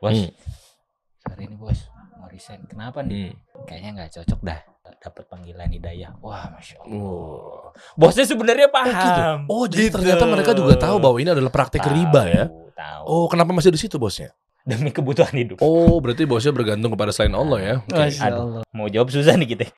[0.00, 0.32] Bos, Hmm.
[1.28, 1.80] hari ini bos
[2.16, 2.64] mau resign.
[2.64, 3.32] Kenapa nih?
[3.32, 3.64] Hmm.
[3.68, 4.60] Kayaknya nggak cocok dah.
[4.90, 6.12] Dapat panggilan hidayah.
[6.20, 6.96] Wah, masya Allah.
[6.96, 7.68] Oh.
[7.94, 8.92] Bosnya sebenarnya Oh, gitu.
[8.96, 9.38] paham.
[9.46, 9.94] Oh, jadi Gitu.
[9.96, 12.44] ternyata mereka juga tahu bahwa ini adalah praktek Tahu, riba ya.
[12.74, 13.02] Tahu.
[13.04, 14.32] Oh, kenapa masih di situ bosnya?
[14.60, 15.60] Demi kebutuhan hidup.
[15.60, 17.74] Oh, berarti bosnya bergantung kepada selain Allah ya.
[17.80, 17.96] Oke.
[17.96, 18.40] Masya Aduh.
[18.40, 18.62] Allah.
[18.72, 19.68] Mau jawab susah nih kita.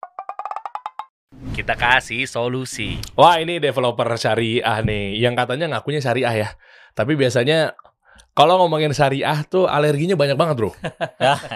[1.53, 2.97] Kita kasih solusi.
[3.15, 6.49] Wah, ini developer syariah nih, yang katanya ngakunya syariah ya.
[6.95, 7.75] Tapi biasanya
[8.33, 10.73] kalau ngomongin syariah tuh alerginya banyak banget, Bro.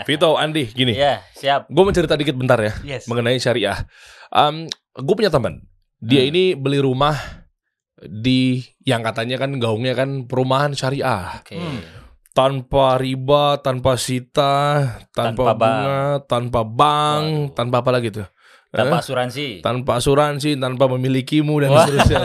[0.04, 0.92] Vito, Andi, gini.
[0.92, 1.66] Iya, siap.
[1.66, 3.04] Gue mau cerita dikit bentar ya Yes.
[3.06, 3.84] mengenai syariah.
[4.28, 5.64] Um, gue punya teman.
[5.96, 6.30] Dia Hmm.
[6.30, 7.16] ini beli rumah
[7.98, 11.40] di yang katanya kan gaungnya kan perumahan syariah.
[11.40, 11.56] Oke.
[11.56, 11.80] Hmm.
[12.30, 14.52] Tanpa riba, tanpa sita,
[15.08, 17.54] Tanpa tanpa, bunga, tanpa bank, Waduh.
[17.56, 18.28] tanpa apa lagi tuh?
[18.66, 19.02] Tanpa Eh?
[19.02, 19.46] asuransi.
[19.64, 22.22] tanpa asuransi, tanpa memilikimu dan seterusnya.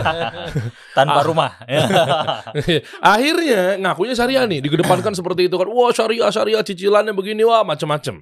[0.98, 1.26] Tanpa Ah.
[1.26, 1.52] rumah.
[3.04, 5.68] Akhirnya ngakunya syariah nih, digedepankan seperti itu kan.
[5.70, 8.20] Wah syariah, syariah, cicilannya begini, wah macem-macem.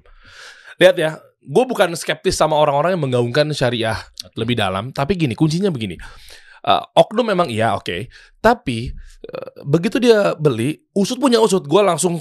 [0.78, 1.10] Lihat ya,
[1.40, 3.96] gue bukan skeptis sama orang-orang yang menggaungkan syariah
[4.36, 4.92] lebih dalam.
[4.92, 5.96] Tapi gini, kuncinya begini.
[6.60, 8.06] Eh, oknum memang iya, oke.
[8.38, 11.64] Tapi eh, begitu dia beli, usut punya usut.
[11.64, 12.20] Gue langsung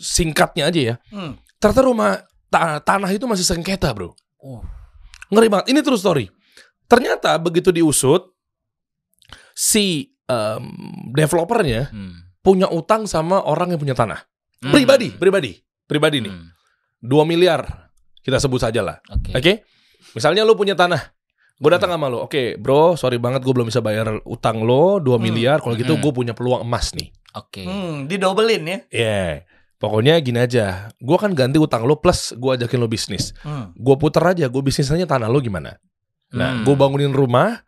[0.00, 0.94] singkatnya aja ya.
[1.14, 1.38] Hmm.
[1.56, 2.10] Ternyata rumah
[2.50, 4.12] ta- tanah itu masih sengketa bro.
[4.42, 4.60] Oh.
[5.30, 5.66] Ngeri banget.
[5.70, 6.26] Ini true story.
[6.84, 8.34] Ternyata begitu diusut,
[9.52, 10.62] si em,
[11.10, 12.14] developernya Hmm.
[12.40, 14.22] punya utang sama orang yang punya tanah.
[14.60, 14.72] Hmm.
[14.72, 15.52] Pribadi, pribadi,
[15.86, 16.32] pribadi nih.
[16.32, 16.48] Hmm.
[17.00, 18.96] 2 miliar kita sebut saja lah.
[19.08, 19.32] Oke.
[19.32, 19.52] Oke?
[20.12, 21.00] Misalnya lu punya tanah.
[21.60, 22.24] Gue datang sama lu.
[22.24, 25.22] Oke, bro, sorry banget gue belum bisa bayar utang lo 2 Hmm.
[25.22, 25.58] miliar.
[25.60, 26.02] Kalau gitu Hmm.
[26.02, 27.12] gue punya peluang emas nih.
[27.36, 27.62] Oke.
[27.62, 28.78] Hmm, didobelin ya.
[28.90, 29.44] Iya.
[29.80, 30.92] Pokoknya gini aja.
[31.00, 33.32] Gue kan ganti utang lo plus gue ajakin lo bisnis.
[33.40, 33.72] Hmm.
[33.72, 34.44] Gue puter aja.
[34.46, 35.80] Gue bisnisnya tanah lo gimana?
[36.30, 36.62] Nah, Hmm.
[36.62, 37.64] gue bangunin rumah,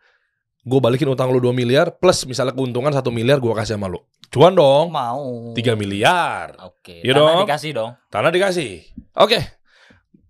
[0.61, 3.97] gue balikin utang lu 2 miliar, plus misalnya keuntungan 1 miliar gue kasih sama lu.
[4.29, 5.51] Cuan dong, Mau.
[5.51, 6.53] 3 miliar.
[6.63, 7.01] Oke.
[7.01, 7.41] Iya Tanah dong.
[7.43, 7.91] dikasih dong.
[8.07, 8.71] Tanah dikasih.
[9.15, 9.39] Oke.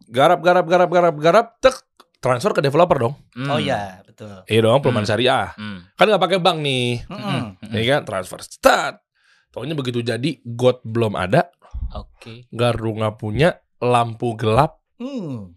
[0.07, 1.75] Garap, garap, garap, garap, garap, tek.
[2.17, 3.13] Transfer ke developer dong.
[3.35, 3.51] Hmm.
[3.51, 4.47] Oh iya, betul.
[4.47, 5.11] Iya dong, perumahan Hmm.
[5.11, 5.51] syariah.
[5.53, 5.83] Hmm.
[5.93, 7.03] Kan nggak pakai bank nih.
[7.05, 7.19] Hmm.
[7.59, 7.69] Hmm.
[7.69, 8.39] Iya kan, transfer.
[8.39, 9.03] Start.
[9.51, 11.51] Pokoknya begitu jadi, got belum ada,
[11.95, 12.49] Oke.
[12.49, 14.81] garu nggak punya, lampu gelap.
[14.97, 15.53] Hmm.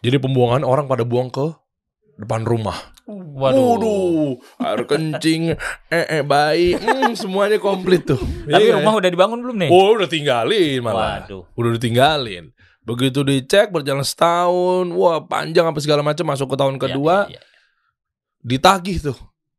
[0.00, 1.52] Jadi pembuangan orang pada buang ke
[2.16, 2.76] depan rumah.
[3.10, 3.74] Waduh.
[3.74, 4.30] Waduh,
[4.62, 5.52] air kencing,
[5.90, 8.20] eh, eh bayi, hmm, semuanya komplit tuh.
[8.46, 9.68] Tapi Iya, rumah udah dibangun belum nih?
[9.68, 11.26] Oh, udah tinggalin malah.
[11.26, 11.42] Waduh.
[11.58, 12.54] Udah ditinggalin.
[12.80, 17.36] Begitu dicek berjalan setahun, wah panjang apa segala macam masuk ke tahun Iya, kedua, iya,
[17.36, 17.40] iya.
[18.40, 19.18] ditagih tuh.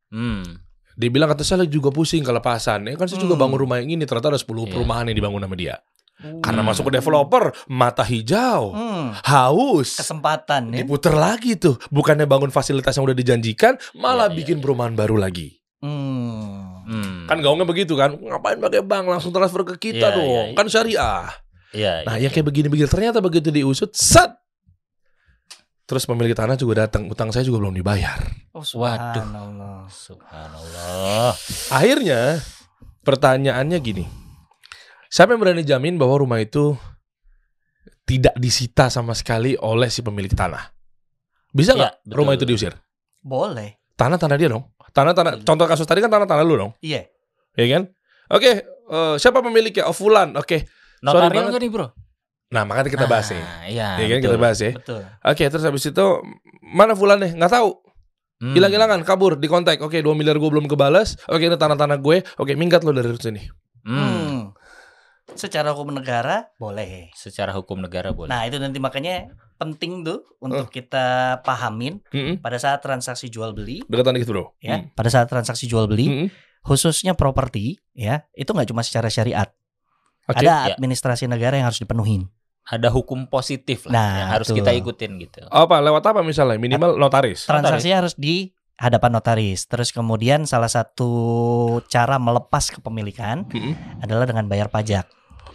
[0.09, 0.63] Hmm.
[0.95, 2.87] Dia bilang kata saya juga pusing kelepasan.
[2.87, 3.43] Ya kan saya juga Hmm.
[3.47, 4.73] bangun rumah yang ini ternyata ada 10 Iya.
[4.75, 5.75] perumahan yang dibangun sama dia.
[6.21, 9.09] Karena masuk ke developer, mata hijau, Hmm.
[9.25, 9.97] haus.
[9.97, 10.85] Kesempatan ya.
[10.85, 11.81] Diputer lagi tuh.
[11.89, 14.63] Bukannya bangun fasilitas yang udah dijanjikan, malah Iya, iya, bikin iya.
[14.63, 15.57] perumahan baru lagi.
[15.81, 16.85] Hmm.
[16.85, 17.25] Hmm.
[17.25, 18.13] Kan gaungnya begitu kan.
[18.13, 20.29] Ngapain pakai bank langsung transfer ke kita Iya, dong.
[20.29, 20.55] iya, iya.
[20.55, 21.25] Kan syariah.
[21.71, 21.93] Iya.
[22.05, 24.29] Nah, iya, yang kayak begini-begini ternyata begitu diusut, set.
[25.87, 28.15] Terus pemilik tanah juga datang, utang saya juga belum dibayar.
[28.53, 28.63] Oh, Waduh.
[28.63, 29.77] subhanallah.
[29.91, 31.31] Subhanallah.
[31.67, 32.39] Akhirnya
[33.01, 34.05] pertanyaannya gini.
[35.11, 36.71] Siapa yang berani jamin bahwa rumah itu
[38.07, 40.71] tidak disita sama sekali oleh si pemilik tanah?
[41.51, 42.15] Bisa nggak Iya, betul.
[42.15, 42.73] rumah itu diusir?
[43.19, 43.75] Boleh.
[43.99, 44.71] Tanah-tanah dia dong.
[44.95, 45.43] Tanah-tanah.
[45.43, 47.11] Contoh kasus tadi kan tanah-tanah lu dong, Iya.
[47.53, 47.91] ya kan?
[48.31, 49.83] Oke, eh, siapa pemiliknya?
[49.87, 50.39] Oh Fulan.
[50.39, 50.63] Oke.
[51.03, 51.51] Notarial banget.
[51.51, 51.87] nggak nih bro?
[52.51, 53.43] Nah makanya kita bahas nih.
[53.43, 53.87] Ah, Iya.
[53.99, 54.27] Ya kan betul.
[54.31, 54.71] kita bahas ya.
[54.71, 55.01] Betul.
[55.27, 56.05] Oke, terus habis itu
[56.63, 57.31] mana Fulan nih?
[57.35, 57.69] Nggak tahu.
[58.41, 58.55] Hmm.
[58.55, 59.83] Hilang-hilangan, kabur, di kontak.
[59.83, 61.19] Oke, 2 miliar gue belum kebalas.
[61.27, 62.23] Oke, ini tanah-tanah gue.
[62.39, 63.43] Oke, minggat lo dari sini.
[63.85, 64.30] Hmm.
[65.31, 65.39] Hmm.
[65.39, 67.07] Secara hukum negara boleh.
[67.15, 68.27] Secara hukum negara boleh.
[68.27, 72.41] Nah, itu nanti makanya penting tuh untuk kita pahamin Mm-mm.
[72.41, 74.45] pada saat transaksi jual beli Dekatan dikit bro.
[74.57, 74.89] ya.
[74.91, 76.27] Pada saat transaksi jual beli Mm-mm.
[76.61, 79.47] khususnya properti ya, itu nggak cuma secara syariat.
[80.25, 80.41] Oke.
[80.41, 80.73] Ada Ya.
[80.73, 82.29] administrasi negara yang harus dipenuhin.
[82.61, 84.57] Ada hukum positif lah Nah, yang harus betul.
[84.61, 85.41] kita ikutin gitu.
[85.47, 86.57] Apa lewat apa misalnya?
[86.57, 87.45] Minimal notaris.
[87.45, 89.65] Transaksi harus di hadapan notaris.
[89.65, 91.09] Terus kemudian salah satu
[91.85, 94.01] cara melepas kepemilikan Mm-mm.
[94.01, 95.05] adalah dengan bayar pajak.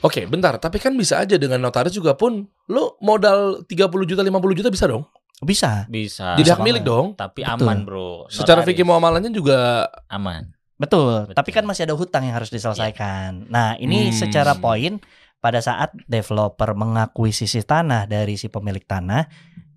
[0.01, 0.57] Oke, bentar.
[0.57, 3.71] Tapi kan bisa aja dengan notaris juga pun lo modal 30
[4.04, 5.04] juta 50 juta bisa dong.
[5.39, 5.84] Bisa.
[5.87, 6.33] Bisa.
[6.34, 7.13] Jadi hak milik dong.
[7.13, 7.60] Tapi Betul.
[7.60, 8.25] aman bro.
[8.27, 8.69] Secara Notaris.
[8.72, 10.48] fikih muamalahnya juga aman.
[10.77, 11.28] Betul.
[11.28, 11.37] Betul.
[11.37, 13.48] Tapi kan masih ada hutang yang harus diselesaikan.
[13.48, 14.16] Nah, ini Hmm.
[14.16, 15.01] secara poin
[15.39, 19.28] pada saat developer mengakuisisi tanah dari si pemilik tanah,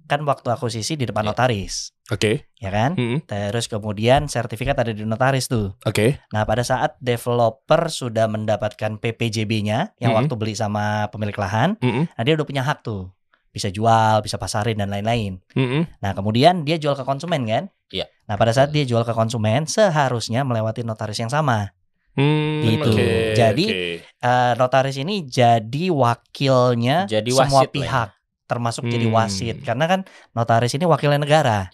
[0.06, 1.30] kan waktu akuisisi di depan Iya.
[1.30, 2.50] notaris, Oke.
[2.60, 2.98] ya kan?
[2.98, 3.24] Mm-mm.
[3.24, 5.78] Terus kemudian sertifikat ada di notaris tuh.
[5.86, 6.20] Oke.
[6.34, 10.26] Nah, pada saat developer sudah mendapatkan PPJB-nya yang Mm-mm.
[10.26, 12.10] waktu beli sama pemilik lahan, Mm-mm.
[12.10, 13.14] nah dia udah punya hak tuh.
[13.50, 15.42] Bisa jual, bisa pasarin dan lain-lain.
[15.54, 15.86] Mm-mm.
[16.02, 17.64] Nah, kemudian dia jual ke konsumen kan?
[17.90, 18.06] Iya.
[18.30, 21.74] Nah, pada saat dia jual ke konsumen, seharusnya melewati notaris yang sama.
[22.18, 22.90] Hmm, Gitu.
[22.92, 23.86] oke, Jadi, oke.
[24.20, 28.19] Eh, notaris ini jadi wakilnya Jadi semua ya.
[28.50, 29.16] Termasuk jadi Hmm.
[29.16, 29.62] wasit.
[29.62, 30.00] Karena kan
[30.34, 31.70] notaris ini wakilnya negara.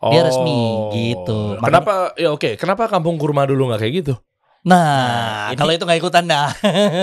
[0.00, 0.24] dia Oh.
[0.24, 0.60] resmi,
[0.96, 1.60] gitu.
[1.60, 1.94] Makanya- Kenapa?
[2.16, 2.56] Ya oke.
[2.56, 4.14] Kenapa kampung kurma dulu nggak kayak gitu?
[4.60, 6.52] Nah, Nah, kalau itu nggak ikutan dah.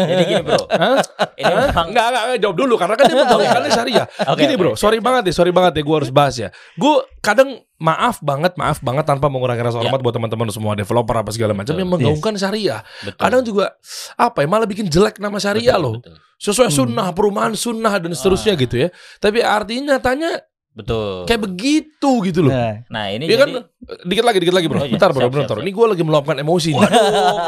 [0.07, 1.01] Jadi gini bro, Hah?
[1.33, 4.05] ini memang Enggak, enggak, enggak, jawab dulu karena kan dia menggabungkannya syariah.
[4.29, 5.03] Oke, Gini oke, bro, sorry oke.
[5.03, 6.49] banget ya, sorry banget ya gue harus bahas ya.
[6.75, 11.29] Gue kadang maaf banget, maaf banget tanpa mengurangi rasa hormat buat teman-teman semua developer apa
[11.29, 11.81] segala macam Betul.
[11.81, 12.81] yang menggaungkan syariah.
[12.99, 13.17] betul.
[13.19, 13.65] Kadang juga
[14.13, 15.95] apa ya malah bikin jelek nama syariah Betul, loh.
[15.97, 16.15] Betul.
[16.37, 16.77] Sesuai Hmm.
[16.79, 18.59] sunnah, perumahan sunnah dan seterusnya Ah.
[18.59, 18.89] gitu ya.
[19.17, 20.45] Tapi artinya nyatanya
[20.77, 21.25] Betul.
[21.25, 22.53] kayak begitu gitu loh.
[22.53, 23.49] Nah, Nah ini Iya kan?
[23.49, 23.65] jadi
[24.05, 24.77] Dikit lagi, dikit lagi bro.
[24.77, 24.93] Oh, iya.
[24.93, 25.55] Bentar bro, Siap, bentar.
[25.55, 26.77] siap, Ini gue lagi meluapkan emosi nih.
[26.77, 27.07] Waduh,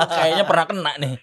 [0.17, 1.13] kayaknya pernah kena nih.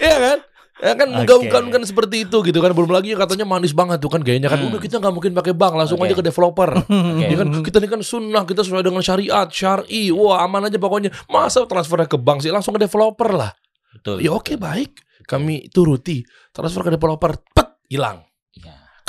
[0.00, 0.38] Iya kan?
[0.80, 1.28] Ya kan Oke.
[1.28, 4.72] menggaungkan seperti itu gitu kan belum lagi katanya manis banget tuh kan gayanya kan Hmm.
[4.72, 6.08] udah kita nggak mungkin pakai bank langsung Oke.
[6.08, 7.20] aja ke developer Oke.
[7.20, 11.12] Ya kan kita ini kan sunnah kita sesuai dengan syariat syari wah aman aja pokoknya
[11.26, 13.52] masa transfernya ke bank sih langsung ke developer lah
[13.92, 14.24] Betul.
[14.24, 18.29] ya oke baik kami turuti transfer ke developer pet hilang Iya.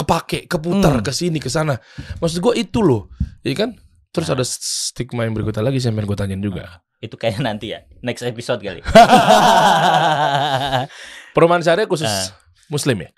[0.01, 1.05] Kepake keputar Hmm.
[1.05, 1.77] ke sini ke sana
[2.17, 3.07] maksud gue itu loh
[3.41, 3.77] ya kan
[4.09, 7.81] terus ada stigma yang berikutnya lagi saya pengen gue tanyain juga Itu kayaknya nanti ya,
[8.05, 8.85] next episode kali.
[11.33, 12.29] perumahan syariah khusus Ah.
[12.69, 13.09] muslim ya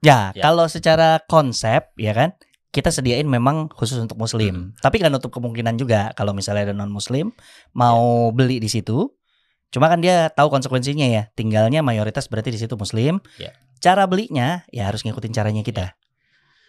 [0.00, 0.42] ya, Ya.
[0.42, 2.32] kalau secara konsep ya kan
[2.70, 4.78] kita sediain memang khusus untuk muslim.
[4.78, 7.34] Tapi kan nutup kemungkinan juga kalau misalnya ada non muslim
[7.74, 9.10] mau beli di situ.
[9.74, 11.22] Cuma kan dia tahu konsekuensinya ya.
[11.34, 13.18] Tinggalnya mayoritas berarti di situ muslim.
[13.42, 13.50] Ya.
[13.80, 15.96] Cara belinya ya harus ngikutin caranya kita.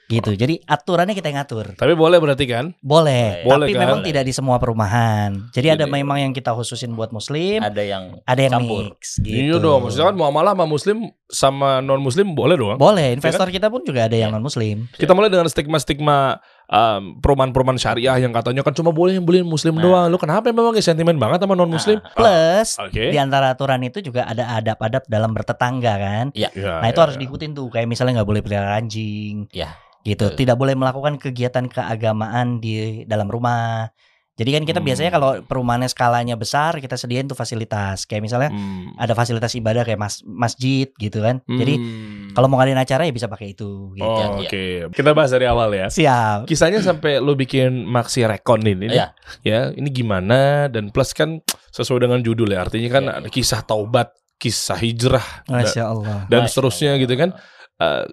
[0.08, 0.36] Gitu.
[0.36, 1.72] Jadi aturannya kita yang ngatur.
[1.80, 3.82] tapi boleh berarti kan Boleh, Boleh tapi kan?
[3.88, 5.48] memang tidak di semua perumahan.
[5.56, 8.92] Jadi ada Jadi- memang yang kita khususin buat muslim, Ada yang ada yang campur.
[8.92, 9.32] mix gitu.
[9.32, 10.98] Iya dong, maksudnya kan muamalah sama muslim
[11.32, 12.76] sama non muslim boleh dong.
[12.76, 14.36] Boleh, investor kita pun juga ada yang Iya.
[14.36, 14.92] non muslim.
[14.92, 19.76] Kita mulai dengan stigma-stigma um, perumahan-perumahan syariah yang katanya kan cuma boleh yang beli muslim
[19.76, 19.84] Nah.
[19.84, 20.08] doang.
[20.08, 22.00] Lu kenapa memang ya sentimen banget sama non muslim?
[22.00, 23.12] Nah, Plus Oke.
[23.12, 26.26] di antara aturan itu juga ada adab-adab dalam bertetangga kan.
[26.32, 27.22] Ya, Nah, itu ya, harus ya.
[27.22, 27.68] diikutin tuh.
[27.68, 29.52] Kayak misalnya nggak boleh pelihara anjing.
[29.52, 30.34] Iya, Gitu.
[30.34, 33.92] Tidak boleh melakukan kegiatan keagamaan di dalam rumah.
[34.32, 34.88] Jadi kan kita Hmm.
[34.90, 38.10] biasanya kalau perumahannya skalanya besar, kita sediain tuh fasilitas.
[38.10, 38.96] Kayak misalnya Hmm.
[38.98, 41.46] ada fasilitas ibadah kayak mas masjid gitu kan.
[41.46, 42.21] Jadi Hmm.
[42.32, 44.04] Kalau mau ngadain acara ya bisa pakai itu gitu.
[44.04, 45.88] Oh, Ya, Oke, kita bahas dari awal ya.
[45.88, 46.46] Siap.
[46.46, 49.12] Kisahnya sampai lu bikin maksi rekon ini, Iya.
[49.42, 49.60] ya.
[49.70, 50.68] Ini gimana?
[50.68, 51.40] Dan plus kan
[51.70, 52.62] sesuai dengan judul ya.
[52.62, 53.30] Artinya kan Iya, iya.
[53.30, 56.26] kisah taubat, kisah hijrah, Masya Allah.
[56.26, 57.02] dan Masya seterusnya Allah.
[57.02, 57.30] gitu kan.
[57.78, 58.04] Eh,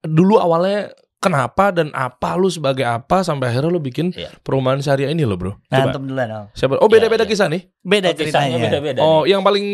[0.00, 4.30] dulu awalnya kenapa dan apa lu sebagai apa sampai akhirnya lu bikin Iya.
[4.38, 6.28] perumahan syariah ini lo bro Nah, coba antum duluan.
[6.30, 6.46] Om.
[6.54, 7.32] siapa oh beda-beda Iya, iya.
[7.34, 9.00] kisah nih Beda Oh, kisahnya beda-beda.
[9.00, 9.34] oh nih.
[9.34, 9.66] yang paling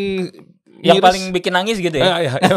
[0.80, 2.04] yang miris- paling bikin nangis gitu ya.
[2.04, 2.56] Eh, iya, iya.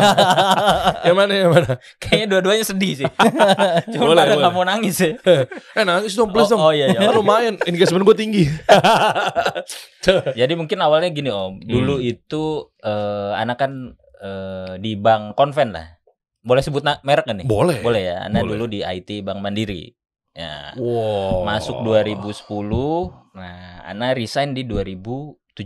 [1.07, 3.07] yang mana yang mana Kayaknya dua-duanya sedih sih.
[3.91, 4.41] Cuma Boleh, pada boleh.
[4.41, 5.11] nggak mau nangis ya.
[5.73, 6.99] eh nangis dong please Oh, dong oh, iya, iya.
[6.99, 8.43] Kan lumayan engagement gue tinggi
[10.39, 12.07] Jadi mungkin awalnya gini om, dulu Hmm.
[12.07, 12.43] itu
[12.79, 13.71] eh, anak kan
[14.17, 15.87] eh, di bank konven lah.
[16.39, 17.45] Boleh sebut merek kan nih?
[17.45, 18.17] boleh Boleh ya.
[18.23, 18.51] Anak Boleh.
[18.55, 19.91] dulu di IT Bank Mandiri.
[20.31, 20.71] Ya.
[20.75, 22.45] wow Masuk 2010.
[23.33, 25.65] Nah, Ana resign di 2017.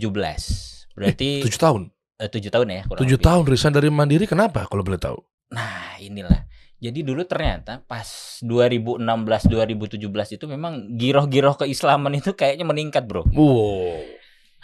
[0.91, 2.81] Berarti tujuh tahun eh, tujuh tahun ya.
[2.85, 5.17] kurang tujuh tahun resign dari mandiri kenapa kalau boleh tahu
[5.51, 6.47] Nah, inilah.
[6.81, 9.05] Jadi dulu ternyata pas 2016
[9.51, 13.29] 2017 itu memang giroh-giroh keislaman itu kayaknya meningkat, Bro.
[13.35, 14.01] wow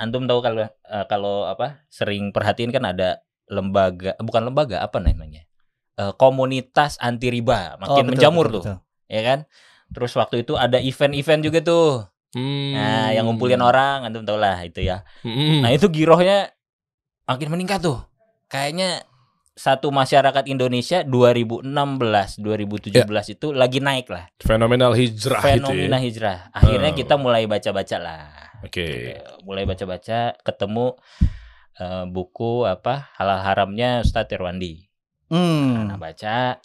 [0.01, 1.86] Antum tahu kalau eh, kalau apa?
[1.94, 3.21] Sering perhatiin kan ada
[3.51, 5.45] lembaga, bukan lembaga, apa namanya?
[5.98, 8.78] Eh, komunitas anti riba Oh, makin betul, menjamur betul, tuh, betul.
[9.14, 9.40] ya kan?
[9.94, 11.90] Terus waktu itu ada event-event juga tuh.
[12.33, 12.73] Hmm.
[12.73, 15.06] Nah, yang ngumpulin orang, antum tahu lah itu ya.
[15.21, 15.61] Hmm.
[15.66, 16.49] Nah, itu girohnya
[17.28, 18.00] makin meningkat tuh.
[18.48, 19.04] Kayaknya
[19.57, 21.66] satu masyarakat Indonesia 2016
[22.40, 26.40] 2017 itu lagi naik lah fenomenal hijrah itu ya hijrah.
[26.54, 27.00] Akhirnya Hmm.
[27.02, 28.30] kita mulai baca-baca lah.
[28.62, 29.34] oke Gitu.
[29.50, 30.94] Mulai baca-baca ketemu
[31.78, 34.86] eh, buku apa halal haramnya Ustadz Irwandi.
[35.34, 35.90] Hmm.
[35.90, 36.62] Nah, baca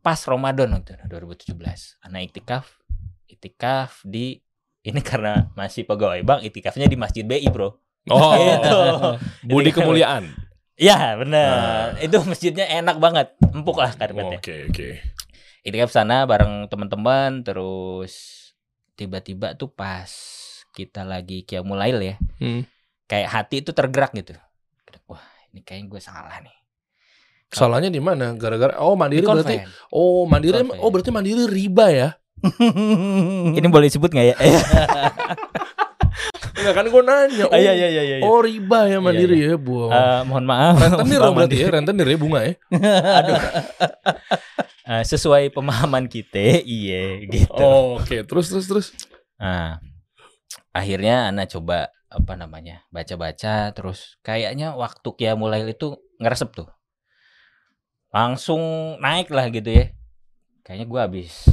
[0.00, 1.96] pas Ramadan waktu itu, 2017.
[2.04, 2.76] Anak iktikaf
[3.24, 4.36] iktikaf di
[4.84, 7.79] ini karena masih pegawai bank iktikafnya di Masjid BI, Bro.
[8.08, 8.78] Oh Gitu.
[9.44, 10.24] budi Jadi- kemuliaan
[10.80, 12.00] Ya benar.
[12.00, 14.40] Itu masjidnya enak banget, empuk lah karpetnya.
[14.40, 14.88] oke oke
[15.60, 18.48] Ini kan sana bareng teman-teman, terus
[18.96, 20.08] tiba-tiba tuh pas
[20.72, 22.64] kita lagi kiamulail ya, Hmm.
[23.04, 24.32] kayak hati itu tergerak gitu.
[25.04, 25.20] Wah
[25.52, 26.56] ini kayaknya gue salah nih.
[27.52, 28.32] Salahnya di mana?
[28.32, 29.56] Gara-gara oh mandiri Di berarti
[29.92, 32.08] oh mandiri oh berarti mandiri riba ya?
[33.52, 34.36] Ini boleh disebut nggak ya?
[36.70, 37.44] Enggak kan gue nanya.
[37.50, 38.02] Oh, iya iya iya.
[38.06, 38.16] iya.
[38.22, 39.90] oh riba ya mandiri ya, Bu.
[39.90, 40.78] Eh, mohon maaf.
[40.78, 42.54] rentenir dong berarti ya, rentenir ya bunga ya.
[43.18, 43.40] Aduh.
[44.86, 47.50] Eh, sesuai pemahaman kita, iya gitu.
[47.50, 48.86] Oh, Oke, terus terus terus.
[49.34, 49.82] Nah,
[50.70, 56.68] akhirnya Ana coba apa namanya baca-baca terus kayaknya waktu Kia mulai itu ngeresep tuh
[58.10, 58.58] langsung
[58.98, 59.94] naik lah gitu ya
[60.66, 61.46] kayaknya gua habis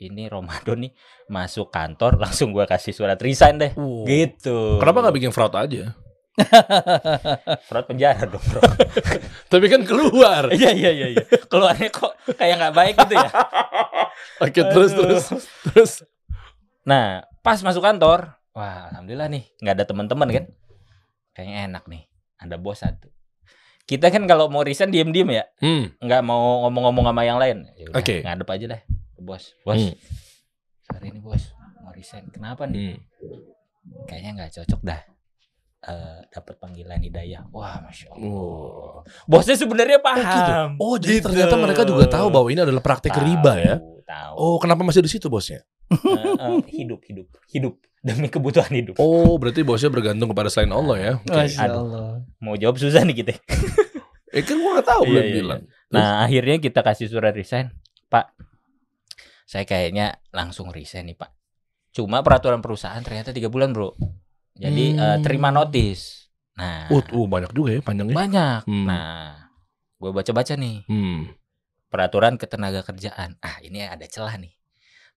[0.00, 0.92] ini Ramadan nih
[1.26, 3.72] masuk kantor langsung gua kasih surat resign deh
[4.04, 5.92] gitu Kenapa nggak bikin fraud aja?
[7.68, 8.60] surat penjara dong bro
[9.52, 10.48] Tapi kan keluar.
[10.50, 13.28] iya iya iya iya keluarnya kok kayak nggak baik gitu ya
[14.40, 15.24] Oke, terus terus
[15.62, 15.92] terus.
[16.82, 20.44] Nah, pas masuk kantor, wah alhamdulillah nih nggak ada teman-teman kan.
[21.30, 22.02] Kayaknya enak nih,
[22.36, 23.12] ada bos satu.
[23.84, 25.92] Kita kan kalau mau resign diem-diem ya, Hmm.
[25.98, 27.68] nggak mau ngomong-ngomong sama yang lain.
[27.76, 28.24] Ya Oke.
[28.24, 28.80] Ngadep aja deh,
[29.20, 29.54] bos.
[29.62, 29.94] Bos, Hmm.
[30.90, 32.26] hari ini bos mau resign.
[32.28, 32.96] Kenapa nih?
[32.96, 34.04] Hmm.
[34.04, 35.00] Kayaknya nggak cocok dah.
[35.80, 37.48] Eh dapat panggilan hidayah.
[37.48, 38.28] Wah, masya Allah.
[38.28, 39.00] Oh.
[39.24, 40.76] Bosnya sebenarnya paham.
[40.76, 41.26] Oh, jadi Gitu.
[41.30, 43.74] ternyata mereka juga tahu bahwa ini adalah praktik Tahu, riba ya.
[44.04, 44.34] Tahu.
[44.36, 45.64] Oh, kenapa masih di situ bosnya?
[45.90, 48.94] Eh, eh, hidup, hidup, hidup demi kebutuhan hidup.
[48.96, 51.12] Oh, berarti bosnya bergantung kepada selain Allah ya.
[51.16, 51.32] Oke.
[51.32, 51.78] Masya Aduh.
[51.80, 52.08] Allah.
[52.38, 53.32] Mau jawab susah nih kita.
[54.30, 55.60] Eh kan gua gak tahu Iya, belum iya, bilang.
[55.90, 57.74] Nah akhirnya kita kasih surat resign
[58.06, 58.30] Pak
[59.50, 61.30] Saya kayaknya langsung resign nih Pak.
[61.90, 63.98] Cuma peraturan perusahaan ternyata tiga bulan bro.
[64.54, 65.02] Jadi Hmm.
[65.02, 66.30] eh, terima notis.
[66.54, 66.86] Nah.
[66.86, 68.14] Uh, uh, banyak juga ya panjangnya.
[68.14, 68.60] banyak.
[68.70, 68.86] Hmm.
[68.86, 69.50] Nah
[69.98, 70.86] gue baca-baca nih.
[70.86, 71.34] Hmm.
[71.90, 73.42] Peraturan ketenaga kerjaan.
[73.42, 74.54] Ah ini ada celah nih.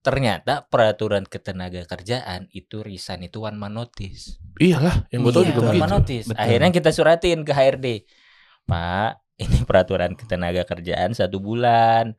[0.02, 4.36] Ternyata peraturan ketenaga kerjaan itu resign itu one man notice.
[4.58, 6.26] Iyalah, yang gua tahu Iya, juga one man notice.
[6.28, 6.42] Betul.
[6.42, 7.86] Akhirnya kita suratin ke HRD
[8.66, 12.18] Pak ini peraturan ketenaga kerjaan satu bulan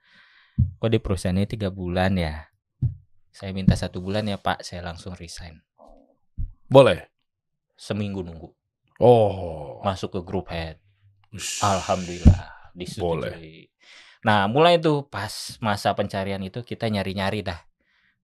[0.56, 2.48] Kok di perusahaannya tiga bulan ya
[3.32, 5.60] Saya minta satu bulan ya Pak Saya langsung resign
[6.72, 7.12] Boleh.
[7.76, 8.50] Seminggu nunggu
[8.96, 9.84] Oh.
[9.84, 10.80] Masuk ke grup head
[11.36, 11.60] Ush.
[11.60, 13.04] Alhamdulillah disetujui.
[13.04, 13.36] Boleh.
[14.24, 17.60] Nah mulai tuh pas masa pencarian itu kita nyari-nyari dah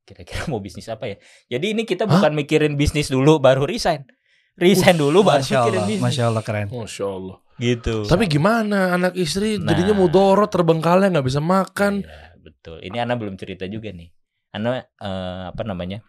[0.08, 1.18] Kira-kira mau bisnis apa ya
[1.58, 2.12] Jadi ini kita Hah?
[2.18, 4.08] bukan mikirin bisnis dulu baru resign
[4.56, 6.68] Resign dulu baru Masya Allah, bisnis Masya Allah keren.
[6.68, 7.38] Masya Allah.
[7.56, 9.72] Gitu Tapi gimana anak istri Nah.
[9.72, 12.02] jadinya mudorot terbengkalai nggak bisa makan.
[12.02, 12.78] Iya, betul.
[12.82, 14.10] Ini Ana belum cerita juga nih.
[14.52, 16.02] Ana eh, apa namanya?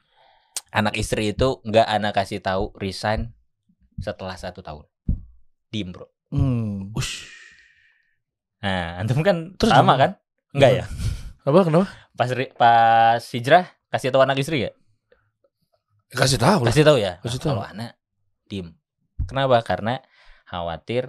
[0.73, 3.37] Anak istri itu nggak Ana kasih tahu resign
[4.01, 4.89] setelah satu tahun.
[5.69, 6.09] Diem bro.
[6.33, 6.91] Hmm.
[6.97, 7.29] Ush.
[8.63, 10.01] Nah, antum kan Terus sama gimana?
[10.01, 10.11] kan?
[10.57, 10.85] Enggak ya?
[11.47, 11.87] Apa kenapa?
[12.17, 14.71] Pas pas hijrah kasih tahu anak istri ya?
[16.13, 16.69] Kasih tahu lah.
[16.73, 17.13] Kasih tahu ya.
[17.21, 17.53] Kasih Nah, tahu.
[17.57, 17.91] Kalau anak
[18.53, 18.69] diem.
[19.25, 19.65] Kenapa?
[19.65, 19.97] Karena
[20.45, 21.09] khawatir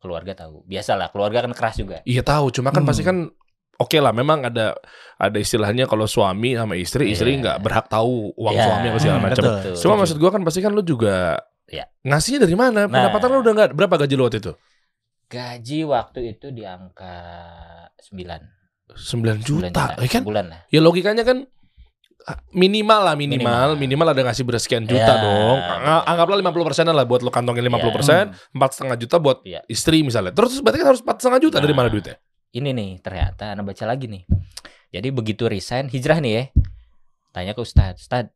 [0.00, 0.64] keluarga tahu.
[0.64, 2.00] Biasalah keluarga kan keras juga.
[2.08, 2.88] Iya tahu, cuma kan Hmm.
[2.88, 3.28] pasti kan
[3.76, 4.72] oke lah memang ada
[5.18, 7.40] ada istilahnya kalau suami sama istri, istri Iya.
[7.44, 8.64] nggak berhak tahu uang Iya.
[8.64, 9.42] suami apa segala Hmm, macam.
[9.44, 9.54] betul.
[9.58, 9.74] Betul.
[9.84, 11.36] Cuma maksud gua kan pasti kan lu juga
[11.68, 11.84] Iya.
[12.00, 12.88] ngasihnya dari mana?
[12.88, 14.52] Pendapatan lu udah nggak berapa gaji lu waktu itu?
[15.28, 17.14] Gaji waktu itu di angka
[18.08, 18.40] 9
[18.88, 20.22] 9 juta, ya kan?
[20.24, 20.60] Bulan lah.
[20.72, 21.44] Ya logikanya kan
[22.50, 23.68] minimal lah minimal, Minimal.
[23.76, 25.58] minimal ada ngasih bersekian juta Ya, dong.
[26.04, 29.60] Anggaplah 50 persen lah buat lo kantongin 50 persen, empat setengah juta buat Iya.
[29.66, 30.32] istri misalnya.
[30.32, 31.78] Terus berarti kan harus empat setengah juta dari Nah.
[31.78, 32.16] mana duitnya?
[32.48, 34.24] ini nih ternyata anak baca lagi nih
[34.88, 36.44] jadi begitu resign hijrah nih ya
[37.28, 38.32] tanya ke Ustadz Ustadz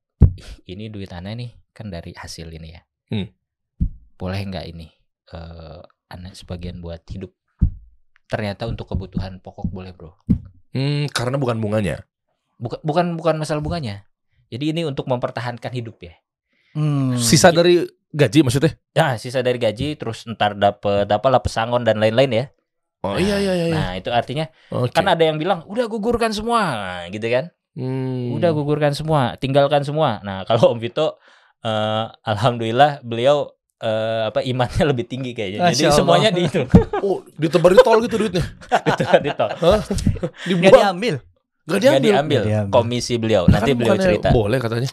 [0.68, 3.32] ini duit anak nih kan dari hasil ini ya Hmm.
[4.14, 4.92] boleh nggak ini
[5.32, 7.32] eh anak sebagian buat hidup
[8.26, 10.12] ternyata untuk kebutuhan pokok boleh bro
[10.72, 12.04] Hmm, karena bukan bunganya.
[12.62, 14.06] Bukan bukan bukan masalah bunganya
[14.46, 16.14] jadi ini untuk mempertahankan hidup ya
[16.72, 17.20] Hmm.
[17.20, 18.72] Sisa dari gaji maksudnya?
[18.92, 22.44] nah sisa dari gaji terus ntar dapet apa lah pesangon dan lain-lain ya
[23.02, 23.66] Oh Nah, iya iya iya.
[23.66, 23.74] iya.
[23.74, 24.88] nah itu artinya Oke.
[24.88, 28.36] kan ada yang bilang udah gugurkan semua Nah, gitu kan Hmm.
[28.36, 30.20] Udah gugurkan semua, tinggalkan semua.
[30.20, 31.16] Nah, kalau Om Vito
[31.60, 35.60] eh, alhamdulillah beliau eh, apa imannya lebih tinggi kayaknya.
[35.62, 35.96] Masya Jadi Allah.
[35.96, 36.60] semuanya di itu.
[37.02, 38.44] Oh, ditebar di tol gitu duitnya.
[38.88, 39.46] Gitu, gitu.
[39.48, 39.80] Hah?
[39.80, 40.72] Nggak Dibuang.
[40.78, 41.14] diambil.
[41.64, 42.02] Gak diambil.
[42.02, 42.72] diambil Nggak diambil.
[42.74, 43.42] komisi beliau.
[43.46, 44.28] Nah, Nanti kan beliau cerita.
[44.30, 44.90] Boleh katanya.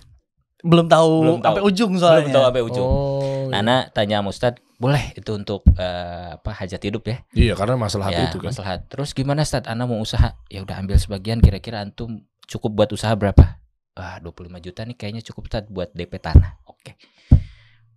[0.59, 1.45] Belum tahu, Belum tahu.
[1.49, 2.29] sampai ujung Belum soalnya.
[2.29, 2.85] tahu sampai ujung.
[2.85, 3.47] Oh.
[3.49, 7.17] Nana tanya sama Ustadz, boleh itu untuk eh, apa hajat hidup ya?
[7.31, 8.51] Iya, karena masalah ya, itu kan.
[8.51, 8.77] masalah.
[8.85, 9.65] Terus gimana Ustadz?
[9.65, 10.35] Ana mau usaha.
[10.45, 13.57] Ya udah ambil sebagian kira-kira antum cukup buat usaha berapa?
[13.95, 14.29] Wah, 25
[14.61, 16.61] juta nih kayaknya cukup Ustadz buat DP tanah.
[16.65, 16.93] Oke.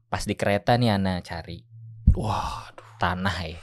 [0.06, 1.64] Pas di kereta nih Ana cari
[2.12, 3.56] Wah, tanah ya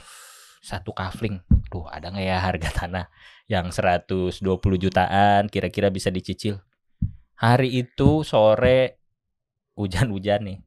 [0.60, 3.04] satu kafling duh ada nggak ya harga tanah
[3.50, 4.30] yang 120
[4.78, 6.62] jutaan kira-kira bisa dicicil.
[7.34, 9.02] Hari itu sore
[9.74, 10.58] hujan-hujan nih.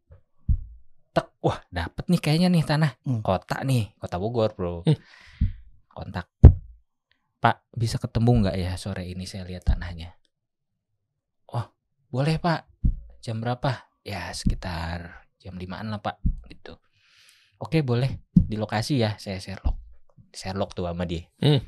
[1.16, 2.92] Tek wah dapet nih kayaknya nih tanah.
[3.08, 3.24] Hmm.
[3.24, 4.84] kota nih kota Bogor bro.
[4.84, 5.00] Hmm.
[5.88, 6.28] kontak.
[7.40, 10.20] Pak bisa ketemu nggak ya sore ini saya lihat tanahnya?
[11.56, 11.72] Oh
[12.12, 12.68] boleh Pak.
[13.24, 13.88] Jam berapa?
[14.04, 16.20] Ya sekitar jam 5an lah Pak
[16.52, 16.76] gitu.
[17.64, 18.20] Oke boleh.
[18.36, 19.80] Di lokasi ya saya Sherlock.
[20.36, 21.32] Sherlock tuh sama dia.
[21.40, 21.64] Hmm.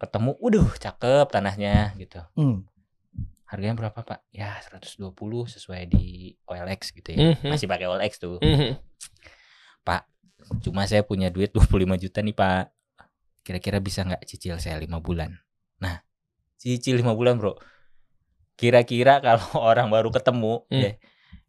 [0.00, 2.64] Ketemu waduh cakep tanahnya gitu Hmm.
[3.44, 4.30] Harganya berapa, Pak?
[4.30, 5.10] Ya, 120
[5.44, 7.34] sesuai di OLX gitu ya.
[7.34, 7.50] Mhm.
[7.50, 8.38] Masih pakai OLX tuh.
[8.38, 8.78] Mhm.
[10.62, 12.74] Cuma saya punya duit 25 juta nih, Pak.
[13.42, 15.38] Kira-kira bisa nggak cicil saya 5 bulan?
[15.78, 16.02] Nah,
[16.56, 17.54] cicil 5 bulan, Bro.
[18.54, 20.80] Kira-kira kalau orang baru ketemu Hmm.
[20.80, 20.92] ya,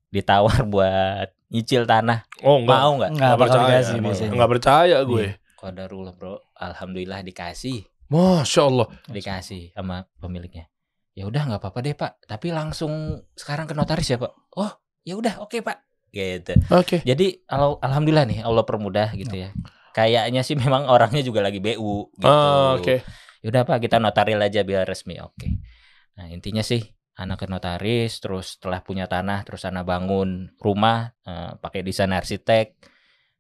[0.09, 2.77] ditawar buat nyicil tanah, Oh enggak.
[2.77, 3.11] mau nggak?
[3.11, 4.05] Nggak percaya, dikasih emang.
[4.05, 4.31] biasanya.
[4.33, 5.25] Nggak percaya gue.
[5.57, 6.33] Qadarullah, Bro.
[6.53, 7.85] Alhamdulillah dikasih.
[8.11, 8.87] Masya Allah.
[9.07, 10.67] dikasih sama pemiliknya.
[11.15, 14.31] Ya udah nggak apa-apa deh pak, tapi langsung sekarang ke notaris ya pak.
[14.55, 14.71] Oh
[15.03, 15.83] ya udah oke pak.
[16.11, 16.55] Gitu.
[16.71, 16.99] Oke.
[17.07, 19.55] Jadi al- alhamdulillah nih Allah permudah gitu ya.
[19.95, 22.11] Kayaknya sih memang orangnya juga lagi BU.
[22.15, 22.27] Gitu.
[22.27, 23.03] Ah, Oke.
[23.41, 25.17] Yaudah pak kita notaril aja biar resmi.
[25.23, 25.55] Oke.
[26.19, 26.83] Nah intinya sih
[27.15, 32.75] anak ke notaris, terus setelah punya tanah, terus anak bangun rumah, eh, pakai desain arsitek,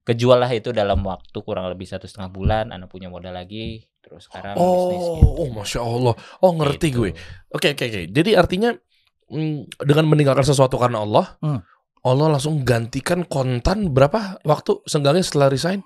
[0.01, 4.25] kejual lah itu dalam waktu kurang lebih satu setengah bulan, anak punya modal lagi, terus
[4.25, 5.41] sekarang bisnis Oh, gitu.
[5.45, 6.13] oh, masya Allah.
[6.41, 6.97] Oh, ngerti Gitu.
[6.97, 7.09] gue.
[7.53, 8.01] Oke, oke, oke.
[8.09, 8.73] Jadi artinya
[9.29, 11.61] mm, dengan meninggalkan sesuatu karena Allah, Hmm.
[12.01, 15.85] Allah langsung gantikan kontan berapa waktu senggangnya setelah resign?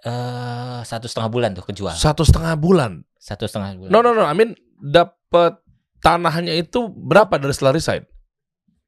[0.00, 1.92] eh satu setengah bulan tuh kejual.
[1.92, 3.04] Satu setengah bulan.
[3.16, 3.90] Satu setengah bulan.
[3.92, 4.24] No, no, no.
[4.24, 5.60] I mean, dapat
[6.00, 8.04] tanahnya itu berapa dari setelah resign?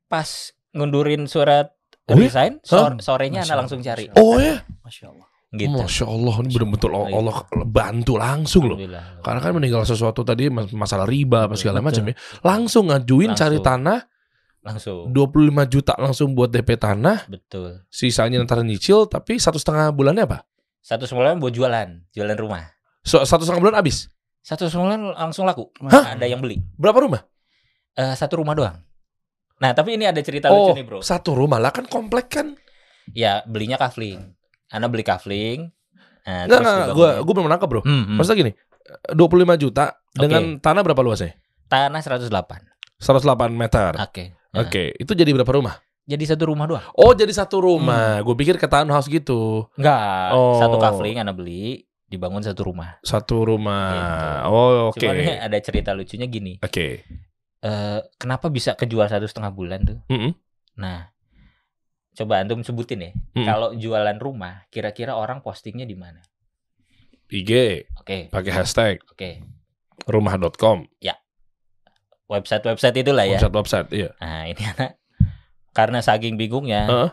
[0.07, 0.29] Pas
[0.73, 1.73] ngundurin surat
[2.07, 2.31] Oh ya?
[2.31, 4.07] resign, sor- sorenya Allah, langsung cari.
[4.15, 5.27] Oh ya, Masya Allah.
[5.57, 5.73] Gitu.
[5.73, 6.35] masya Allah.
[6.43, 7.17] Ini betul-betul Allah.
[7.17, 8.77] Allah bantu langsung loh.
[9.23, 11.87] Karena kan meninggal sesuatu tadi mas- masalah riba apa segala Betul.
[11.87, 12.15] macam ya.
[12.45, 13.65] Langsung ngajuin cari Langsung.
[13.65, 13.99] tanah
[14.67, 17.87] langsung 25 juta langsung buat DP tanah, betul.
[17.87, 20.43] sisanya ntar nyicil tapi satu setengah bulannya apa?
[20.83, 22.75] Satu sebulan buat jualan, jualan rumah.
[23.07, 24.11] So, satu setengah bulan habis.
[24.43, 25.71] Satu sebulan langsung laku.
[25.87, 26.19] Hah?
[26.19, 26.59] Ada yang beli.
[26.75, 27.23] Berapa rumah?
[27.95, 28.83] Eh satu rumah doang.
[29.57, 30.99] Nah, tapi ini ada cerita oh, lucu nih, Bro.
[31.01, 32.53] satu rumah lah kan komplek kan?
[33.17, 34.37] Ya, belinya kafling.
[34.69, 35.73] Ana beli kafling.
[36.27, 37.83] Nah, Enggak terus enggak, gua gua belum menangkap, Bro.
[37.87, 38.17] Hmm, hmm.
[38.19, 38.53] Maksudnya gini,
[39.15, 41.33] 25 juta dengan tanah berapa luasnya?
[41.67, 42.31] tanah 108.
[43.03, 43.91] 108 meter.
[43.99, 44.25] Oke.
[44.55, 45.83] Nah, Oke, itu jadi berapa rumah?
[46.07, 46.87] Jadi satu rumah doang.
[46.95, 48.23] Oh, jadi satu rumah.
[48.23, 49.67] Gue pikir ke townhouse gitu.
[49.75, 50.63] Enggak, Oh.
[50.63, 53.03] satu kafling Ana beli, dibangun satu rumah.
[53.03, 53.91] Satu rumah.
[53.91, 54.15] Gitu.
[54.47, 55.03] Oh, oke.
[55.03, 56.63] Cuman nih ada cerita lucunya gini.
[56.63, 57.03] Oke.
[57.65, 59.99] Eh, kenapa bisa kejual satu setengah bulan tuh?
[60.13, 60.37] Mm-mm.
[60.77, 61.09] Nah,
[62.13, 63.11] coba antum sebutin ya.
[63.33, 63.47] Mm.
[63.49, 66.21] Kalau jualan rumah, kira-kira orang postingnya di mana?
[67.27, 67.51] IG
[67.99, 69.43] Oke, pakai hashtag oke.
[70.07, 70.87] rumah.com.
[72.27, 73.39] Website-website itulah ya.
[73.39, 74.11] Website-website, iya.
[74.19, 74.99] Nah, ini anak
[75.71, 77.11] karena saking bingungnya, Heeh.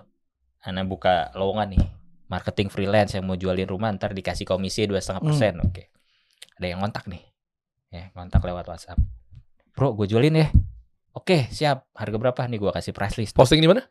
[0.66, 1.86] anak buka lowongan nih.
[2.30, 5.84] Marketing freelance yang mau jualin rumah ntar dikasih komisi dua setengah persen, oke.
[6.58, 7.22] Ada yang kontak nih,
[7.94, 8.98] ya kontak lewat WhatsApp.
[9.74, 10.48] Bro, gue jualin ya.
[11.14, 11.90] Oke, siap.
[11.94, 12.58] Harga berapa nih?
[12.58, 13.34] Gue kasih price list.
[13.34, 13.82] Posting di mana?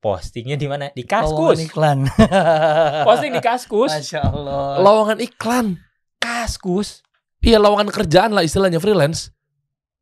[0.00, 0.92] Postingnya di mana?
[0.92, 1.58] Di Oh, Kaskus.
[1.60, 2.04] iklan.
[3.08, 3.88] Posting di Kaskus.
[3.88, 4.76] Masya Allah.
[4.80, 5.80] Lowongan iklan.
[6.20, 7.00] Kaskus.
[7.40, 9.32] Iya, lowongan kerjaan lah istilahnya freelance.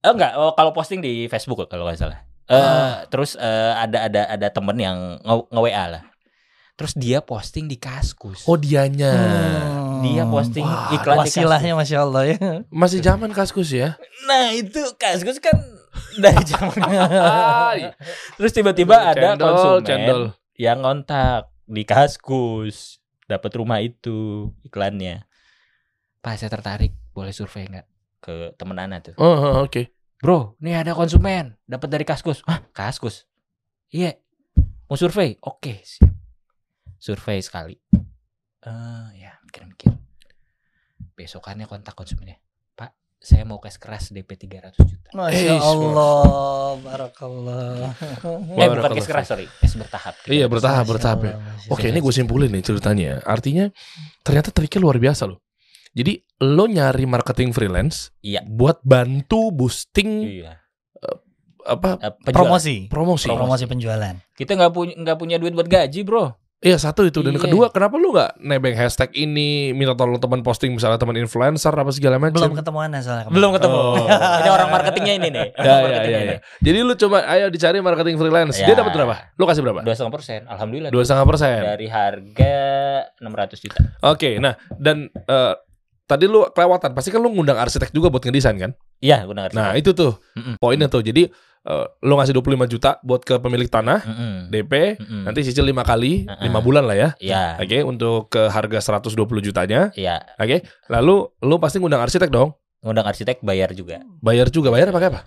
[0.03, 2.19] Eh, enggak, oh, kalau posting di Facebook kalau nggak salah.
[2.47, 3.07] Eh, Ah.
[3.07, 6.03] terus eh, ada ada ada temen yang nge, nge-WA lah.
[6.75, 8.43] Terus dia posting di Kaskus.
[8.51, 9.15] Oh, dianya.
[9.15, 9.92] Hmm.
[10.03, 11.17] Dia posting Wah, iklan.
[11.23, 12.39] Wasilahnya Masya Allah ya.
[12.69, 13.95] Masih zaman kaskus ya.
[14.27, 15.55] Nah, itu Kaskus kan
[16.15, 16.83] dari zaman.
[18.37, 20.23] Terus tiba-tiba ada Cendol, konsumen cendol.
[20.55, 25.25] yang ngontak di Kaskus, dapat rumah itu iklannya.
[26.21, 26.93] Pak, saya tertarik.
[27.13, 27.87] Boleh survei nggak
[28.19, 29.13] ke temen Ana tuh?
[29.17, 29.91] Oh, oh, oke.
[30.19, 32.47] Bro, nih ada konsumen dapat dari Kaskus.
[32.47, 33.27] Hah, Kaskus?
[33.91, 34.17] Iya.
[34.87, 35.35] Mau survei?
[35.43, 36.09] Oke, siap.
[36.97, 37.75] Survei sekali.
[38.63, 39.93] Eh, ya, mikir-mikir.
[41.13, 42.41] Besokannya kontak konsumennya.
[42.73, 45.09] Pak, saya mau cash keras DP 300 juta.
[45.13, 46.73] Masya Eh, Allah.
[46.81, 47.93] Barakallah.
[48.57, 49.45] Eh, bukan cash keras, sorry.
[49.61, 50.15] Cash bertahap.
[50.25, 51.35] Iya, bertahap, bertahap ya.
[51.69, 53.21] Oke, ini gue simpulin nih ceritanya.
[53.23, 53.69] Artinya
[54.23, 55.45] ternyata triknya luar biasa loh.
[55.93, 58.41] Jadi lo nyari marketing freelance Iya.
[58.43, 60.57] buat bantu boosting Iya.
[61.63, 62.33] apa Eh.
[62.33, 62.89] Promosi.
[62.89, 63.29] promosi.
[63.29, 64.17] Promosi penjualan.
[64.33, 66.33] Kita nggak punya nggak punya duit buat gaji, bro.
[66.63, 67.43] Iya satu itu dan Iya.
[67.43, 71.91] kedua kenapa lu nggak nebeng hashtag ini minta tolong teman posting misalnya teman influencer apa
[71.91, 72.39] segala macam.
[72.39, 73.25] Belum ketemu Anda soalnya.
[73.25, 73.35] kemarin.
[73.35, 73.77] Belum ketemu.
[73.77, 73.97] Oh.
[74.39, 75.49] ini orang marketingnya ini nih.
[75.59, 76.37] Ya, ya, ya, ya.
[76.61, 78.57] Jadi lu coba ayo dicari marketing freelance.
[78.57, 78.79] Dia Ya.
[78.79, 79.15] dapat berapa?
[79.35, 79.83] Lu kasih berapa?
[79.83, 80.41] Dua setengah persen.
[80.47, 80.91] Alhamdulillah.
[80.91, 81.59] Dua setengah persen.
[81.67, 82.57] Dari harga
[83.19, 83.79] 600 juta.
[84.05, 85.55] Oke, nah dan eh,
[86.13, 86.93] tadi lu kelewatan.
[86.93, 88.77] Pasti kan lu ngundang arsitek juga buat ngedesain kan?
[89.01, 89.51] Iya, gue dengar.
[89.57, 90.61] Nah itu tuh Mm-mm.
[90.61, 91.01] poinnya tuh.
[91.01, 94.35] Jadi eh, lu ngasih 25 juta buat ke pemilik tanah Mm-mm.
[94.49, 95.01] DP.
[95.01, 95.23] Mm-mm.
[95.25, 97.09] Nanti cicil lima kali, lima bulan lah ya.
[97.17, 97.57] Iya.
[97.57, 99.89] Oke, untuk ke harga 120 jutanya.
[99.93, 100.21] Iya.
[100.37, 102.53] Oke, lalu lu pasti ngundang arsitek dong.
[102.83, 104.05] Ngundang arsitek bayar juga.
[104.21, 105.21] Bayar juga, bayar pakai apa?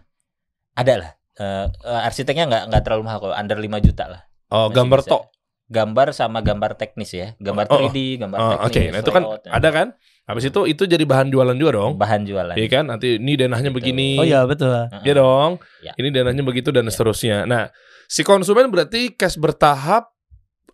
[0.75, 1.11] Ada lah.
[1.35, 4.21] Eh, arsiteknya nggak nggak terlalu mahal kok, under 5 juta lah.
[4.47, 5.11] Oh, Masih gambar bisa.
[5.11, 5.23] tok.
[5.65, 7.89] Gambar sama gambar teknis ya, gambar Oh, oh.
[7.89, 8.65] 3D, gambar Oh, teknis.
[8.69, 9.87] Oke, nah itu kan ada kan?
[10.25, 12.01] Habis itu itu jadi bahan jualan juga dong.
[12.01, 12.57] bahan jualan.
[12.57, 12.89] Iya kan?
[12.89, 13.77] Nanti ini danahnya Betul.
[13.77, 14.09] begini.
[14.17, 14.73] Oh iya betul.
[15.05, 15.61] Iya dong.
[15.85, 15.93] Ya.
[16.01, 17.45] Ini dananya begitu dan seterusnya.
[17.45, 17.69] Nah,
[18.09, 20.09] si konsumen berarti cash bertahap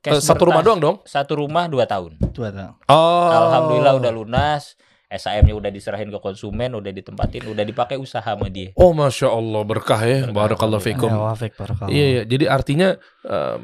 [0.08, 0.96] eh, Cash satu rumah doang dong.
[1.04, 2.16] Satu rumah dua tahun.
[2.32, 2.72] Tuh, tuh.
[2.88, 3.28] Oh.
[3.28, 4.80] Alhamdulillah udah lunas.
[5.12, 8.71] SAM-nya udah diserahin ke konsumen, udah ditempatin, udah dipakai usaha sama dia.
[8.74, 10.24] Oh, masya Allah berkah ya.
[10.24, 11.08] Berkah, Barakallahu fikum.
[11.08, 11.91] Ya, wafik barakallah.
[11.91, 12.21] Iya, iya.
[12.24, 13.60] Jadi artinya em,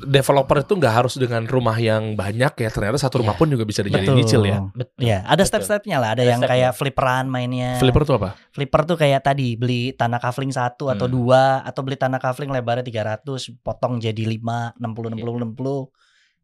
[0.00, 2.70] developer itu nggak harus dengan rumah yang banyak ya.
[2.70, 3.40] Ternyata satu rumah Iya.
[3.42, 4.16] pun juga bisa dijadiin Betul.
[4.16, 4.58] nyicil ya.
[4.70, 4.98] Betul.
[4.98, 6.08] Iya, ada step-stepnya lah.
[6.14, 6.54] Ada Ada yang stepnya.
[6.56, 7.70] kayak flipperan mainnya.
[7.76, 8.30] Flipper tuh apa?
[8.48, 11.14] Flipper tuh kayak tadi beli tanah kafling satu atau Hmm.
[11.14, 13.26] dua atau beli tanah kafling lebarnya 300
[13.60, 15.20] potong jadi 5 60 Iya.
[15.20, 15.90] 60 60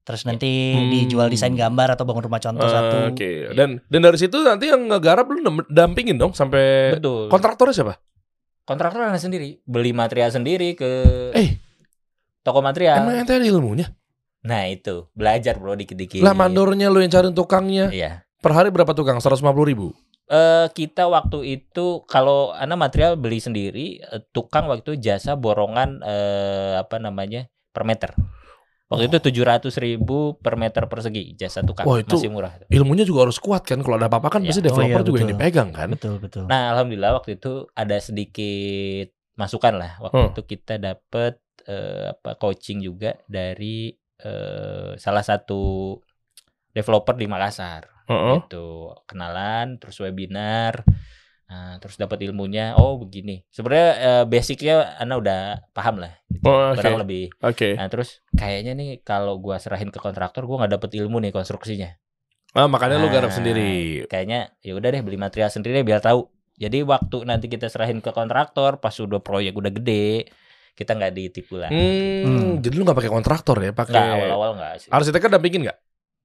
[0.05, 0.93] terus nanti Hmm.
[0.93, 2.97] dijual desain gambar atau bangun rumah contoh Eh, satu.
[3.11, 3.31] Oke.
[3.53, 7.27] Dan dan dari situ nanti yang ngegarap lu dampingin dong sampai Betul.
[7.27, 7.95] kontraktornya siapa?
[8.63, 10.91] Kontraktor ada sendiri, beli material sendiri ke
[11.33, 11.57] Eh.
[12.41, 13.01] toko material.
[13.01, 13.93] Emang ente ada ilmunya?
[14.45, 16.21] Nah itu belajar bro dikit-dikit.
[16.21, 17.89] Lah mandornya lu yang cari tukangnya.
[17.89, 18.29] Iya.
[18.39, 19.17] Per hari berapa tukang?
[19.17, 19.97] 150 ribu.
[20.25, 26.01] Eh kita waktu itu kalau anak material beli sendiri, eh, tukang waktu itu jasa borongan
[26.01, 28.13] eh, apa namanya per meter.
[28.85, 32.53] Waktu itu tujuh ratus ribu per meter persegi jasa tukang Wah, itu- masih murah.
[32.69, 33.81] Ilmunya juga harus kuat kan.
[33.81, 34.53] Kalau ada apa-apa kan Iya.
[34.53, 35.89] pasti Oh, developer iya, juga yang dipegang kan.
[35.91, 36.45] Betul betul.
[36.45, 39.93] Nah alhamdulillah waktu itu ada sedikit masukan lah.
[39.99, 40.31] Waktu Hmm.
[40.31, 45.97] itu kita dapet eh, apa coaching juga dari eh, salah satu
[46.71, 47.89] developer di Makassar.
[48.05, 48.45] Heeh.
[48.45, 50.85] gitu kenalan terus webinar
[51.45, 56.45] nah, terus dapat ilmunya oh begini sebenarnya eh, basicnya Ana udah paham lah gitu.
[56.49, 56.81] Oh, Oke.
[56.81, 57.77] kurang lebih Oke.
[57.77, 61.95] nah terus kayaknya nih kalau gua serahin ke kontraktor gua nggak dapet ilmu nih konstruksinya
[62.55, 64.07] Ah, makanya lu garap Nah, sendiri.
[64.07, 67.99] kayaknya ya udah deh beli material sendiri deh, biar tahu jadi waktu nanti kita serahin
[67.99, 70.31] ke kontraktor pas udah proyek udah gede
[70.79, 72.63] kita nggak ditipu lah Hmm, Hmm.
[72.63, 75.79] jadi lu gak pakai kontraktor ya, nggak pakai awal-awal nggak sih arsiteknya dampingin nggak?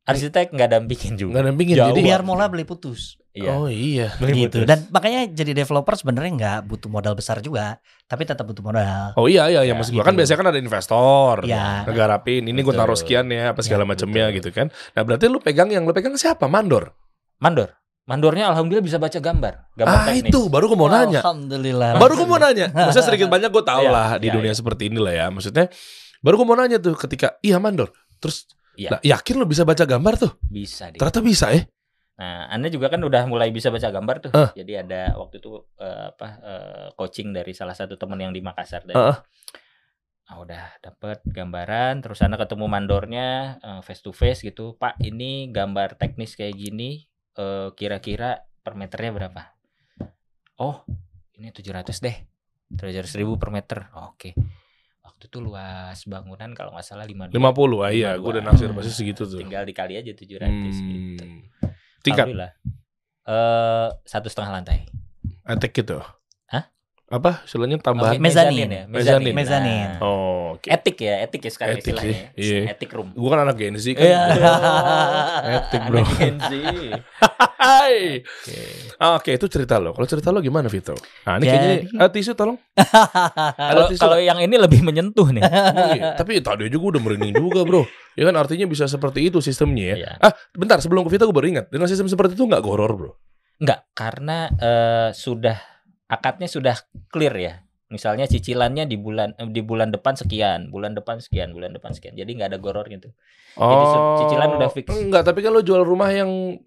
[0.09, 1.75] Arsitek nggak dampingin juga Nggak dampingin.
[1.77, 1.89] Jauh.
[1.91, 3.15] Jadi Biar mola beli putus.
[3.29, 4.09] iya Oh iya.
[4.17, 4.65] gitu.
[4.65, 9.13] Dan makanya jadi developer sebenarnya nggak butuh modal besar juga, tapi tetap butuh modal.
[9.15, 10.25] Oh iya iya, ya, Ya, maksud gua kan gitu.
[10.25, 11.35] biasanya kan ada investor.
[11.45, 11.85] Iya.
[11.85, 12.81] Ngegarapin, ini gua Betul.
[12.83, 14.67] taruh sekian ya, apa segala Ya, macamnya gitu kan.
[14.91, 16.49] Nah, berarti lu pegang yang lu pegang siapa?
[16.49, 16.91] Mandor.
[17.37, 17.71] mandor
[18.03, 21.21] mandornya alhamdulillah bisa baca gambar gambar ah, teknis itu baru gua mau nanya.
[21.21, 21.89] Alhamdulillah.
[22.01, 22.67] Baru gua mau nanya.
[22.89, 24.57] Maksudnya sedikit banyak gua tahu Iya, lah di iya, dunia iya.
[24.57, 25.25] seperti inilah ya.
[25.29, 25.69] Maksudnya
[26.19, 27.93] baru gua mau nanya tuh ketika iya mandor.
[28.17, 28.89] Terus Iya.
[28.95, 30.31] lah, yakin lu bisa baca gambar tuh?
[30.47, 30.99] bisa dia.
[31.03, 31.67] Ternyata bisa ya.
[32.19, 34.31] Nah, Anda juga kan udah mulai bisa baca gambar tuh.
[34.35, 34.51] Eh.
[34.59, 38.83] Jadi ada waktu itu eh, apa eh, coaching dari salah satu teman yang di Makassar
[38.83, 38.95] tadi.
[38.95, 39.17] Heeh.
[40.29, 44.75] Ah, udah dapet gambaran, terus Anda ketemu mandornya eh, face to face gitu.
[44.75, 47.07] Pak, ini gambar teknis kayak gini
[47.39, 49.41] eh, kira-kira per meternya berapa?
[50.59, 50.83] Oh,
[51.39, 52.15] ini 700 deh.
[52.75, 53.87] 700 ribu per meter.
[53.95, 54.35] Oke.
[55.09, 57.33] Waktu itu luas bangunan kalau nggak salah 52.
[57.33, 57.81] 50.
[57.81, 59.41] Ah iya, gua udah naksir pasti segitu tuh.
[59.41, 60.21] Tinggal dikali aja 700
[60.77, 61.25] gitu.
[61.25, 61.73] Hmm.
[62.05, 62.51] Tingkat Alhamdulillah.
[63.25, 64.85] Eh satu setengah lantai.
[65.49, 65.97] etek gitu.
[67.09, 67.41] Apa?
[67.41, 68.21] Istilahnya tambahan.
[68.21, 68.69] Mezanin.
[68.69, 69.33] ya, Mezanin.
[69.33, 69.97] Mezanin.
[69.97, 70.69] Nah, Oh, oke.
[70.69, 72.13] Etik ya, etik ya sekarang Etik istilahnya.
[72.37, 72.61] sih, iya.
[72.69, 73.09] Etik room.
[73.11, 74.05] Gua kan anak Gen Z kan.
[74.05, 74.19] Iya.
[75.57, 75.97] Etik, bro.
[75.99, 76.51] Anak Gen Z.
[77.59, 78.21] Hai.
[78.21, 78.57] Oke.
[78.95, 79.91] Ah, Oke, itu cerita lo.
[79.91, 80.93] Kalau cerita lo gimana, Vito?
[81.25, 82.57] Nah, ini Jadi- kayaknya eh, tisu tolong.
[84.01, 85.41] Kalau yang ini lebih menyentuh nih.
[85.41, 87.83] Iya, Tapi tadi juga udah merinding juga, Bro.
[88.13, 89.95] Ya kan artinya bisa seperti itu sistemnya ya.
[89.97, 90.11] Iya.
[90.21, 91.65] Ah, bentar sebelum ke Vito gue baru ingat.
[91.69, 93.11] Dengan sistem seperti itu nggak goror, Bro.
[93.57, 95.57] Enggak, karena eh, sudah
[96.09, 96.75] akadnya sudah
[97.13, 97.53] clear ya.
[97.89, 102.13] Misalnya cicilannya di bulan eh, di bulan depan sekian, bulan depan sekian, bulan depan sekian.
[102.13, 103.09] Jadi nggak ada goror gitu.
[103.55, 104.87] Jadi se- cicilan udah fix.
[104.89, 106.57] Enggak, tapi kan lo jual rumah yang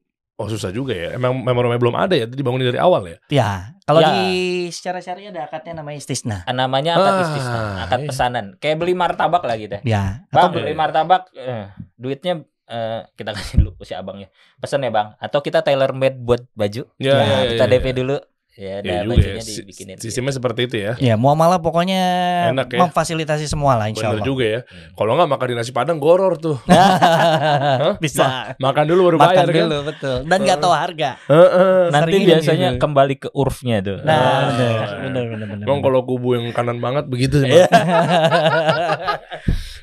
[0.40, 1.14] Oh susah juga ya.
[1.14, 2.24] Emang memang rumahnya belum ada ya.
[2.24, 3.16] Itu dibangunin dari awal ya.
[3.30, 3.50] Ya,
[3.84, 4.10] kalau Ya.
[4.10, 4.24] di
[4.72, 6.42] secara syariah ada akadnya namanya istisna.
[6.42, 8.08] Ah, Namanya akad Ah, istisna, akad iya.
[8.10, 8.46] pesanan.
[8.58, 9.76] Kayak beli martabak lah gitu.
[9.84, 10.80] Ya, Bang atau beli Iya.
[10.80, 14.32] martabak, eh, duitnya eh, kita kasih dulu si abangnya.
[14.56, 15.12] Pesan ya bang.
[15.20, 16.88] Atau kita tailor made buat baju.
[16.96, 17.94] Ya, Ya, ya, kita ya, DP ya.
[18.00, 18.16] dulu.
[18.52, 19.40] Ya, Ya ada juga ya.
[19.40, 19.96] dibikinin.
[19.96, 20.92] Sistemnya seperti itu ya.
[21.00, 22.02] ya muamalah pokoknya
[22.52, 22.78] Enak ya.
[22.80, 24.28] memfasilitasi semua lah insya Bener Allah.
[24.28, 24.60] juga ya.
[24.60, 24.92] Hmm.
[24.92, 26.60] Kalau nggak makan di nasi padang goror tuh.
[28.04, 28.52] Bisa.
[28.56, 29.56] Makan dulu baru Makan bayar kan.
[29.62, 30.16] dulu betul.
[30.24, 31.10] Dan nggak tahu harga.
[31.24, 31.80] Heeh.
[31.88, 32.80] Nanti Sering biasanya gitu.
[32.80, 33.98] kembali ke urfnya tuh.
[34.00, 34.40] Nah, Ah.
[34.52, 35.64] benar, benar, benar, benar.
[35.64, 37.48] Emang kalau kubu yang kanan banget begitu sih.
[37.48, 37.66] Iya.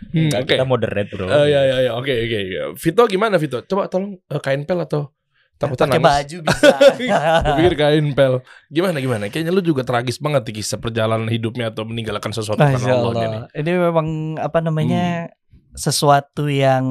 [0.10, 0.53] Hmm, Oke.
[0.53, 1.25] Kita moderate bro.
[1.27, 2.58] Eh, ya ya ya oke oke oke.
[2.75, 3.62] Vito gimana Vito?
[3.62, 5.13] Coba tolong eh, kain pel atau
[5.60, 6.76] takutnya pakai baju bisa.
[7.43, 8.39] Gue pikir kain pel.
[8.67, 9.28] Gimana gimana?
[9.28, 13.12] Kayaknya lu juga tragis banget di kisah perjalanan hidupnya atau meninggalkan sesuatu karena Allah.
[13.12, 13.43] Allah.
[13.52, 14.08] Ini memang
[14.39, 15.28] apa namanya
[15.76, 16.88] sesuatu yang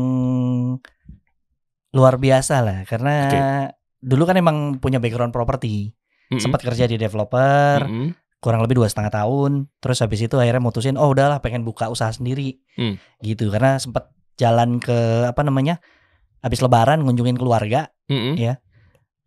[1.89, 3.15] luar biasa lah karena
[3.99, 5.97] dulu kan emang punya background properti
[6.29, 6.39] Mm-mm.
[6.39, 8.13] sempat kerja di developer Mm-mm.
[8.39, 12.13] kurang lebih dua setengah tahun terus habis itu akhirnya mutusin oh udahlah pengen buka usaha
[12.13, 12.95] sendiri Hmm.
[13.19, 14.95] gitu karena sempat jalan ke
[15.27, 15.83] apa namanya
[16.45, 18.35] habis lebaran ngunjungin keluarga Mm-mm.
[18.41, 18.59] Ya.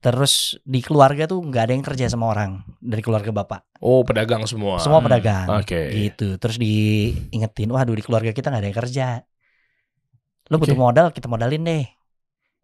[0.01, 3.61] Terus di keluarga tuh nggak ada yang kerja sama orang dari keluarga bapak.
[3.85, 4.81] Oh, pedagang semua.
[4.81, 5.47] Semua Hmm, pedagang.
[5.61, 5.77] Oke.
[5.93, 6.41] Gitu.
[6.41, 9.05] Terus diingetin, waduh di keluarga kita nggak ada yang kerja.
[10.49, 10.81] Lo butuh Oke.
[10.81, 11.85] modal, kita modalin deh.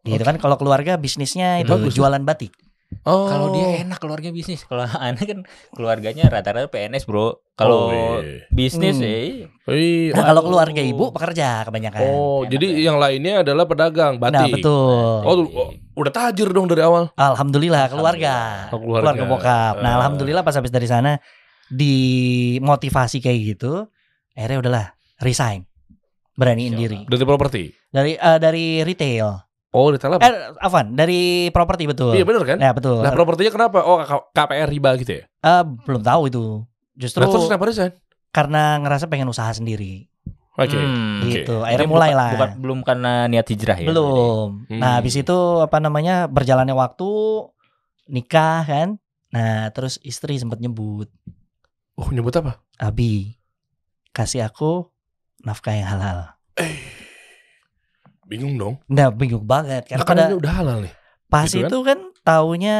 [0.01, 0.27] Gitu Oke.
[0.27, 1.93] kan kalau keluarga bisnisnya itu Bagus.
[1.93, 2.53] jualan batik.
[3.03, 3.27] Oh.
[3.27, 4.63] Kalau dia enak keluarga bisnis.
[4.63, 5.39] Kalau aneh kan
[5.71, 7.43] keluarganya rata-rata PNS, Bro.
[7.53, 8.47] Kalau Oh, iya.
[8.47, 9.07] bisnis Hmm.
[9.07, 9.47] eh.
[10.15, 10.45] Nah, kalau Oh.
[10.47, 11.99] keluarga ibu pekerja kebanyakan.
[12.01, 12.79] Oh, Enak jadi ya.
[12.87, 14.35] yang lainnya adalah pedagang batik.
[14.35, 15.19] nah, betul.
[15.23, 17.11] Oh, tuh, oh, udah tajir dong dari awal.
[17.13, 18.35] Alhamdulillah keluarga.
[18.71, 19.03] Oh, keluarga.
[19.03, 19.75] keluarga bokap.
[19.79, 19.97] Nah, Eh.
[19.99, 21.19] alhamdulillah pas habis dari sana
[21.67, 23.87] dimotivasi kayak gitu,
[24.31, 24.85] akhirnya udahlah
[25.19, 25.67] resign.
[26.37, 26.99] Beraniin Masya diri.
[27.03, 27.63] Dari properti.
[27.89, 29.46] Dari eh, dari retail.
[29.77, 30.25] Oh, retail apa?
[30.25, 32.17] Eh, Afan, dari properti betul.
[32.17, 32.57] Iya bener kan?
[32.57, 33.05] Ya, betul.
[33.05, 33.85] Nah, propertinya kenapa?
[33.85, 34.01] Oh,
[34.33, 35.23] KPR riba gitu ya?
[35.29, 36.65] Eh, belum tahu itu.
[36.97, 37.93] Justru Nah, terus kenapa resign?
[38.27, 40.09] karena ngerasa pengen usaha sendiri.
[40.57, 40.73] Oke.
[40.73, 41.21] Hmm.
[41.21, 41.45] Oke.
[41.45, 41.53] Gitu.
[41.53, 42.29] Jadi Akhirnya mulai lah.
[42.33, 43.85] Bukan belum karena niat hijrah ya.
[43.85, 44.65] Belum.
[44.65, 44.81] Hmm.
[44.81, 46.25] Nah, habis itu apa namanya?
[46.25, 47.09] berjalannya waktu
[48.09, 48.89] nikah kan.
[49.29, 51.11] Nah, terus istri sempat nyebut,
[51.97, 52.61] Oh, nyebut apa?
[52.77, 53.37] "Abi,
[54.09, 54.89] kasih aku
[55.41, 56.33] nafkah yang halal."
[58.27, 58.75] Bingung dong.
[58.85, 60.93] Nah, bingung banget karena Nah, kan pada ini udah halal nih.
[61.25, 61.67] pas gitu kan?
[61.67, 62.77] itu kan taunya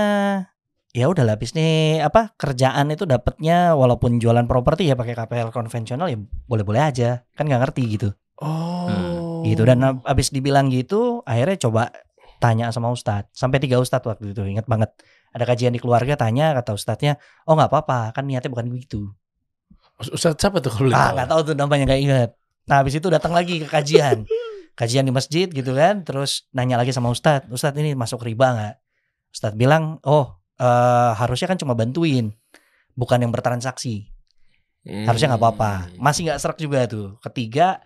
[0.89, 5.51] ya udah lah habis nih apa kerjaan itu dapatnya walaupun jualan properti ya pakai KPL
[5.51, 9.43] konvensional ya boleh-boleh aja kan nggak ngerti gitu Oh.
[9.43, 11.89] gitu dan ab- abis dibilang gitu akhirnya coba
[12.37, 14.95] tanya sama ustadz sampai tiga ustadz waktu itu ingat banget
[15.29, 19.11] ada kajian di keluarga tanya kata ustadznya oh nggak apa-apa kan niatnya bukan begitu
[19.97, 22.29] Ustaz siapa tuh kalau ah nggak tahu tuh namanya nggak inget
[22.63, 24.23] nah abis itu datang lagi ke kajian
[24.77, 28.75] kajian di masjid gitu kan terus nanya lagi sama ustadz ustadz ini masuk riba nggak?
[29.33, 32.29] Ustadz bilang oh eh, harusnya kan cuma bantuin
[32.93, 34.13] bukan yang bertransaksi.
[34.87, 35.73] Harusnya nggak apa-apa.
[35.91, 35.99] Hmm.
[35.99, 37.17] masih nggak serak juga tuh.
[37.25, 37.81] Ketiga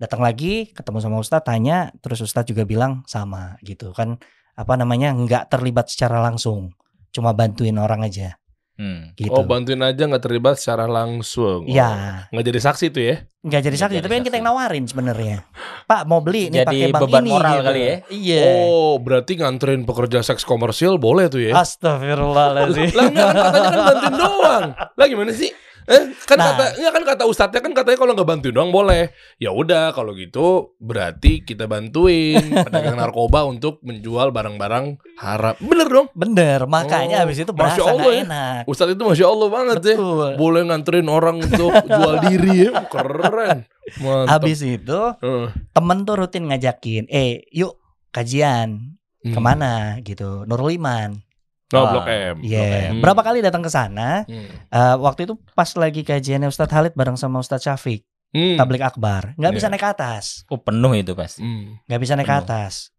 [0.00, 4.16] datang lagi ketemu sama ustadz tanya terus ustadz juga bilang sama gitu kan.
[4.56, 6.72] Apa namanya nggak terlibat secara langsung
[7.12, 8.39] cuma bantuin orang aja
[8.80, 9.12] Hmm.
[9.12, 11.68] gitu Oh, bantuin aja nggak terlibat secara langsung.
[11.68, 13.16] ya Oh, nggak jadi saksi tuh ya?
[13.38, 15.36] nggak jadi Nggak saksi jadi tapi kan kita yang nawarin sebenarnya
[15.82, 17.66] pak mau beli nih Jadi pakai bank beban ini moral gitu.
[17.66, 17.94] kali ya?
[18.10, 21.52] iya Oh, berarti nganterin pekerja seks komersil boleh tuh ya?
[21.54, 24.64] Astagfirullahaladzim Lah enggak kan katanya kan bantuin doang.
[24.90, 25.50] Lah gimana sih?
[25.86, 26.46] Eh, kan Nah.
[26.50, 29.10] kata enggak kan kata ustadznya kan katanya kalau nggak bantuin doang boleh.
[29.36, 35.54] Ya udah kalau gitu berarti kita bantuin pedagang narkoba untuk menjual barang-barang haram.
[35.58, 36.08] Bener dong?
[36.12, 38.22] bener makanya Oh, habis itu Masya berasa Allah nggak ya.
[38.22, 39.96] enak Ustadz itu masya Allah banget ya.
[39.96, 42.72] betul Boleh nganterin orang untuk jual diri ya.
[42.84, 43.58] Keren.
[43.96, 44.26] Mantap.
[44.38, 45.46] habis itu Heeh.
[45.68, 47.74] temen tuh rutin ngajakin eh yuk
[48.10, 49.36] kajian Hmm.
[49.36, 51.20] ke mana gitu Nurul Iman
[51.70, 52.36] Oh, Ah, Blok M.
[52.42, 52.98] Iya, Hmm.
[52.98, 54.26] berapa kali datang ke sana?
[54.26, 54.50] Hmm.
[54.66, 58.58] Eh, waktu itu pas lagi kajiannya Ustadz Halid bareng sama Ustadz Syafiq, Hmm.
[58.58, 59.72] tablik akbar, nggak bisa Iya.
[59.72, 61.38] naik ke atas, Oh, penuh itu pasti.
[61.40, 61.78] Hmm.
[61.84, 62.90] nggak bisa naik ke atas.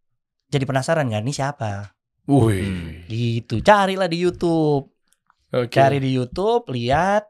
[0.47, 1.91] Jadi penasaran nggak ini siapa?
[2.25, 2.63] Wih.
[2.63, 2.89] Hmm.
[3.07, 4.87] Gitu, carilah di YouTube,
[5.49, 5.67] Oke.
[5.69, 7.27] cari di YouTube, lihat,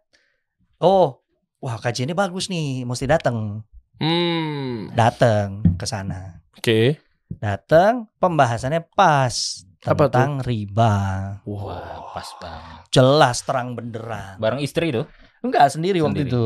[0.77, 1.25] oh,
[1.57, 3.65] wah kajiannya bagus nih, mesti datang,
[3.97, 4.93] Hmm.
[4.93, 7.01] datang ke sana, Oke.
[7.31, 10.13] datang, pembahasannya pas Apa tuh?
[10.13, 10.93] tentang riba,
[11.41, 11.61] Wah.
[11.65, 12.81] Wah, pas banget.
[12.89, 14.37] jelas terang benderang.
[14.37, 15.09] Bareng istri tuh.
[15.41, 16.29] Enggak sendiri waktu Sendiri.
[16.29, 16.45] itu,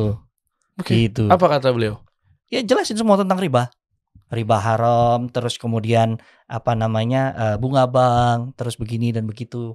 [0.75, 0.93] Oke.
[0.93, 1.25] gitu.
[1.27, 1.99] Apa kata beliau?
[2.45, 3.73] ya jelasin semua tentang riba
[4.27, 9.73] riba haram terus kemudian apa namanya eh, bunga bank terus begini dan begitu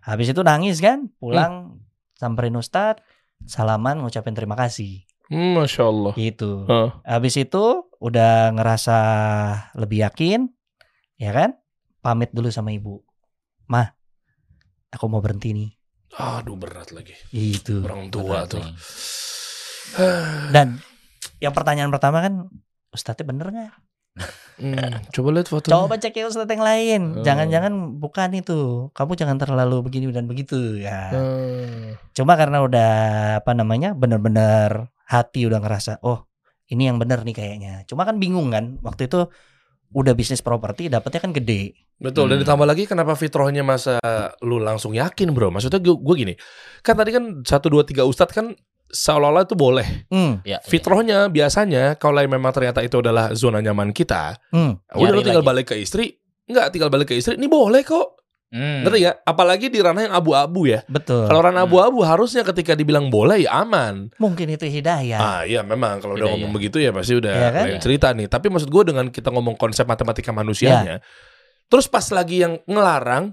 [0.00, 1.78] habis itu nangis kan pulang
[2.12, 2.98] samperin ustad
[3.44, 6.12] salaman ngucapin terima kasih Hmm, Masya Allah.
[6.12, 6.90] gitu Heeh.
[7.02, 7.64] habis itu
[7.96, 8.98] udah ngerasa
[9.78, 10.50] lebih yakin
[11.16, 11.54] ya kan
[12.02, 12.98] pamit dulu sama ibu
[13.64, 13.94] mah
[14.90, 15.70] aku mau berhenti nih
[16.12, 17.16] Aduh berat lagi.
[17.32, 18.60] gitu Orang tua tuh.
[18.60, 18.74] nih.
[20.52, 20.76] dan
[21.38, 22.52] yang pertanyaan pertama kan
[22.90, 23.72] ustadznya bener nggak
[24.60, 25.72] Hmm, coba lihat fotonya.
[25.72, 27.02] Coba cek ya ustadz yang lain.
[27.16, 27.24] Oh.
[27.24, 28.92] Jangan-jangan bukan itu.
[28.92, 31.08] Kamu jangan terlalu begini dan begitu ya.
[31.08, 31.96] Hmm.
[32.12, 32.92] Cuma karena udah
[33.40, 36.28] apa namanya bener-bener hati udah ngerasa oh
[36.68, 37.74] ini yang bener nih kayaknya.
[37.88, 39.32] Cuma kan bingung kan waktu itu
[39.92, 41.76] udah bisnis properti dapetnya kan gede.
[41.96, 42.42] Betul, dan Hmm.
[42.42, 43.96] ditambah lagi kenapa fitrohnya masa
[44.40, 45.48] lu langsung yakin bro?
[45.48, 46.34] Maksudnya gue, gue gini,
[46.80, 48.56] kan tadi kan satu dua tiga ustadz kan
[48.88, 50.08] seolah-olah itu boleh.
[50.08, 54.72] Hmm, Ya, Fitrohnya biasanya kalau memang ternyata itu adalah zona nyaman kita, hmm.
[54.92, 55.50] udah lu Nyari tinggal lagi.
[55.54, 58.21] balik ke istri, nggak tinggal balik ke istri, ini boleh kok.
[58.52, 58.84] Hmm.
[58.84, 59.16] Ngerti ya?
[59.18, 60.84] Apalagi di ranah yang abu-abu ya.
[60.86, 61.24] betul.
[61.24, 61.72] Kalau ranah Hmm.
[61.72, 64.12] abu-abu harusnya ketika dibilang boleh ya aman.
[64.16, 65.16] Mungkin itu hidayah.
[65.16, 66.56] Ah iya memang kalau udah ngomong ya.
[66.60, 67.64] begitu ya pasti udah Iya kan?
[67.66, 68.28] lain cerita nih.
[68.28, 71.00] Tapi maksud gue dengan kita ngomong konsep matematika manusianya,
[71.66, 73.32] terus pas lagi yang ngelarang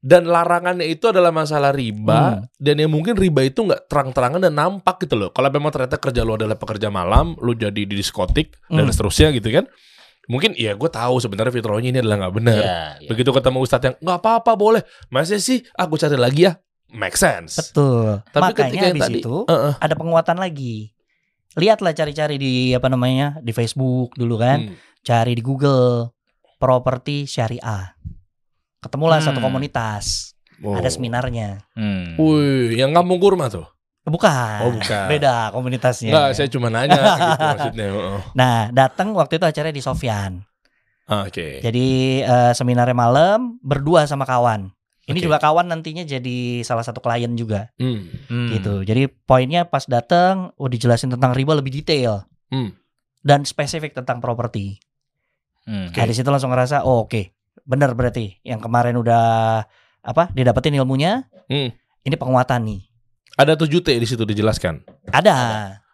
[0.00, 2.48] dan larangannya itu adalah masalah riba Hmm.
[2.56, 5.28] dan yang mungkin riba itu nggak terang-terangan dan nampak gitu loh.
[5.28, 8.88] Kalau memang ternyata kerja lu adalah pekerja malam, lu jadi di diskotik dan Hmm.
[8.88, 9.66] seterusnya gitu kan.
[10.30, 12.62] Mungkin ya gue tahu sebenarnya fitrahnya ini adalah nggak benar.
[12.62, 13.08] Iya, iya.
[13.10, 16.54] Begitu ketemu ustadz yang nggak apa-apa boleh, masa sih aku cari lagi ya,
[16.94, 17.58] make sense.
[17.58, 18.22] Betul.
[18.30, 19.74] Tapi ketika Makanya yang habis tadi, itu Heeh.
[19.74, 20.94] ada penguatan lagi.
[21.58, 24.78] Lihatlah cari-cari di apa namanya di Facebook dulu kan, Hmm.
[25.02, 26.14] cari di Google
[26.56, 27.98] properti syariah.
[28.78, 29.34] Ketemulah Hmm.
[29.34, 30.78] satu komunitas, Oh.
[30.78, 31.66] ada seminarnya.
[31.74, 32.14] Hmm.
[32.16, 33.66] Wih, yang kampung kurma tuh?
[34.04, 34.58] Bukan.
[34.64, 35.06] Oh, bukan.
[35.06, 36.10] Beda komunitasnya.
[36.10, 37.88] Enggak, saya cuma nanya gitu maksudnya.
[37.92, 38.20] Oh.
[38.32, 40.40] Nah, datang waktu itu acaranya di Sofyan.
[41.04, 41.60] Ah, Oke.
[41.60, 41.86] Jadi
[42.22, 44.70] eh, seminarnya malam berdua sama kawan.
[45.04, 45.26] Ini Oke.
[45.26, 48.06] juga kawan nantinya jadi salah satu klien juga Hmm.
[48.30, 48.48] Hmm.
[48.54, 48.86] gitu.
[48.86, 52.72] Jadi poinnya pas datang, oh dijelasin tentang riba lebih detail Hmm.
[53.20, 54.78] dan spesifik tentang properti.
[55.66, 55.90] Hmm.
[55.90, 57.26] Nah, di situ langsung ngerasa, oh oke,
[57.66, 59.60] bener berarti yang kemarin udah
[60.00, 61.74] apa didapetin ilmunya, Hmm.
[62.00, 62.80] ini penguatan nih.
[63.34, 64.82] Ada 7 T di situ dijelaskan.
[65.06, 65.36] Ada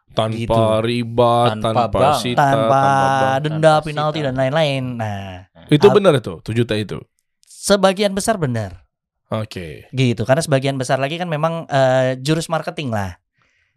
[0.08, 0.62] Tanpa Gitu.
[0.80, 2.16] riba, Tanpa tanpa, bank.
[2.18, 3.42] sita, tanpa bank.
[3.42, 4.26] denda, tanpa penalti sita.
[4.26, 4.84] dan lain-lain.
[4.96, 6.98] Nah, Itu benar itu, 7 T itu.
[7.42, 8.86] sebagian besar benar.
[9.26, 9.90] Oke.
[9.90, 13.18] gitu karena sebagian besar lagi kan memang eh, jurus marketing lah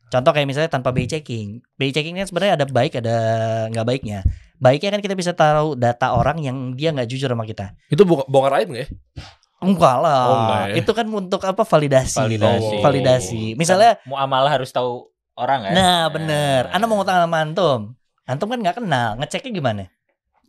[0.07, 3.17] contoh kayak misalnya tanpa BI checking BI checking kan sebenarnya ada baik ada
[3.67, 4.21] nggak baiknya
[4.55, 8.25] baiknya kan kita bisa taruh data orang yang dia nggak jujur sama kita Itu bong-
[8.25, 8.87] bongkar aib nggak ya?
[9.59, 10.75] Enggak lah Oh, enggak ya?
[10.79, 12.73] itu kan untuk apa validasi Validasi.
[12.75, 12.81] Oh.
[12.81, 15.73] validasi misalnya Kan muamalah harus tahu orang kan.
[15.73, 17.79] nah bener anda mau ngutang sama antum
[18.23, 19.85] antum kan nggak kenal ngeceknya gimana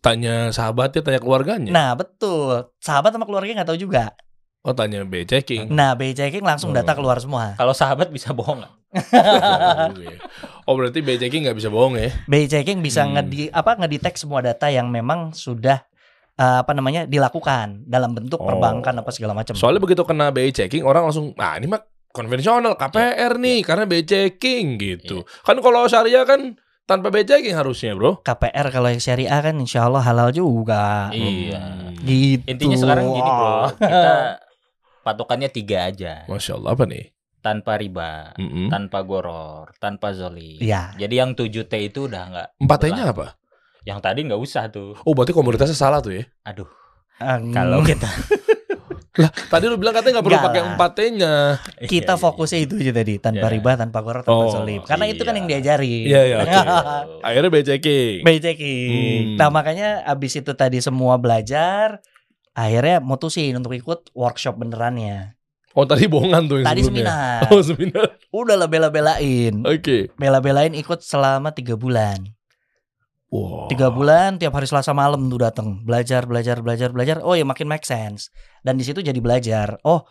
[0.00, 1.68] Tanya sahabatnya, tanya keluarganya.
[1.68, 4.16] nah betul sahabat sama keluarga nggak tahu juga
[4.60, 5.68] Oh, tanya B checking.
[5.68, 6.96] nah BI checking langsung data Oh.
[6.96, 8.74] keluar semua Kalau sahabat bisa bohong nggak?
[10.68, 12.10] oh, berarti B checking nggak bisa bohong ya?
[12.24, 13.16] BI checking bisa Hmm.
[13.16, 15.80] ngedi apa ngedetect semua data yang memang sudah
[16.40, 18.48] eh, apa namanya dilakukan dalam bentuk Oh.
[18.48, 19.52] perbankan apa segala macam.
[19.52, 24.02] Soalnya begitu kena BI checking orang langsung, nah ini mah konvensional KPR nih karena BI
[24.02, 25.22] checking gitu.
[25.44, 28.24] Kan kalau syariah kan tanpa BI checking harusnya, Bro.
[28.24, 31.12] KPR kalau yang syariah kan insya Allah halal juga.
[31.12, 31.60] Iya.
[31.60, 31.94] Hmm.
[32.00, 32.48] Gitu.
[32.48, 34.14] Intinya sekarang gini bro, kita
[35.00, 37.04] patokannya tiga aja, Masya Allah apa nih?
[37.40, 38.68] tanpa riba, Mm-mm.
[38.68, 40.60] tanpa goror, tanpa zolim.
[40.60, 40.92] Iya.
[40.96, 42.48] Jadi yang 7 T itu udah nggak.
[42.60, 43.12] Empat T-nya berlaku.
[43.16, 43.26] apa?
[43.82, 44.92] Yang tadi nggak usah tuh.
[45.00, 46.24] Oh, berarti komunitasnya salah tuh ya?
[46.44, 46.68] Aduh,
[47.16, 47.50] Hmm.
[47.50, 48.08] kalau kita
[49.50, 50.68] Tadi lu bilang katanya nggak perlu pakai lah.
[50.72, 51.34] empat T-nya.
[51.82, 53.52] kita Iya, iya, fokusnya itu aja tadi tanpa Iya.
[53.52, 54.80] riba, tanpa goror, tanpa Oh, zolim.
[54.80, 55.38] Karena itu kan iya.
[55.38, 55.94] yang diajari.
[56.06, 56.48] Iya, iya, oke.
[56.48, 56.62] iya.
[57.26, 57.50] Akhirnya.
[57.50, 58.16] BI checking.
[58.88, 59.36] Hmm.
[59.36, 62.00] Nah makanya abis itu tadi semua belajar,
[62.50, 65.34] akhirnya mutusin untuk ikut workshop benerannya.
[65.70, 67.10] Oh, tadi bohongan tuh yang Tadi sebelumnya.
[67.10, 67.50] seminar.
[67.50, 68.06] Oh, seminar.
[68.32, 69.54] Udah lah bela-belain.
[69.62, 70.08] Oke.
[70.14, 72.26] Bela-belain ikut selama tiga bulan.
[73.30, 73.70] Wow.
[73.70, 77.22] Tiga bulan tiap hari Selasa malam tuh datang belajar belajar belajar belajar.
[77.22, 78.34] Oh ya makin make sense.
[78.60, 79.78] Dan di situ jadi belajar.
[79.86, 80.02] Oh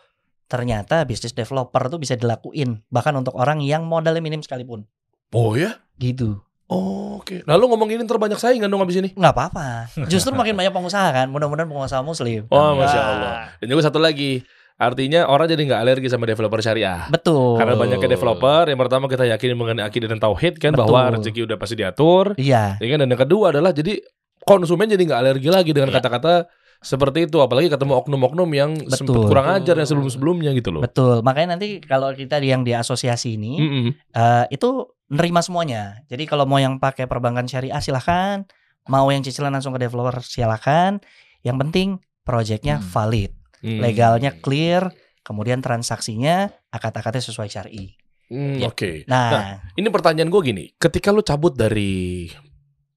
[0.48, 4.88] ternyata bisnis developer tuh bisa dilakuin bahkan untuk orang yang modalnya minim sekalipun.
[5.30, 5.78] Oh ya?
[6.00, 6.40] Gitu.
[6.70, 7.42] Oh, Oke.
[7.44, 9.10] Lalu ngomongin terbanyak saingan dong abis ini.
[9.12, 9.90] nggak apa-apa.
[10.06, 11.26] Justru makin banyak pengusaha kan.
[11.28, 12.46] Mudah-mudahan pengusaha muslim.
[12.48, 13.32] Oh, masya Ah, Allah.
[13.58, 14.40] Dan juga satu lagi.
[14.80, 17.04] Artinya orang jadi nggak alergi sama developer syariah.
[17.12, 17.60] Betul.
[17.60, 20.88] Karena banyaknya developer, yang pertama kita yakin mengenai akidah dan tauhid kan Betul.
[20.88, 22.32] bahwa rezeki udah pasti diatur.
[22.40, 22.80] Iya.
[22.80, 22.98] Ya kan?
[23.04, 24.00] Dan yang kedua adalah jadi
[24.40, 26.00] konsumen jadi nggak alergi lagi dengan Iya.
[26.00, 26.48] kata-kata
[26.80, 27.36] seperti itu.
[27.38, 28.96] Apalagi ketemu oknum-oknum yang Betul.
[28.96, 30.80] sempat kurang ajar yang sebelum-sebelumnya gitu loh.
[30.80, 31.20] Betul.
[31.20, 33.86] Makanya nanti kalau kita yang di asosiasi ini Mm-mm.
[34.16, 36.00] eh, itu nerima semuanya.
[36.08, 38.48] Jadi kalau mau yang pakai perbankan syariah silahkan,
[38.88, 41.04] mau yang cicilan langsung ke developer silahkan.
[41.44, 41.88] Yang penting
[42.20, 42.88] proyeknya Hmm.
[42.88, 43.78] valid, Mm.
[43.78, 44.88] legalnya clear,
[45.20, 47.92] kemudian transaksinya akad-akadnya sesuai syari.
[48.30, 48.66] Mm, Ya.
[48.68, 49.04] Oke.
[49.04, 50.64] Nah, Ini pertanyaan gue gini.
[50.74, 52.30] Ketika lu cabut dari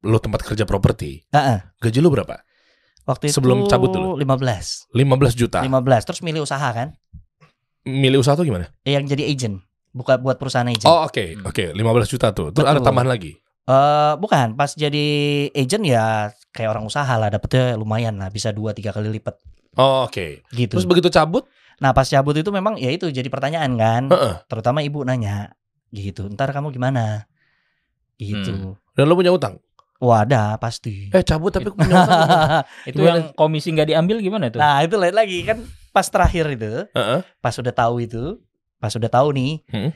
[0.03, 1.59] lu tempat kerja properti, Heeh.
[1.79, 2.43] gaji lu berapa?
[3.03, 4.15] waktu itu Sebelum cabut dulu.
[4.15, 4.87] 15.
[4.95, 5.59] 15 juta.
[5.59, 6.95] 15 terus milih usaha kan?
[7.83, 8.71] Milih usaha tuh gimana?
[8.87, 9.55] Yang jadi agent,
[9.91, 10.87] buka buat perusahaan agent.
[10.87, 11.43] Oh oke, Hmm.
[11.43, 12.55] oke, 15 juta tuh.
[12.55, 12.87] Terus ada Betul.
[12.87, 13.35] tambahan lagi.
[13.63, 15.07] Eh, bukan, pas jadi
[15.51, 19.35] agent ya kayak orang usaha lah, dapetnya lumayan lah, bisa 2 3 kali lipat
[19.75, 20.45] Oh oke.
[20.51, 20.77] gitu.
[20.77, 21.45] Terus begitu cabut,
[21.81, 24.03] Nah pas cabut itu memang ya itu jadi pertanyaan kan.
[24.07, 24.35] Heeh.
[24.47, 25.51] Terutama ibu nanya
[25.89, 26.29] gitu.
[26.29, 27.25] Ntar kamu gimana?
[28.15, 28.77] Gitu.
[28.93, 29.57] dan lu punya utang.
[29.97, 31.09] Wah ada pasti.
[31.09, 32.21] Eh cabut tapi aku punya utang.
[32.91, 33.09] itu Gimana?
[33.09, 34.59] yang komisi nggak diambil gimana tuh?
[34.59, 37.19] nah itu lain lagi kan pas terakhir itu, Heeh.
[37.39, 38.37] pas udah tahu itu,
[38.77, 39.91] pas udah tahu nih, Hmm.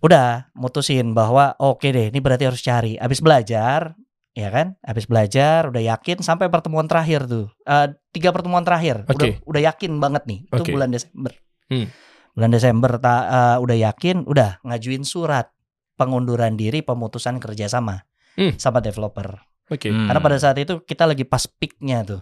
[0.00, 2.96] udah mutusin bahwa oke deh, ini berarti harus cari.
[2.96, 3.96] Abis belajar,
[4.34, 4.74] ya kan?
[4.82, 9.40] Abis belajar, udah yakin sampai pertemuan terakhir tuh, Eh, tiga pertemuan terakhir, udah Oke.
[9.42, 10.38] udah yakin banget nih.
[10.46, 10.70] Itu Oke.
[10.70, 11.32] bulan Desember.
[11.66, 11.86] Hmm.
[12.34, 15.54] Bulan Desember ta- eh, udah yakin, udah ngajuin surat
[15.94, 18.02] pengunduran diri pemutusan kerjasama
[18.34, 18.58] Hmm.
[18.58, 19.38] sama developer.
[19.70, 19.88] Oke.
[19.88, 20.10] Hmm.
[20.10, 22.20] Karena pada saat itu kita lagi pas peaknya tuh.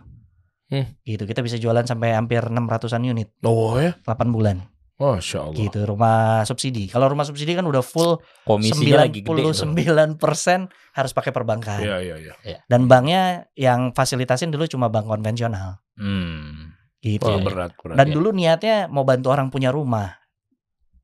[0.68, 0.88] Hmm.
[1.02, 3.92] Gitu, kita bisa jualan sampai hampir 600-an unit Oh ya.
[4.04, 4.71] 8 bulan.
[5.02, 5.58] Masya Allah.
[5.58, 6.86] gitu rumah subsidi.
[6.86, 9.42] Kalau rumah subsidi kan udah full Komisinya lagi gede.
[9.42, 9.50] tuh.
[9.52, 11.80] 99% harus pakai perbankan.
[11.80, 12.56] Iya, iya, iya.
[12.64, 13.22] Dan banknya
[13.52, 16.76] yang fasilitasin dulu cuma bank konvensional Hmm.
[16.98, 17.26] gitu.
[17.26, 17.42] Iya.
[17.42, 17.96] berat, berat.
[17.96, 20.14] Dan dulu niatnya mau bantu orang punya rumah.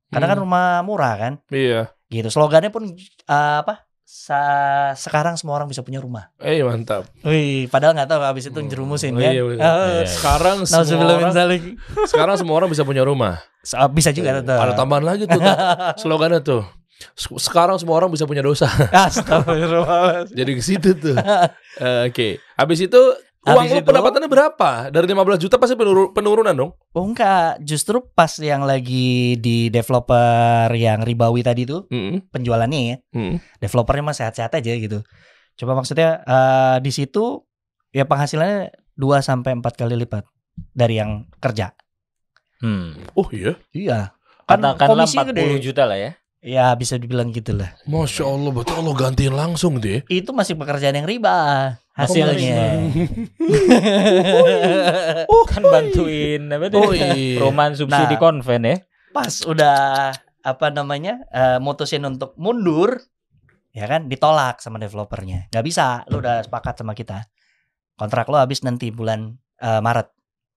[0.09, 0.45] Karena kan Hmm.
[0.45, 1.33] rumah murah kan.
[1.49, 1.91] Iya.
[2.07, 2.29] Gitu.
[2.29, 3.88] Slogannya pun eh, apa?
[4.09, 6.33] Sa- sekarang semua orang bisa punya rumah.
[6.41, 7.05] Eh, mantap.
[7.21, 9.33] Wih, padahal nggak tahu habis itu jerumusin Oh, kan.
[9.33, 9.43] iya.
[9.45, 10.09] Eh, Iya.
[10.09, 11.63] Sekarang semua Nauzubillah min orang, zalik.
[12.09, 13.37] sekarang semua orang bisa punya rumah.
[13.93, 14.57] Bisa juga tetap.
[14.59, 15.37] Ada tambahan lagi tuh.
[16.01, 16.65] Slogannya tuh.
[17.13, 18.65] "Se- Sekarang semua orang bisa punya dosa.
[18.91, 20.25] Astagfirullah.
[20.27, 21.17] Jadi ke situ tuh.
[21.79, 22.43] Eh, Oke.
[22.57, 22.99] Habis itu
[23.49, 24.71] uang Habis lu itu- pendapatannya berapa?
[24.89, 26.71] Dari 15 juta pasti penuru- penurunan dong.
[26.91, 32.97] Oh enggak, justru pas yang lagi di developer yang ribawi tadi tuh Mm, penjualannya ya,
[33.11, 33.35] mm.
[33.59, 35.01] developernya mah sehat-sehat aja gitu.
[35.55, 37.43] Coba maksudnya eh, di situ
[37.89, 40.23] ya penghasilannya 2 sampai 4 kali lipat
[40.71, 41.73] dari yang kerja.
[42.59, 42.99] Hmm.
[43.15, 43.55] Oh iya.
[43.71, 44.11] Iya.
[44.45, 45.63] Kan Katakanlah komisinya 40 gede.
[45.63, 46.13] juta lah ya.
[46.39, 47.75] Ya bisa dibilang gitulah.
[47.85, 50.07] Masya Allah, berarti Allah gantiin langsung deh.
[50.07, 51.35] Itu masih pekerjaan yang riba
[51.99, 52.87] hasilnya.
[55.49, 56.79] Kan bantuin apa tuh?
[56.81, 57.39] Oh iya.
[57.39, 58.21] Perumahan subsidi Nah.
[58.21, 58.77] konven ya.
[59.11, 59.79] Pas udah
[60.39, 63.03] apa namanya eh, mutusin untuk mundur,
[63.75, 65.51] ya kan ditolak sama developernya.
[65.51, 67.27] Gak bisa, lu udah sepakat sama kita.
[67.95, 70.09] Kontrak lo habis nanti bulan eh, Maret.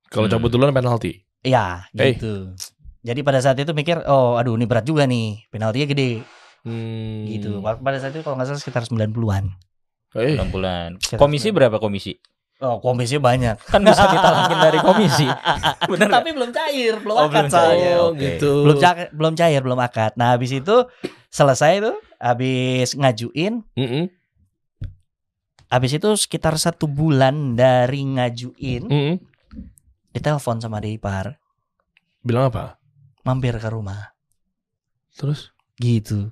[0.08, 0.34] Kalau Hmm.
[0.38, 1.26] cabut duluan penalti.
[1.42, 2.14] Iya, Eh.
[2.14, 2.54] gitu.
[3.02, 6.22] Jadi pada saat itu mikir, oh aduh ini berat juga nih, penaltinya gede
[6.62, 7.26] Hmm.
[7.26, 7.58] gitu.
[7.60, 9.50] Pada saat itu kalau nggak salah sekitar 90-an.
[10.14, 11.00] Eh, 6 bulan.
[11.00, 12.14] Sekitar Komisi berapa komisi?
[12.62, 13.56] Oh, komisinya banyak.
[13.66, 15.26] Kan bisa ditalakin dari komisi.
[15.90, 16.10] Bener?
[16.14, 17.96] Tapi belum cair, belum Oh, akad belum cair.
[17.98, 18.22] oh, oke.
[18.22, 18.52] gitu.
[18.62, 20.12] Belum cair, belum cair, belum akad.
[20.14, 20.76] Nah, habis itu
[21.34, 24.06] selesai tuh, habis ngajuin, Mm-mm.
[25.70, 29.16] habis itu sekitar satu bulan dari ngajuin, Mm-mm.
[30.12, 31.42] ditelepon sama Deipar,
[32.22, 32.78] Bilang apa?
[33.24, 34.14] mampir ke rumah.
[35.18, 35.50] Terus?
[35.82, 36.30] Gitu.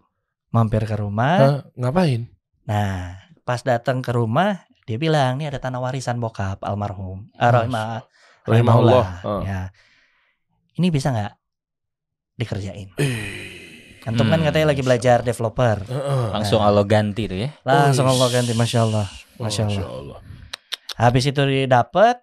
[0.54, 1.38] Mampir ke rumah.
[1.42, 2.30] Hah, ngapain?
[2.70, 3.18] Nah,
[3.50, 8.06] pas datang ke rumah, dia bilang, "Ini ada tanah warisan bokap almarhum." Rahimah-
[8.46, 9.06] Rahimahullah.
[9.26, 9.42] Ah.
[9.42, 9.62] Ya.
[10.78, 11.34] Ini bisa nggak
[12.38, 12.94] dikerjain?
[14.06, 15.82] Antum kan Hmm, katanya lagi belajar developer.
[15.86, 16.26] heeh.
[16.34, 17.50] Langsung Allah ganti tuh ya.
[17.62, 18.06] Langsung.
[18.06, 19.06] Allah ganti, masya Allah.
[19.38, 19.86] Masya Allah.
[19.86, 20.20] Allah.
[20.98, 22.18] Habis itu didapet,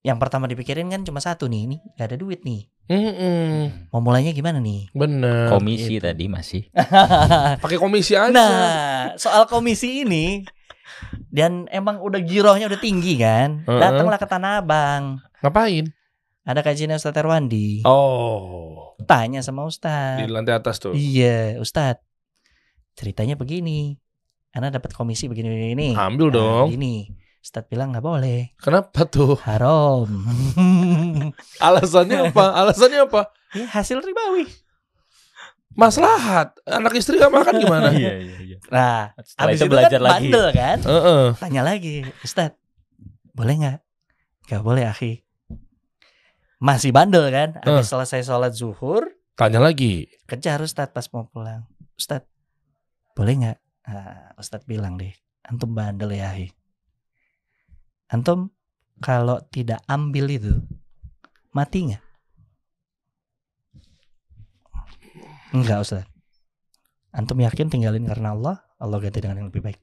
[0.00, 2.68] yang pertama dipikirin kan cuma satu nih, ini gak ada duit nih.
[2.90, 3.86] Mm-mm.
[3.94, 4.90] Mau mulainya gimana nih?
[4.90, 5.46] Bener.
[5.46, 6.66] Komisi tadi masih.
[7.62, 8.34] Pakai komisi aja.
[8.34, 10.42] Nah, soal komisi ini
[11.30, 13.62] dan emang udah girohnya udah tinggi kan.
[13.62, 13.78] Heeh.
[13.78, 15.22] Datanglah ke Tanah Abang.
[15.38, 15.86] Ngapain?
[16.42, 17.86] Ada kajian Ustadz Erwandi.
[17.86, 20.26] Oh, Tanya sama di Ustadz.
[20.26, 20.90] lantai atas tuh.
[20.90, 22.02] Iya, Ustadz.
[22.98, 23.94] Ceritanya begini.
[24.50, 25.94] Anda dapat komisi begini ini.
[25.94, 26.74] Ambil dong.
[26.74, 27.19] Ini.
[27.40, 28.52] Ustadz bilang nggak boleh.
[28.56, 29.32] Kenapa tuh?
[29.40, 30.08] Haram.
[31.66, 32.44] Alasannya apa?
[32.52, 33.32] Alasannya apa?
[33.50, 34.44] ya, hasil ribawi.
[35.72, 36.58] Maslahat.
[36.66, 37.88] Anak istri gak makan gimana?
[37.96, 38.56] Iya iya iya.
[38.68, 40.12] Nah, Setelah habis itu itu belajar kan lagi.
[40.28, 40.78] bandel kan?
[40.82, 41.24] Heeh.
[41.38, 42.58] Tanya lagi, Ustadz,
[43.32, 43.78] boleh nggak?
[44.46, 45.22] Gak boleh, akhi.
[46.60, 47.56] Masih bandel kan?
[47.56, 50.10] Habis selesai sholat zuhur, Tanya lagi.
[50.28, 51.64] kejar Ustadz pas mau pulang.
[51.96, 52.28] Ustadz,
[53.16, 53.58] boleh nggak?
[53.88, 55.14] Nah, Ustadz bilang deh,
[55.46, 56.52] antum bandel ya, akhi.
[58.10, 58.50] Antum
[58.98, 60.52] kalau tidak ambil itu,
[61.50, 62.02] mati nggak?
[65.50, 66.10] Enggak, Ustadz.
[67.10, 69.80] Antum yakin tinggalin karena Allah, Allah ganti dengan yang lebih baik.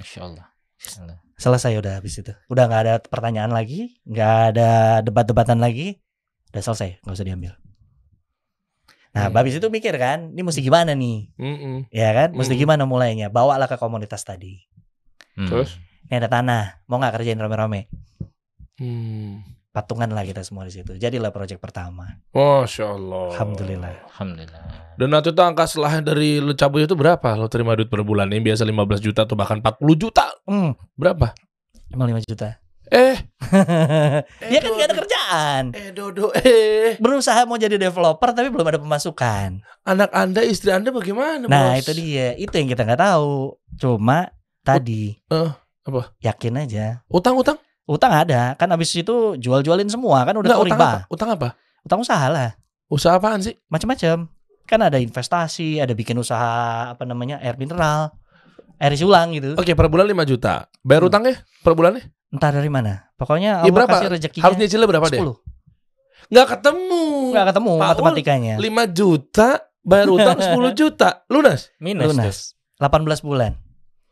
[0.00, 0.46] Masya Allah.
[0.78, 1.18] Masya Allah.
[1.32, 4.70] selesai udah habis itu udah nggak ada pertanyaan lagi nggak ada
[5.02, 5.98] debat-debatan lagi
[6.54, 7.52] udah selesai nggak usah diambil
[9.10, 9.34] nah Hmm.
[9.34, 11.90] habis itu mikir kan ini mesti gimana nih Mm-mm.
[11.90, 12.62] ya kan mesti Hmm.
[12.62, 14.62] gimana mulainya bawalah ke komunitas tadi
[15.34, 15.50] Hmm.
[15.50, 15.82] Terus?
[16.04, 17.86] Ini ada tanah mau nggak kerjain rame-rame
[18.74, 19.44] Hmm.
[19.70, 23.30] patungan lah kita semua di situ jadilah proyek pertama Masya Allah.
[23.30, 24.64] alhamdulillah Alhamdulillah.
[24.92, 27.32] Dan waktu itu angka setelah dari lu cabut itu berapa?
[27.32, 30.28] Lo terima duit per bulan ini biasa 15 juta atau bahkan 40 juta.
[30.44, 31.32] hmm, Berapa?
[31.88, 33.16] emang 5 juta Eh,
[34.42, 36.96] dia kan gak ada kerjaan eh Dodo, eh.
[36.98, 41.80] berusaha mau jadi developer tapi belum ada pemasukan Anak Anda, istri Anda bagaimana, nah Bos?
[41.80, 44.28] itu dia itu yang kita nggak tahu cuma
[44.60, 45.50] tadi Eh,
[45.82, 46.14] apa?
[46.20, 47.58] yakin aja Utang-utang?
[47.82, 50.86] Utang ada, kan abis itu jual-jualin semua kan udah Enggak, tahu utang riba.
[50.86, 51.00] apa?
[51.10, 51.48] Utang apa?
[51.82, 52.50] Utang usaha lah,
[52.86, 53.58] Usaha apaan sih?
[53.66, 54.30] macam-macam.
[54.62, 56.46] Kan ada investasi, ada bikin usaha
[56.90, 58.14] apa namanya air mineral,
[58.78, 59.58] air isi ulang gitu.
[59.58, 60.70] Oke, per bulan 5 juta.
[60.80, 61.10] Bayar Hmm.
[61.10, 62.02] utangnya per bulannya?
[62.28, 63.10] Entah dari mana.
[63.14, 63.92] Pokoknya Ya, Allah berapa?
[63.92, 65.18] kasih rezekinya Harus nyicilnya berapa deh?
[65.18, 65.36] 10.
[66.30, 67.02] Nggak ketemu.
[67.34, 68.54] Nggak ketemu Pak Ul, matematikanya.
[68.56, 69.48] 5 juta,
[69.82, 71.08] bayar utang 10 juta.
[71.26, 71.60] Lunas?
[71.76, 72.08] Minus.
[72.08, 72.36] Lunas.
[72.78, 73.52] 18 bulan.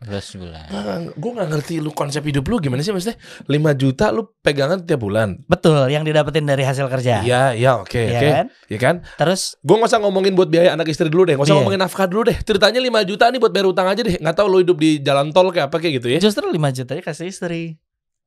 [0.01, 0.64] Terus bulan.
[1.12, 4.96] gue gak ngerti lu konsep hidup lu gimana sih maksudnya 5 juta lu pegangan tiap
[4.98, 7.20] bulan Betul, yang didapetin dari hasil kerja.
[7.20, 8.46] Iya iya oke Iya oke kan?
[8.66, 11.53] ya kan Terus Gue gak usah ngomongin buat biaya anak istri dulu deh Gak usah
[11.53, 11.61] Iya.
[11.61, 14.46] ngomongin nafkah dulu deh Ceritanya 5 juta nih buat bayar utang aja deh Gak tahu
[14.48, 17.76] lu hidup di jalan tol kayak apa kayak gitu ya justru 5 jutanya kasih istri.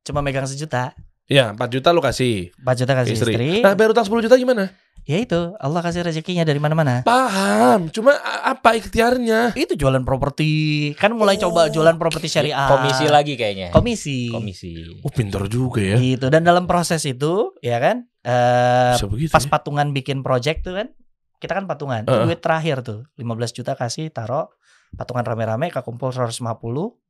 [0.04, 0.94] Cuma megang sejuta.
[1.24, 3.32] Iya 4 juta lu kasih 4 juta kasih istri.
[3.32, 3.50] istri.
[3.64, 4.68] Nah bayar utang 10 juta gimana?
[5.04, 7.04] Ya itu, Allah kasih rezekinya dari mana-mana.
[7.04, 10.48] Paham Cuma apa ikhtiarnya Itu jualan properti.
[10.96, 12.72] Kan mulai coba jualan properti syariah.
[12.72, 13.68] Komisi lagi kayaknya.
[13.68, 14.32] Komisi.
[14.32, 15.04] Komisi.
[15.04, 16.32] Oh pinter juga ya Gitu.
[16.32, 18.08] Dan dalam proses itu, ya kan?
[18.24, 19.52] eh begitu pas ya?
[19.52, 20.88] patungan bikin project tuh kan,
[21.36, 22.08] kita kan patungan.
[22.08, 22.24] Heeh.
[22.24, 24.48] Duit terakhir tuh, 15 juta kasih taruh
[24.96, 26.40] patungan rame-rame kekumpul 150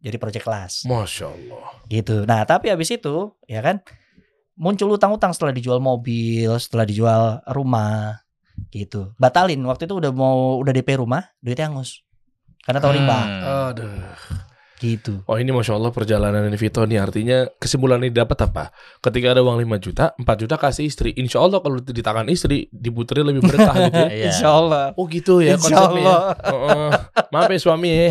[0.03, 0.73] jadi project kelas.
[0.91, 2.27] Masya Allah gitu.
[2.27, 3.79] Nah, tapi habis itu ya kan
[4.55, 8.23] muncul utang-utang setelah dijual mobil, setelah dijual rumah
[8.71, 9.15] gitu.
[9.17, 12.03] Batalin waktu itu udah mau udah DP rumah, duitnya hangus.
[12.63, 13.43] Karena tahu riba Hmm.
[13.71, 13.93] Aduh
[14.75, 15.25] gitu.
[15.25, 18.69] Oh ini Masya Allah perjalanan ini Vito nih Artinya kesimpulan ini dapat apa?
[19.01, 22.69] Ketika ada uang 5 juta 4 juta kasih istri Insya Allah kalau di tangan istri
[22.69, 24.45] Diputerin lebih berkah gitu ya Iya.
[24.45, 24.93] Allah.
[25.01, 26.05] Oh gitu ya Insya konsepnya ya?
[26.05, 26.21] Allah.
[26.37, 26.91] Heeh.
[27.33, 28.11] Maaf ya suami ya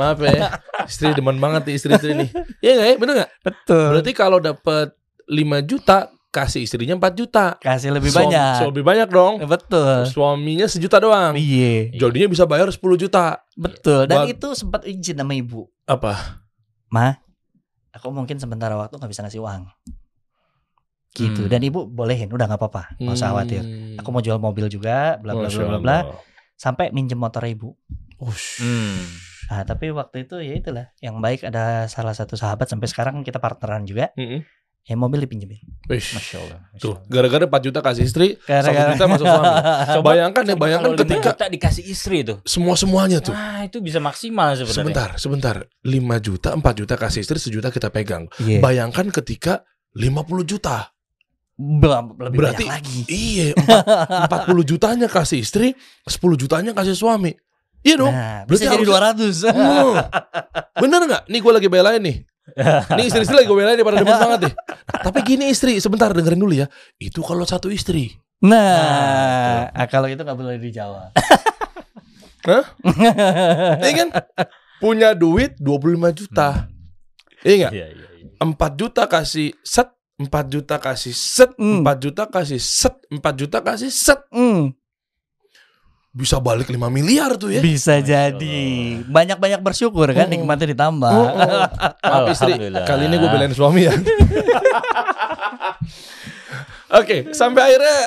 [0.00, 0.40] Maaf ya
[0.88, 2.28] Istri demen banget nih istri-istri nih
[2.64, 2.94] Iya gak ya?
[2.96, 3.30] Bener gak?
[3.44, 3.86] Betul.
[3.92, 4.88] Berarti kalau dapat
[5.26, 8.66] 5 juta Kasih istrinya 4 juta Kasih lebih Suam- banyak.
[8.74, 10.02] Lebih banyak dong Betul.
[10.04, 11.94] Suaminya sejuta doang Iya.
[11.94, 14.10] Jadinya bisa bayar 10 juta Betul.
[14.10, 15.70] Dan Buat- itu sempat izin sama ibu.
[15.86, 16.42] Apa?
[16.90, 17.14] Ma,
[17.90, 19.66] aku mungkin sementara waktu nggak bisa ngasih uang.
[21.14, 21.46] Gitu.
[21.46, 21.50] Hmm.
[21.50, 23.62] Dan ibu bolehin, udah nggak apa-apa, nggak usah khawatir.
[23.62, 23.94] Hmm.
[24.02, 25.98] Aku mau jual mobil juga, bla bla bla bla bla.
[26.54, 27.70] Sampai minjem motor ibu.
[28.18, 28.58] Ush.
[28.58, 28.98] Hmm.
[29.44, 33.38] Nah, tapi waktu itu ya itulah, yang baik ada salah satu sahabat sampai sekarang kita
[33.38, 34.42] partneran juga, Mm-mm.
[34.84, 35.60] Ya mobil dipinjemin.
[35.88, 36.12] Wish.
[36.12, 36.58] Masya Allah.
[36.70, 39.48] Masya Tuh, gara-gara 4 juta kasih istri, Gara-gara- 1 juta masuk suami.
[39.96, 42.38] Coba- bayangkan ya, bayangkan ketika juta dikasih istri tuh.
[42.44, 43.32] semua-semuanya tuh.
[43.32, 44.76] Ah, itu bisa maksimal sebenarnya.
[44.76, 45.56] Sebentar, sebentar.
[45.80, 48.28] 5 juta, 4 juta kasih istri, sejuta kita pegang.
[48.38, 48.60] Iya.
[48.60, 49.64] Bayangkan ketika
[49.96, 50.92] 50 juta.
[51.54, 53.00] Belum lebih Berarti- banyak lagi.
[53.06, 55.72] Iya, empat- 40 jutanya kasih istri,
[56.04, 57.30] 10 jutanya kasih suami.
[57.80, 58.10] Iya dong.
[58.10, 59.36] Nah, bisa jadi harusnya- 200.
[59.44, 59.94] Hmm.
[60.74, 61.22] Bener nggak?
[61.28, 62.16] Nih gue lagi belain nih.
[62.98, 64.54] Nih istri-istri lagi gue belain pada demen banget nih.
[64.86, 66.66] Tapi gini istri, sebentar dengerin dulu ya.
[66.98, 68.14] Itu kalau satu istri.
[68.44, 71.10] Nah, ah, kalau itu nggak boleh dijawab.
[73.80, 74.08] Iya kan?
[74.76, 76.68] Punya duit 25 juta.
[77.40, 77.72] Iya nggak?
[77.72, 78.28] Iya, iya, iya.
[78.36, 79.88] 4 juta kasih set,
[80.20, 81.80] 4 juta kasih set, Hmm.
[81.80, 84.20] 4 juta kasih set, 4 juta kasih set.
[84.28, 84.76] Hmm,
[86.14, 87.58] Bisa balik 5 miliar tuh ya.
[87.58, 88.62] bisa jadi.
[89.02, 90.30] Banyak-banyak bersyukur kan, Oh.
[90.30, 91.10] nikmatnya ditambah.
[91.10, 91.66] Oh, oh.
[92.00, 92.86] Maaf istri, Alhamdulillah.
[92.86, 93.94] kali ini gue belain suami ya.
[96.94, 97.98] Oke, sampai akhirnya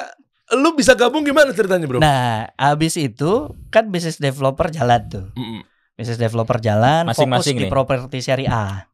[0.55, 1.99] lu bisa gabung gimana ceritanya bro?
[1.99, 5.26] Nah, abis itu kan bisnis developer jalan tuh.
[5.34, 5.62] Mm-mm.
[5.93, 7.72] Bisnis developer jalan, fokus Masing-masing di nih.
[7.74, 8.88] properti syariah.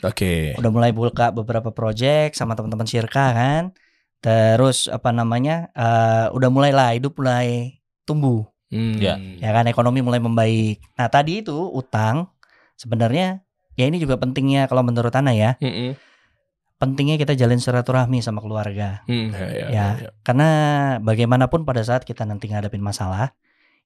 [0.00, 0.56] Oke.
[0.56, 3.62] Udah mulai buka beberapa project sama teman-teman Syirka kan.
[4.18, 5.68] Terus apa namanya?
[5.70, 8.48] eh, udah mulai lah hidup mulai tumbuh.
[8.74, 8.98] Hmm.
[8.98, 9.14] Ya.
[9.38, 10.82] Ya kan ekonomi mulai membaik.
[10.98, 12.26] Nah, tadi itu utang
[12.74, 13.46] sebenarnya
[13.78, 15.54] ya ini juga pentingnya kalau menurut Ana ya.
[15.62, 15.94] Mm-mm.
[16.74, 19.06] Pentingnya kita jalin silaturahmi sama keluarga.
[19.06, 19.86] Hmm, ya, ya, Ya.
[19.94, 20.10] ya.
[20.26, 20.48] Karena
[20.98, 23.30] bagaimanapun pada saat kita nanti ngadepin masalah,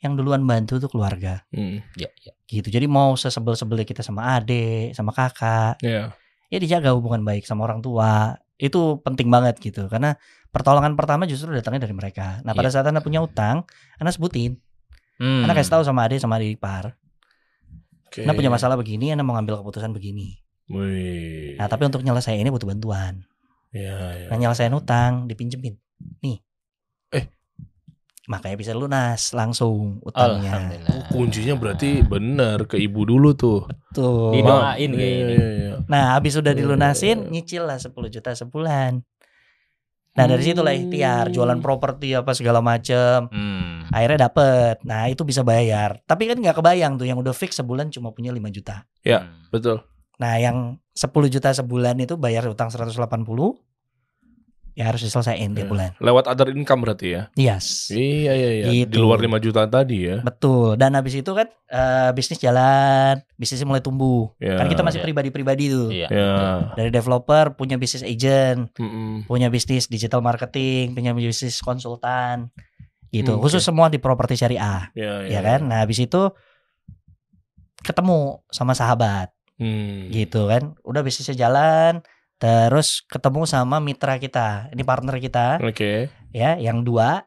[0.00, 1.44] yang duluan bantu tuh keluarga.
[1.52, 2.32] Hmm, Ya, ya.
[2.48, 2.72] Gitu.
[2.72, 6.16] Jadi mau sesebel-sebelnya kita sama adik, sama kakak, ya.
[6.48, 8.40] ya dijaga hubungan baik sama orang tua.
[8.56, 9.86] Itu penting banget gitu.
[9.86, 10.16] Karena
[10.48, 12.40] pertolongan pertama justru datangnya dari mereka.
[12.42, 12.80] Nah, pada Iya.
[12.80, 13.68] saat Anda punya utang,
[14.00, 14.58] Anda sebutin.
[15.18, 15.42] Hmm.
[15.44, 16.94] Anda kasih tahu sama adik sama adik ipar.
[18.06, 18.22] Oke.
[18.24, 20.38] Anda punya masalah begini, Anda mau ngambil keputusan begini.
[20.70, 21.58] Wih.
[21.58, 23.26] Nah, tapi untuk nyelesain ini butuh bantuan.
[23.68, 24.26] Ya, ya.
[24.32, 25.76] Nah, nyelesain utang dipinjemin.
[26.22, 26.38] Nih.
[27.12, 27.24] Eh.
[28.28, 30.52] Makanya bisa lunas langsung utangnya.
[30.56, 30.92] Alhamdulillah.
[30.92, 33.64] Oh, kuncinya berarti bener ke ibu dulu tuh.
[33.92, 34.32] Tuh.
[34.36, 35.34] Didoain kayak Iya, ini.
[35.36, 35.72] iya, iya.
[35.88, 36.60] Nah, habis udah Iya.
[36.60, 39.00] dilunasin, nyicil lah 10 juta sebulan.
[40.16, 43.28] Nah, dari situlah ikhtiar, jualan properti apa segala macem.
[43.30, 43.67] Hmm.
[43.88, 44.80] Akhirnya dapet.
[44.82, 46.00] Nah, itu bisa bayar.
[46.04, 48.84] Tapi kan nggak kebayang tuh yang udah fix sebulan cuma punya 5 juta.
[49.00, 49.24] Ya.
[49.24, 49.48] Hmm.
[49.48, 49.80] Betul.
[50.18, 52.96] Nah, yang 10 juta sebulan itu bayar utang 180
[54.74, 55.70] ya harus diselesaikan tiap Iya.
[55.74, 55.90] bulan.
[55.98, 57.22] Lewat other income berarti ya.
[57.34, 57.90] Yes.
[57.90, 58.64] Iya, iya, iya.
[58.70, 59.02] Di Gitu.
[59.02, 60.22] luar 5 juta tadi ya.
[60.22, 60.78] Betul.
[60.78, 64.30] Dan habis itu kan eh, bisnis jalan, bisnisnya mulai tumbuh.
[64.38, 64.54] Ya.
[64.54, 65.06] Kan kita masih Iya.
[65.10, 65.90] pribadi-pribadi tuh.
[65.90, 66.06] Iya.
[66.08, 66.30] Ya.
[66.78, 69.26] Dari developer punya bisnis agent, Mm-mm.
[69.26, 72.54] punya bisnis digital marketing, punya bisnis konsultan.
[73.08, 73.32] Gitu.
[73.32, 75.64] Hmm, Khusus semua di properti syariah, Ya, ya kan?
[75.64, 76.28] Nah, habis itu
[77.80, 80.12] ketemu sama sahabat Hmm.
[80.12, 80.76] gitu kan.
[80.84, 82.04] Udah bisnisnya jalan,
[82.36, 84.70] terus ketemu sama mitra kita.
[84.70, 86.12] Ini partner kita Oke.
[86.30, 87.26] ya, yang dua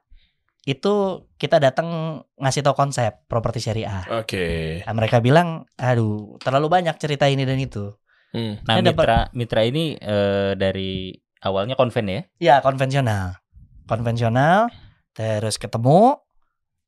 [0.61, 4.05] itu kita datang ngasih tau konsep properti syariah.
[4.13, 4.79] Oke.
[4.85, 7.97] Nah, mereka bilang, aduh terlalu banyak cerita ini dan itu.
[8.31, 8.61] Hmm.
[8.63, 11.11] Nah, Saya dapat- mitra mitra ini eh, dari
[11.41, 12.21] awalnya konven ya.
[12.37, 13.41] Ya konvensional,
[13.89, 14.69] konvensional.
[15.11, 16.19] Terus ketemu,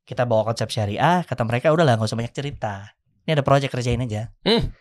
[0.07, 1.24] kita bawa konsep syariah.
[1.28, 2.95] Kata mereka udahlah nggak usah banyak cerita.
[3.24, 4.32] Ini ada proyek kerjain aja.
[4.43, 4.71] Hmm.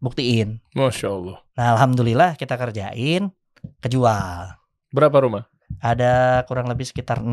[0.00, 0.60] Buktiin.
[0.76, 1.38] Masya Allah.
[1.56, 3.32] Nah alhamdulillah kita kerjain,
[3.80, 4.56] kejual.
[4.92, 5.48] Berapa rumah?
[5.80, 7.32] Ada kurang lebih sekitar 6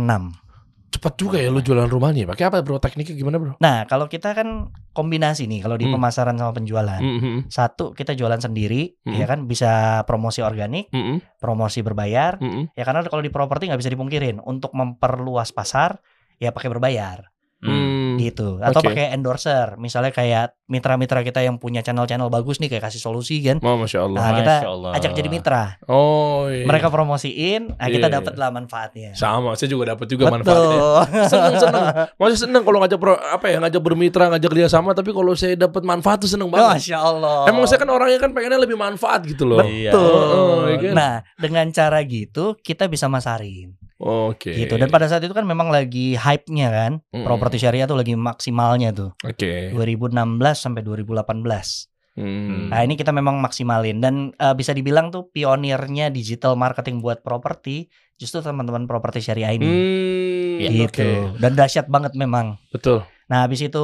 [0.94, 2.30] Cepat juga ya lu jualan rumahnya.
[2.30, 2.78] Pakai apa bro?
[2.78, 3.58] Tekniknya gimana bro?
[3.58, 5.98] Nah kalau kita kan kombinasi nih kalau di Hmm.
[5.98, 7.02] pemasaran sama penjualan.
[7.02, 9.18] Hmm, Satu kita jualan sendiri, Hmm.
[9.18, 12.38] ya kan bisa promosi organik, hmm, hmm, promosi berbayar.
[12.38, 12.66] hmm, hmm.
[12.78, 15.98] Ya karena kalau di properti nggak bisa dipungkirin untuk memperluas pasar
[16.38, 17.33] ya pakai berbayar
[17.66, 18.16] Hmm.
[18.16, 18.92] gitu atau Oke.
[18.92, 23.60] pakai endorser misalnya kayak mitra-mitra kita yang punya channel-channel bagus nih kayak kasih solusi kan
[23.60, 24.20] Oh, Masya Allah.
[24.20, 24.92] nah kita Masya Allah.
[24.94, 26.64] ajak jadi mitra Oh, iya.
[26.64, 29.54] mereka promosiin nah kita Iya, dapat lah manfaatnya sama.
[29.54, 30.76] Saya juga dapat juga manfaatnya.
[30.76, 31.00] betul
[31.32, 31.86] Seneng seneng.
[32.14, 34.92] Masih seneng kalau ngajak pro, apa ya ngajak bermitra, ngajak dia sama.
[34.92, 36.84] Tapi kalau saya dapat manfaat tuh seneng banget.
[36.84, 39.64] Masya Allah Emang saya kan orangnya kan pengennya lebih manfaat gitu loh.
[39.64, 39.90] Iya.
[39.90, 40.94] betul Oh, iya kan?
[40.94, 44.52] nah dengan cara gitu kita bisa masarin Oke.
[44.52, 47.24] gitu dan pada saat itu kan memang lagi hype-nya kan Mm-mm.
[47.24, 49.70] properti syariah tuh lagi maksimalnya tuh Oke.
[49.70, 50.14] 2016
[50.56, 52.70] sampai 2018 Hmm.
[52.70, 57.90] Nah ini kita memang maksimalin dan eh, bisa dibilang tuh pionirnya digital marketing buat properti
[58.14, 61.42] justru teman-teman properti syariah ini Hmm, gitu oke.
[61.42, 62.62] dan dahsyat banget memang.
[62.70, 63.02] Betul.
[63.26, 63.82] Nah habis itu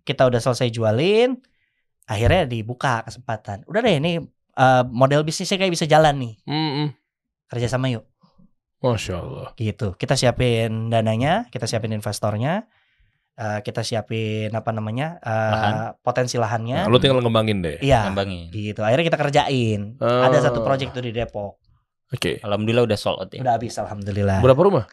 [0.00, 1.36] kita udah selesai jualin,
[2.04, 3.68] akhirnya dibuka kesempatan.
[3.68, 4.16] Udah deh ini
[4.56, 6.88] eh, model bisnisnya kayak bisa jalan nih Hmm, hmm.
[7.46, 8.08] kerja sama yuk
[8.94, 9.48] Masya Allah.
[9.58, 9.98] gitu.
[9.98, 12.68] Kita siapin dananya, kita siapin investornya,
[13.34, 15.74] eh, kita siapin apa namanya eh, Lahan.
[16.00, 16.86] potensi lahannya.
[16.86, 17.76] Nah, lu tinggal ngembangin deh.
[17.82, 18.06] Iya.
[18.10, 18.54] Ngembangin.
[18.54, 18.80] Gitu.
[18.80, 19.80] Akhirnya kita kerjain.
[19.98, 20.30] Ah.
[20.30, 21.58] Ada satu project tuh di Depok.
[22.14, 22.38] Oke.
[22.40, 23.42] Alhamdulillah udah sold out ya.
[23.42, 24.38] Udah habis alhamdulillah.
[24.38, 24.86] Berapa rumah?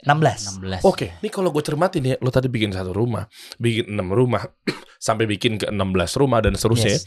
[0.00, 0.64] 16.
[0.64, 0.80] 16.
[0.88, 3.28] Oke, ini kalau gue cermatin ya, lu tadi bikin satu rumah,
[3.60, 4.48] bikin enam rumah,
[4.96, 5.76] sampai bikin ke 16
[6.16, 6.96] rumah dan seterusnya.
[6.96, 7.04] Yes.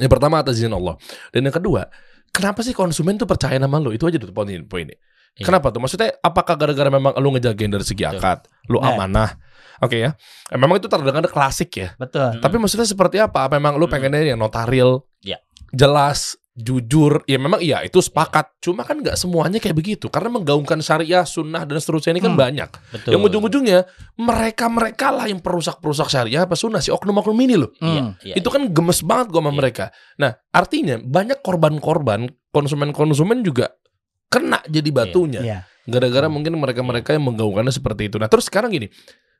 [0.00, 0.96] Yang pertama atas izin Allah.
[1.28, 1.88] Dan yang kedua,
[2.32, 3.92] kenapa sih konsumen tuh percaya sama lu?
[3.92, 4.96] Itu aja tuh poin poinnya.
[5.36, 5.44] Iya.
[5.46, 5.84] Kenapa tuh?
[5.84, 8.16] Maksudnya apakah gara-gara memang lu ngejagain dari segi Betul.
[8.18, 8.96] akad, lu Nah.
[8.96, 9.30] amanah?
[9.84, 10.16] Oke ya.
[10.48, 11.92] Eh, Memang itu terdengar klasik ya.
[12.00, 12.40] Betul.
[12.40, 13.44] Tapi maksudnya seperti apa?
[13.44, 13.92] Apa Memang lu Mm.
[13.92, 15.36] pengennya yang notaril, Ya.
[15.68, 17.20] jelas, jujur.
[17.28, 18.56] Ya memang iya itu sepakat.
[18.64, 20.08] Cuma kan nggak semuanya kayak begitu.
[20.08, 22.40] Karena menggaungkan syariah, sunnah dan seterusnya ini kan Hmm.
[22.40, 22.70] banyak.
[22.96, 23.10] Betul.
[23.12, 23.78] Yang ujung-ujungnya
[24.16, 27.70] mereka-mereka lah yang perusak-perusak syariah apa sunnah si oknum-oknum ini loh.
[27.76, 28.12] Iya, Hmm.
[28.24, 29.58] iya, itu kan gemes banget gua sama Iya.
[29.60, 29.84] mereka.
[30.16, 33.70] Nah, artinya banyak korban-korban konsumen-konsumen juga
[34.26, 35.40] kena jadi batunya.
[35.40, 35.58] Iya.
[35.86, 38.16] Gara-gara mungkin mereka-mereka yang menggaungkannya seperti itu.
[38.18, 38.90] Nah, terus sekarang gini.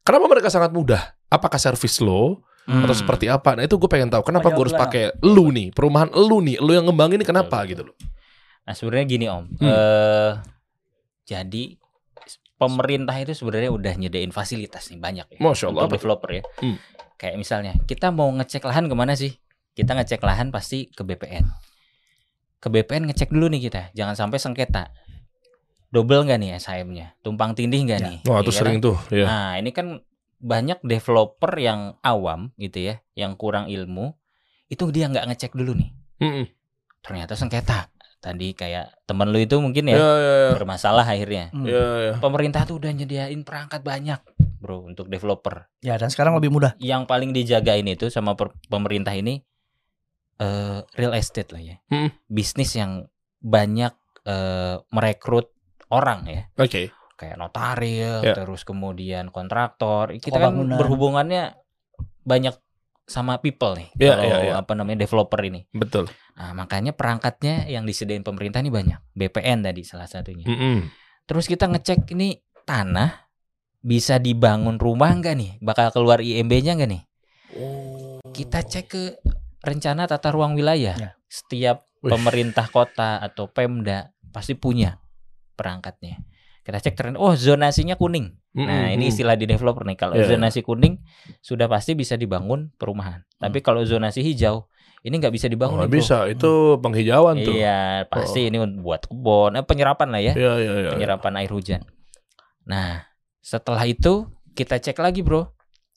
[0.06, 1.18] Kenapa mereka sangat mudah?
[1.26, 2.82] Apakah servis lo Hmm.
[2.82, 3.54] atau seperti apa?
[3.54, 4.26] Nah, itu gue pengen tahu.
[4.26, 7.70] Kenapa gue harus pakai lu nih, perumahan lu nih, lu yang ngembangin ini kenapa Betul,
[7.70, 7.96] gitu loh.
[8.62, 9.62] Nah sebenarnya gini om, Hmm.
[9.62, 10.32] eh
[11.24, 11.78] jadi
[12.56, 15.86] pemerintah itu sebenarnya udah nyediain fasilitas nih banyak ya Masya Allah.
[15.86, 16.42] untuk developer ya.
[16.58, 16.76] Hmm.
[17.14, 19.38] Kayak misalnya kita mau ngecek lahan ke mana sih?
[19.70, 21.46] Kita ngecek lahan pasti ke BPN.
[22.56, 24.90] Ke BPN ngecek dulu nih kita, jangan sampai sengketa.
[25.86, 27.14] Double nggak nih SHM-nya?
[27.20, 28.06] Tumpang tindih nggak Ya.
[28.10, 28.18] nih?
[28.26, 28.86] Wah, itu Iya sering kan?
[28.90, 28.96] tuh.
[29.08, 29.24] Ya.
[29.24, 29.86] Nah ini kan
[30.36, 34.12] banyak developer yang awam gitu ya, yang kurang ilmu,
[34.66, 35.90] itu dia nggak ngecek dulu nih.
[36.20, 36.46] Mm-mm.
[37.00, 37.88] Ternyata sengketa.
[38.16, 40.50] Tadi kayak temen lu itu mungkin Ya, ya ya, ya.
[40.58, 41.54] bermasalah akhirnya.
[41.54, 41.62] Hmm.
[41.62, 42.14] Ya, ya.
[42.18, 44.18] Pemerintah tuh udah nyediain perangkat banyak,
[44.58, 45.70] bro, untuk developer.
[45.78, 46.74] Ya dan sekarang lebih mudah.
[46.82, 48.34] Yang paling dijagain itu sama
[48.66, 49.46] pemerintah ini
[50.36, 52.10] eh real estate lah ya, Hmm.
[52.26, 53.08] bisnis yang
[53.38, 55.54] banyak eh, merekrut
[55.86, 56.90] orang ya, Oke.
[57.14, 58.34] kayak notaril, Ya.
[58.34, 60.10] terus kemudian kontraktor.
[60.12, 60.76] Kita Toko kan bangunan.
[60.76, 61.54] berhubungannya
[62.20, 62.58] banyak
[63.06, 64.54] sama people nih, Ya, kalau ya, ya.
[64.58, 65.62] apa namanya developer ini.
[65.70, 66.10] Betul.
[66.34, 68.98] Nah, makanya perangkatnya yang disediain pemerintah ini banyak.
[69.14, 70.42] BPN tadi salah satunya.
[70.42, 70.90] Mm-mm.
[71.22, 72.34] Terus kita ngecek ini
[72.66, 73.30] tanah
[73.78, 75.52] bisa dibangun rumah nggak nih?
[75.62, 77.02] Bakal keluar IMB-nya nggak nih?
[78.28, 79.02] Kita cek ke
[79.66, 80.94] rencana tata ruang wilayah.
[80.94, 81.10] Ya.
[81.26, 82.14] Setiap Wih.
[82.14, 85.02] pemerintah kota atau Pemda pasti punya
[85.54, 86.22] perangkatnya.
[86.62, 88.30] Kita cek ternyata oh zonasinya kuning.
[88.56, 89.94] Nah, ini istilah di developer nih.
[89.94, 90.34] Kalau Iya.
[90.34, 90.98] zonasi kuning
[91.38, 93.22] sudah pasti bisa dibangun perumahan.
[93.38, 94.66] Tapi kalau zonasi hijau
[95.02, 95.86] ini nggak bisa Oh, dibangun.
[95.86, 95.92] bro.
[95.92, 96.26] bisa.
[96.26, 97.54] Itu penghijauan tuh.
[97.54, 98.48] Iya, pasti Oh.
[98.50, 100.90] ini buat kebun, eh, penyerapan lah ya Iya, iya, iya.
[100.96, 101.82] penyerapan air hujan.
[102.66, 103.06] Nah,
[103.38, 104.26] setelah itu
[104.58, 105.54] kita cek lagi, Bro.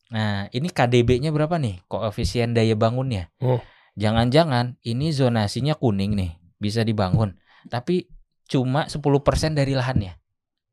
[0.10, 1.86] Nah, ini KDB-nya berapa nih?
[1.86, 3.30] Koefisien daya bangunnya.
[3.40, 3.62] Oh.
[3.94, 7.38] Jangan-jangan ini zonasinya kuning nih, bisa dibangun.
[7.70, 8.10] Tapi
[8.50, 10.18] cuma 10% dari lahannya.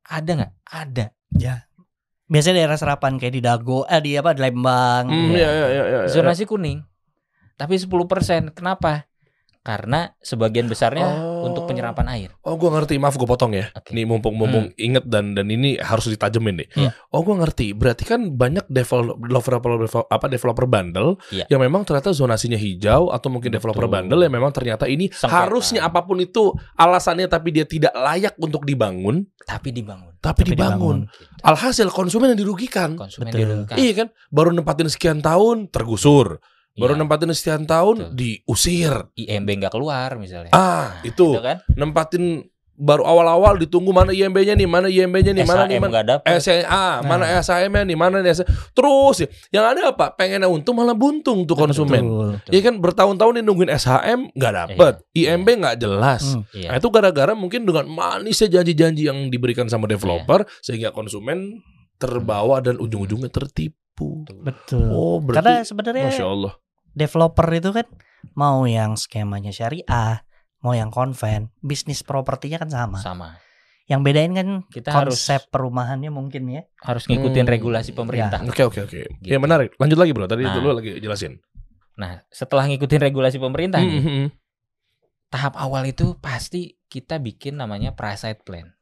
[0.07, 0.53] Ada nggak?
[0.65, 1.07] Ada.
[2.27, 5.07] Biasanya daerah serapan kayak di Dago, eh di apa di Lembang.
[5.07, 5.47] Hmm, Ya.
[5.47, 6.11] iya, iya, iya, iya.
[6.11, 6.83] Zonasi kuning.
[7.55, 8.51] Tapi 10%.
[8.51, 9.07] Kenapa?
[9.63, 11.26] Karena sebagian besarnya Oh.
[11.47, 12.31] Untuk penyerapan air.
[12.43, 12.99] Oh, gua ngerti.
[12.99, 13.71] Maaf gue potong ya.
[13.71, 13.93] Oke.
[13.93, 16.69] Nih mumpung-mumpung inget dan dan ini harus ditajemin nih.
[16.75, 16.91] Iya.
[17.11, 17.71] Oh, gua ngerti.
[17.73, 19.59] Berarti kan banyak developer
[20.07, 21.47] apa developer bundle Iya.
[21.49, 23.73] yang memang ternyata zonasinya hijau atau mungkin Betul.
[23.73, 25.31] developer bundle yang memang ternyata ini Sengketa.
[25.47, 30.13] harusnya apa pun itu alasannya tapi dia tidak layak untuk dibangun, Tapi dibangun.
[30.19, 31.07] tapi, Tapi dibangun.
[31.07, 31.25] Gitu.
[31.43, 32.97] Alhasil konsumen yang dirugikan.
[32.97, 33.41] Konsumen Betul.
[33.43, 33.77] dirugikan.
[33.79, 34.09] Iya kan?
[34.29, 36.43] Baru nempatin sekian tahun tergusur.
[36.77, 37.01] Baru Iya.
[37.01, 38.13] nempatin sekian tahun Betul.
[38.15, 38.93] diusir.
[39.17, 40.53] IMB nggak keluar misalnya.
[40.53, 41.33] Ah, itu.
[41.33, 41.65] Gitu kan?
[41.73, 42.45] Nempatin
[42.77, 46.21] baru awal-awal ditunggu mana IMB-nya nih, mana IMB-nya nih, mana nih, mana.
[46.37, 47.41] SMA, mana Nah.
[47.41, 48.37] SHM-nya nih, mana nih.
[48.77, 50.13] Terus ya, yang ada apa?
[50.13, 52.05] Pengennya untung malah buntung tuh konsumen.
[52.53, 56.37] Iya kan bertahun-tahun nih nungguin SHM nggak dapet, IMB nggak jelas.
[56.37, 56.45] Hmm.
[56.53, 56.69] Iya.
[56.69, 60.53] Nah, itu gara-gara mungkin dengan manisnya janji-janji yang diberikan sama developer Iya.
[60.61, 61.65] sehingga konsumen
[61.97, 64.29] terbawa dan ujung-ujungnya tertipu.
[64.29, 64.85] Betul.
[64.93, 66.53] Oh, Karena berarti sebenarnya Masya Allah.
[66.97, 67.87] Developer itu kan
[68.33, 70.25] mau yang skemanya syariah,
[70.59, 72.99] mau yang konven, bisnis propertinya kan sama.
[72.99, 73.29] Sama.
[73.87, 76.63] Yang bedain kan Kita harus konsep perumahannya mungkin ya.
[76.83, 77.55] harus ngikutin Hmm.
[77.55, 78.43] regulasi pemerintah.
[78.43, 78.99] Oke oke oke.
[79.23, 79.23] Gitu.
[79.23, 79.79] Ya menarik.
[79.79, 80.27] Lanjut lagi bro.
[80.27, 80.59] Tadi Nah.
[80.59, 81.39] dulu lagi jelasin.
[81.97, 84.27] Nah, setelah ngikutin regulasi pemerintah nih, Hmm, hmm,
[85.29, 88.76] tahap awal itu pasti kita bikin namanya pra-site plan.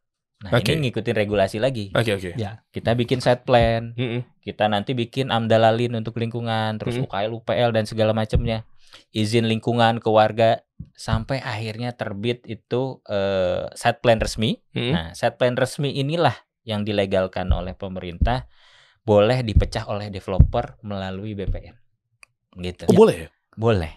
[0.45, 0.77] Nah, Oke.
[0.77, 1.89] ini ngikutin regulasi lagi.
[1.89, 1.97] hmm.
[2.05, 2.31] Oke oke.
[2.69, 4.23] Kita bikin site plan, Hmm, hmm.
[4.45, 7.09] kita nanti bikin amdalalin untuk lingkungan, terus Mm.
[7.09, 8.69] UKL, UPL dan segala macamnya.
[9.17, 10.61] Izin lingkungan ke warga
[10.93, 14.61] sampai akhirnya terbit itu eh, site plan resmi.
[14.77, 14.93] Hmm.
[14.93, 16.37] Nah, site plan resmi inilah
[16.69, 18.45] yang dilegalkan oleh pemerintah
[19.01, 21.77] boleh dipecah oleh developer melalui BPN.
[22.61, 22.85] Gitu.
[22.93, 23.29] Oh boleh ya?
[23.57, 23.93] Boleh.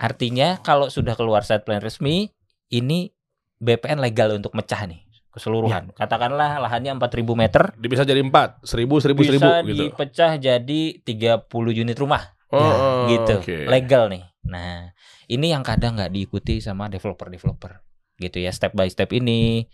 [0.00, 2.32] Artinya kalau sudah keluar site plan resmi,
[2.72, 3.12] ini
[3.60, 5.96] BPN legal untuk mecah nih keseluruhan.
[5.96, 9.82] Katakanlah lahannya 4000 meter Dia bisa jadi empat, seribu, seribu, seribu bisa gitu.
[9.88, 13.34] dipecah jadi 30 unit rumah Oh, Ya, oh, gitu.
[13.40, 13.56] oke.
[13.64, 14.24] Legal nih.
[14.44, 14.92] Nah,
[15.24, 17.80] ini yang kadang nggak diikuti sama developer-developer.
[18.20, 19.64] Gitu ya, step by step ini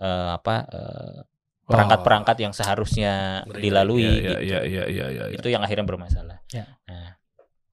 [0.00, 1.18] eh, apa eh,
[1.68, 4.42] perangkat-perangkat yang seharusnya dilalui Iya, gitu.
[4.48, 5.36] iya, iya, iya, iya, iya.
[5.36, 6.40] Itu yang akhirnya bermasalah.
[6.56, 6.64] Ya.
[6.88, 7.20] Nah,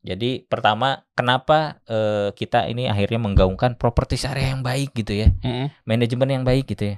[0.03, 5.71] jadi pertama, kenapa eh, kita ini akhirnya menggaungkan properti area yang baik gitu ya, Mm-mm.
[5.87, 6.97] manajemen yang baik gitu ya.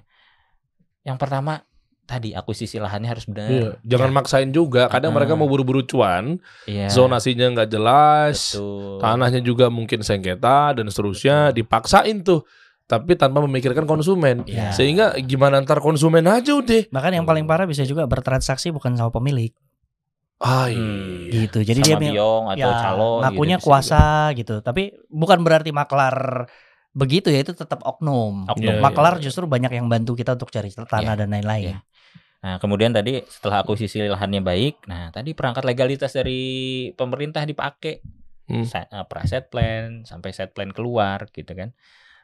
[1.01, 1.53] Yang pertama
[2.01, 3.47] tadi akuisisi lahannya harus benar.
[3.47, 3.69] Iya.
[3.87, 4.91] Jangan maksain juga.
[4.91, 5.17] Kadang Ah.
[5.17, 6.37] mereka mau buru-buru cuan,
[6.67, 6.91] Iya.
[6.91, 8.99] zonasinya nggak jelas, Betul.
[8.99, 12.43] tanahnya juga mungkin sengketa dan seterusnya, dipaksain tuh.
[12.83, 14.43] Tapi tanpa memikirkan konsumen.
[14.43, 14.75] Iya.
[14.75, 16.91] Sehingga gimana ntar konsumen aja udah.
[16.91, 19.55] Bahkan yang paling parah bisa juga bertransaksi bukan sama pemilik
[20.35, 21.29] Ah, Hmm.
[21.29, 21.45] iya.
[21.47, 21.61] gitu.
[21.63, 24.59] Jadi sama dia biong atau ya, calo ngakunya gitu, kuasa gitu.
[24.59, 26.49] Tapi bukan berarti maklar
[26.91, 28.47] begitu ya itu tetap oknum.
[28.51, 28.77] Oknum.
[28.77, 29.23] Iya, maklar iya.
[29.23, 31.75] justru banyak yang bantu kita untuk cari tanah Iya, dan lain-lain.
[31.75, 31.79] iya.
[32.41, 38.01] Nah, kemudian tadi setelah akuisisi lahannya baik, nah tadi perangkat legalitas dari pemerintah dipakai.
[38.49, 38.65] Hmm.
[38.67, 41.71] Eh, Praset plan sampai set plan keluar gitu kan.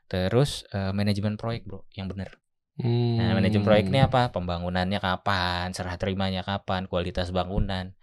[0.09, 2.35] Terus eh, manajemen proyek, Bro, yang benar.
[2.77, 2.85] Nah,
[3.33, 3.41] Hmm.
[3.41, 4.29] manajemen proyek ini apa?
[4.33, 7.93] Pembangunannya kapan, serah terimanya kapan, kualitas bangunan.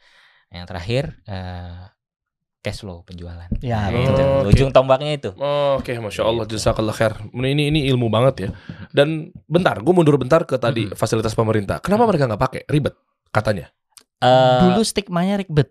[0.55, 1.93] Yang terakhir eh,
[2.65, 3.45] cash flow penjualan.
[3.61, 4.01] Ya, Nah, betul.
[4.01, 4.49] itu tuh, Oke.
[4.51, 5.31] ujung tombaknya itu.
[5.77, 6.57] Oke, masya Allah, Gitu.
[6.57, 7.12] jazakallah khair.
[7.31, 8.49] Ini ini ilmu banget ya.
[8.89, 10.97] Dan bentar, gue mundur bentar ke tadi Mhm.
[10.97, 11.79] fasilitas pemerintah.
[11.79, 12.09] Kenapa Mhm.
[12.09, 12.61] mereka nggak pakai?
[12.65, 12.97] Ribet
[13.29, 13.69] katanya.
[14.19, 15.69] Eh, Dulu stigmanya ribet.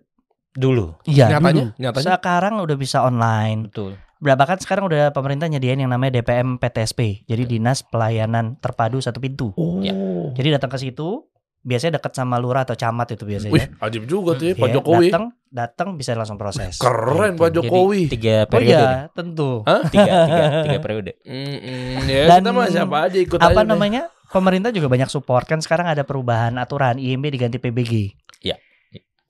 [0.54, 0.94] dulu.
[1.02, 1.82] Iya, nyatanya, dulu.
[1.82, 2.06] nyatanya.
[2.14, 3.66] Sekarang udah bisa online.
[3.66, 3.98] Betul.
[4.22, 7.26] Berapa kan sekarang udah pemerintah nyediain yang namanya DPM PTSP.
[7.26, 9.50] Jadi Dinas Pelayanan Terpadu Satu Pintu.
[9.52, 9.82] Oh.
[9.82, 9.92] Ya.
[10.32, 11.26] Jadi datang ke situ,
[11.64, 13.72] biasanya dekat sama lurah atau camat itu Wih, biasanya.
[13.80, 15.06] ajib juga tuh ya, Pak Iya, Jokowi.
[15.08, 16.76] Datang, datang bisa langsung proses.
[16.76, 17.40] Keren Gitu.
[17.40, 18.00] Pak Jokowi.
[18.02, 18.68] Jadi tiga Oh periode.
[18.70, 18.84] nih.
[18.86, 19.50] iya, tentu.
[19.88, 21.12] Tiga, tiga, tiga periode.
[21.24, 23.66] Mm-mm, ya Dan kita mah siapa aja ikut Apa aja deh.
[23.66, 24.02] namanya?
[24.26, 28.12] Pemerintah juga banyak support kan sekarang ada perubahan aturan IMB diganti PBG.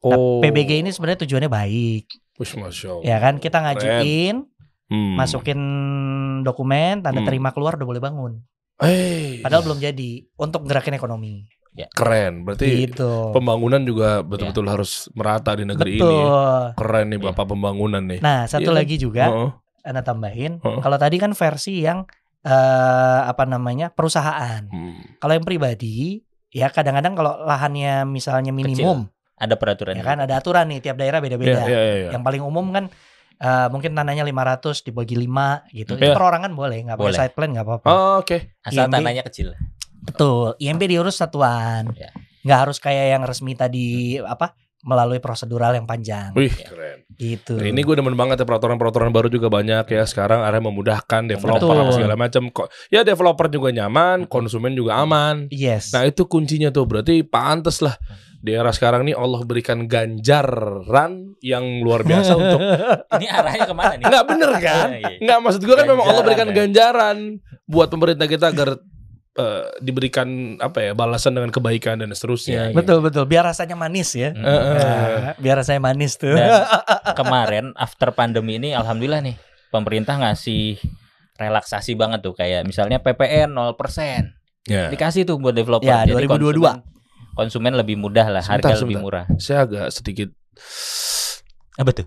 [0.02, 0.36] Nah, Oh.
[0.38, 2.04] PBG ini sebenarnya tujuannya baik,
[2.36, 3.02] Wih, masya Allah.
[3.02, 3.34] ya kan?
[3.38, 4.36] Kita ngajuin,
[4.84, 5.16] Hmm.
[5.16, 5.60] masukin
[6.40, 7.24] dokumen, tanda Hmm.
[7.24, 8.32] terima keluar udah boleh bangun.
[8.80, 11.48] Eh, Padahal belum jadi untuk gerakin ekonomi.
[11.90, 12.42] Keren.
[12.42, 13.34] Berarti Gitu.
[13.34, 16.00] pembangunan juga betul-betul harus merata di negeri ini.
[16.00, 16.06] ya.
[16.06, 16.62] Betul.
[16.76, 17.26] Keren nih Iya.
[17.28, 18.20] Bapak pembangunan nih.
[18.20, 18.78] Nah, satu Iya kan?
[18.78, 19.50] lagi juga Heeh.
[19.84, 20.52] Anda tambahin.
[20.58, 20.80] Heeh.
[20.80, 22.06] Kalau tadi kan versi yang
[22.44, 23.88] eh apa namanya?
[23.88, 24.62] perusahaan.
[24.64, 25.16] Hmm.
[25.16, 29.96] Kalau yang pribadi, ya kadang-kadang kalau lahannya misalnya minimum, Ada peraturan.
[29.96, 31.64] ya kan ada aturan nih tiap daerah Iya, beda-beda.
[31.64, 32.10] iya, iya, iya.
[32.12, 32.86] Yang paling umum kan
[33.34, 35.98] eh, mungkin tanahnya 500 dibagi 5 gitu.
[35.98, 36.06] Iya.
[36.06, 37.18] Itu perorangan boleh, nggak pakai Boleh.
[37.18, 37.88] side plan nggak apa-apa.
[37.90, 38.54] Oh, Oke.
[38.62, 38.94] Asal IMB.
[38.94, 39.58] tanahnya kecil.
[40.04, 40.54] Betul.
[40.60, 41.90] IMB diurus satuan.
[41.96, 42.12] Ya.
[42.44, 44.52] Nggak harus kayak yang resmi tadi apa?
[44.84, 46.36] melalui prosedural yang panjang.
[46.36, 47.08] Wih, keren.
[47.16, 47.56] Gitu.
[47.56, 51.72] Nah, ini gue demen banget ya peraturan-peraturan baru juga banyak ya sekarang akhirnya memudahkan developer
[51.72, 51.82] Betul.
[51.88, 52.68] apa segala macam kok.
[52.92, 55.48] Ya developer juga nyaman, konsumen juga aman.
[55.48, 55.96] Yes.
[55.96, 57.96] Nah itu kuncinya tuh berarti pantes lah
[58.44, 62.60] di era sekarang nih Allah berikan ganjaran yang luar biasa untuk
[63.16, 64.04] Ini arahnya ke mana nih?
[64.04, 64.88] nggak bener kan?
[64.92, 65.16] Iya, iya.
[65.24, 67.16] Nggak maksud gue kan memang Allah berikan ganjaran
[67.64, 68.76] buat pemerintah kita agar
[69.34, 72.70] eh, diberikan apa ya balasan dengan kebaikan dan seterusnya.
[72.70, 73.26] Iya, betul betul.
[73.26, 74.30] Biar rasanya manis ya.
[74.34, 74.42] Mm.
[74.42, 74.74] Eh, eh.
[74.78, 76.34] Nah, biar rasanya manis tuh.
[76.34, 76.50] Dan
[77.18, 79.36] kemarin after pandemi ini alhamdulillah nih
[79.74, 80.78] pemerintah ngasih
[81.34, 83.74] relaksasi banget tuh kayak misalnya PPN 0%.
[84.64, 84.88] Ya.
[84.88, 85.84] Dikasih tuh buat developer.
[85.84, 86.62] Ya, Jadi 2022.
[86.62, 86.76] Konsumen,
[87.36, 89.02] konsumen lebih mudah lah, Sebentar, harga lebih sebentar.
[89.02, 89.26] murah.
[89.36, 90.28] Saya agak sedikit
[91.74, 92.06] Apa tuh?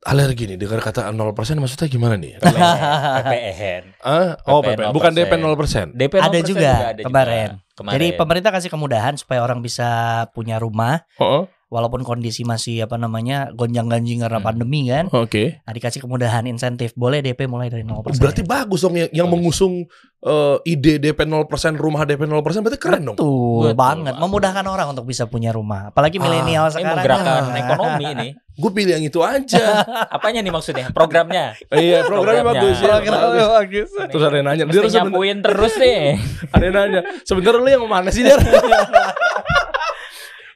[0.00, 2.40] Alergi nih dengar kata 0% maksudnya gimana nih?
[3.20, 3.82] PPN.
[4.00, 5.92] Ah, oh, PPN bukan DP 0%.
[5.92, 5.98] 0%.
[5.98, 7.48] DP Ada 0% juga ada kemarin.
[7.76, 7.94] Kemarin.
[7.96, 13.48] Jadi pemerintah kasih kemudahan supaya orang bisa punya rumah Oh, walaupun kondisi masih apa namanya
[13.52, 14.44] gonjang-ganjing karena Hmm.
[14.44, 15.06] pandemi kan.
[15.08, 15.62] oke.
[15.62, 18.18] Nah, dikasih kemudahan insentif boleh DP mulai dari 0%.
[18.18, 19.38] Berarti bagus dong yang, yang Bagus.
[19.38, 19.74] mengusung
[20.20, 23.16] eh, ide DP 0% rumah DP 0% berarti keren dong.
[23.16, 23.32] Betul,
[23.64, 25.88] Betul banget, memudahkan orang untuk bisa punya rumah.
[25.88, 26.92] Apalagi Ah, milenial ini sekarang.
[26.92, 27.56] menggerakkan Ah.
[27.56, 28.28] ekonomi ini.
[28.60, 29.80] Gue pilih yang itu aja.
[30.12, 30.90] Apanya nih maksudnya?
[30.90, 31.56] Programnya.
[31.72, 32.60] iya, programnya Programnya.
[32.60, 32.84] bagus ya.
[32.90, 33.88] Programnya bagus.
[34.10, 36.00] Terus ada yang nanya, Mesti dia nyapuin terus nih.
[36.52, 38.36] ada yang nanya, sebentar lu yang mana sih dia?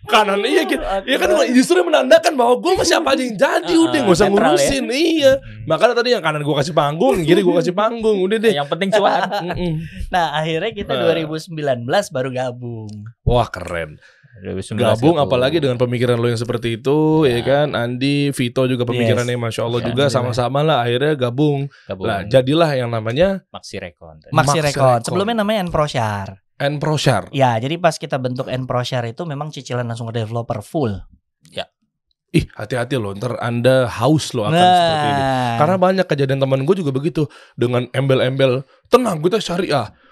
[0.05, 0.84] Kanan iya gitu.
[1.05, 4.26] Ya kan justru menandakan bahwa gue masih apa aja yang jadi Ah, udah nggak usah
[4.26, 4.30] ya.
[4.30, 5.32] ngurusin iya.
[5.64, 8.52] Makanya tadi yang kanan gue kasih panggung, kiri gue kasih panggung, udah deh.
[8.52, 9.22] Yang penting cuan.
[10.14, 11.09] Nah, akhirnya kita Ah.
[11.11, 12.90] 2019 baru gabung.
[13.22, 13.96] Wah keren.
[14.36, 17.46] 2019 Gabung apalagi dengan pemikiran lo yang seperti itu ya, Ya.
[17.46, 22.02] kan Andi Vito juga pemikirannya masya Allah Ya, juga sama-sama lah akhirnya gabung Gabung.
[22.05, 24.18] lah jadilah yang namanya Maxi Recon.
[24.34, 24.59] Maxi.
[24.59, 25.00] Recon.
[25.00, 26.43] Sebelumnya namanya Enproshar.
[26.61, 30.98] Enproshare Ya, jadi pas kita bentuk Enproshar itu memang cicilan langsung ke developer full.
[32.34, 35.22] ih hati-hati loh ntar anda haus loh akan seperti ini.
[35.22, 40.03] Nah, karena banyak kejadian teman gue juga begitu dengan embel-embel tenang kita syariah Hmm,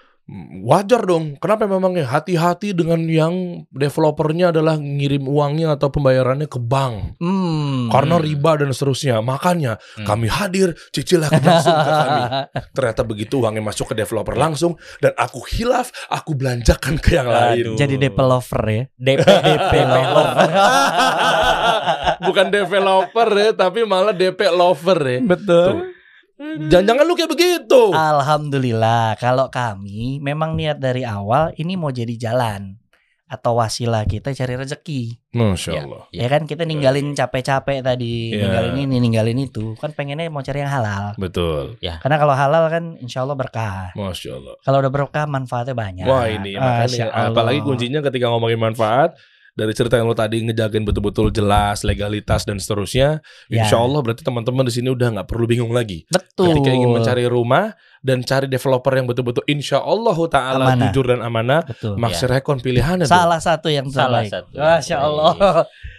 [0.63, 7.19] wajar dong kenapa memangnya hati-hati dengan yang developernya adalah ngirim uangnya atau pembayarannya ke bank
[7.19, 7.91] hmm.
[7.91, 10.05] karena riba dan seterusnya makanya Hmm.
[10.09, 12.21] kami hadir cicilah langsung ke kami
[12.75, 17.73] Ternyata begitu uangnya masuk ke developer langsung dan aku hilaf, aku belanjakan ke yang lain.
[17.73, 17.77] Aduh.
[17.77, 18.83] Jadi developer ya.
[19.05, 20.27] DP DP lover.
[22.27, 25.19] Bukan developer ya, tapi malah DP lover ya.
[25.21, 25.93] Betul.
[26.43, 27.81] Jangan-jangan lu kayak begitu.
[27.91, 32.75] Alhamdulillah, kalau kami memang niat dari awal ini mau jadi jalan
[33.23, 35.17] atau wasilah kita cari rezeki.
[35.33, 35.81] Masya Ya.
[35.81, 36.03] Allah.
[36.13, 38.45] Ya kan kita ninggalin capek-capek tadi, Iya.
[38.45, 39.73] ninggalin ini, ninggalin itu.
[39.75, 41.17] Kan pengennya mau cari yang halal.
[41.17, 41.81] Betul.
[41.81, 43.89] Karena kalau halal kan insya Allah berkah.
[43.97, 44.53] Masya Allah.
[44.61, 46.05] Kalau udah berkah manfaatnya banyak.
[46.05, 49.17] Wah ini makanya apalagi kuncinya ketika ngomongin manfaat
[49.53, 53.61] dari cerita yang lo tadi ngejagain betul-betul jelas legalitas dan seterusnya, Ya.
[53.61, 56.09] insya Allah berarti teman-teman di sini udah nggak perlu bingung lagi.
[56.09, 56.57] Betul.
[56.57, 60.89] Ketika ingin mencari rumah dan cari developer yang betul-betul insya Allah taala Amanah.
[60.89, 61.93] jujur dan amanah, Betul.
[61.95, 63.13] Maxi Recon pilihannya dong.
[63.13, 64.31] Salah satu yang Salah terbaik.
[64.33, 64.53] satu.
[64.55, 65.31] Masya Allah.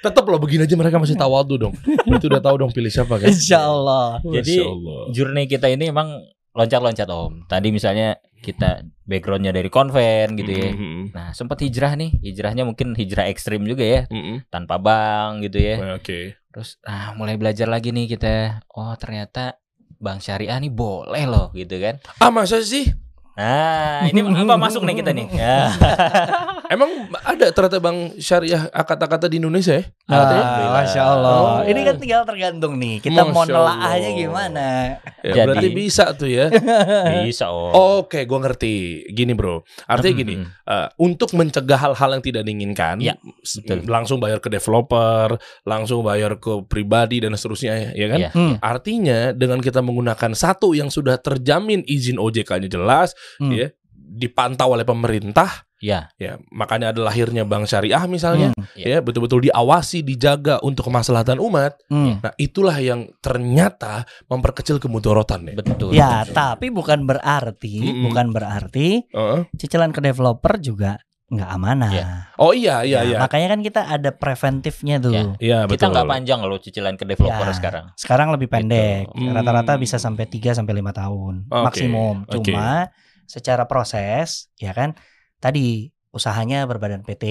[0.00, 1.74] Tetap loh begini aja mereka masih tawadu dong.
[2.04, 3.30] Berarti udah tahu dong pilih siapa kan?
[3.30, 4.18] Insya Allah.
[4.20, 5.00] Jadi, Masya Allah.
[5.10, 6.10] Journey kita ini emang
[6.54, 7.44] loncat-loncat om.
[7.50, 10.70] Tadi misalnya kita backgroundnya dari konven gitu ya.
[10.72, 11.10] Mm-mm.
[11.12, 14.46] Nah sempat hijrah nih, hijrahnya mungkin hijrah ekstrim juga ya, Mm-mm.
[14.48, 15.98] tanpa bank gitu ya.
[15.98, 16.38] Oke.
[16.54, 18.62] Terus ah mulai belajar lagi nih kita.
[18.70, 19.58] Oh ternyata
[19.98, 21.98] bank syariah nih boleh loh gitu kan.
[22.22, 22.86] Ah masa sih?
[23.34, 25.26] Nah ini apa masuk nih kita nih?
[25.34, 25.74] Ya.
[26.74, 26.90] Emang
[27.22, 29.84] ada ternyata bang syariah kata-kata di Indonesia ya?
[30.08, 30.70] Ah.
[30.80, 31.34] Masya Allah.
[31.34, 31.60] Oh.
[31.66, 33.02] Ini kan tinggal tergantung nih.
[33.02, 34.18] Kita mau Masya nelaahnya Allah.
[34.18, 34.66] gimana?
[35.20, 36.46] Ya, Jadi- berarti bisa tuh ya.
[37.24, 37.72] Bisa om.
[38.04, 39.06] Oke, gua ngerti.
[39.12, 40.34] Gini bro, artinya gini.
[40.40, 40.50] Mm-mm.
[40.68, 43.84] eh, untuk mencegah hal-hal yang tidak diinginkan, Ya, betul.
[43.88, 48.18] langsung bayar ke developer, langsung bayar ke pribadi dan seterusnya, ya kan?
[48.20, 48.30] Iya.
[48.36, 48.54] Hmm.
[48.60, 53.52] Artinya dengan kita menggunakan satu yang sudah terjamin izin OJK-nya jelas, Hmm.
[53.52, 56.08] ya, dipantau oleh pemerintah, Ya.
[56.16, 58.64] ya, makanya ada lahirnya bank syariah misalnya, Hmm.
[58.72, 58.86] Ya.
[58.86, 61.76] ya, betul-betul diawasi, dijaga untuk kemaslahatan umat.
[61.88, 62.22] Hmm.
[62.22, 65.54] Nah, itulah yang ternyata memperkecil kemudorotan ya.
[65.54, 65.90] Betul.
[65.92, 68.04] Ya, tapi bukan berarti, Mm-mm.
[68.06, 69.40] bukan berarti Heeh.
[69.56, 71.90] cicilan ke developer juga nggak amanah.
[71.90, 72.06] Ya.
[72.36, 73.18] Oh iya, iya, Nah, iya.
[73.18, 75.10] Makanya kan kita ada preventifnya tuh.
[75.10, 75.22] Ya.
[75.40, 75.96] Iya, Kita betul.
[75.96, 77.56] nggak panjang loh cicilan ke developer Ya.
[77.56, 77.84] sekarang.
[77.96, 79.10] Sekarang lebih pendek.
[79.10, 79.32] Gitu.
[79.32, 79.82] Rata-rata Hmm.
[79.82, 82.16] bisa sampai 3 sampai 5 tahun Oke, maksimum.
[82.28, 82.92] Cuma
[83.26, 84.94] secara proses ya kan
[85.42, 87.24] tadi usahanya berbadan PT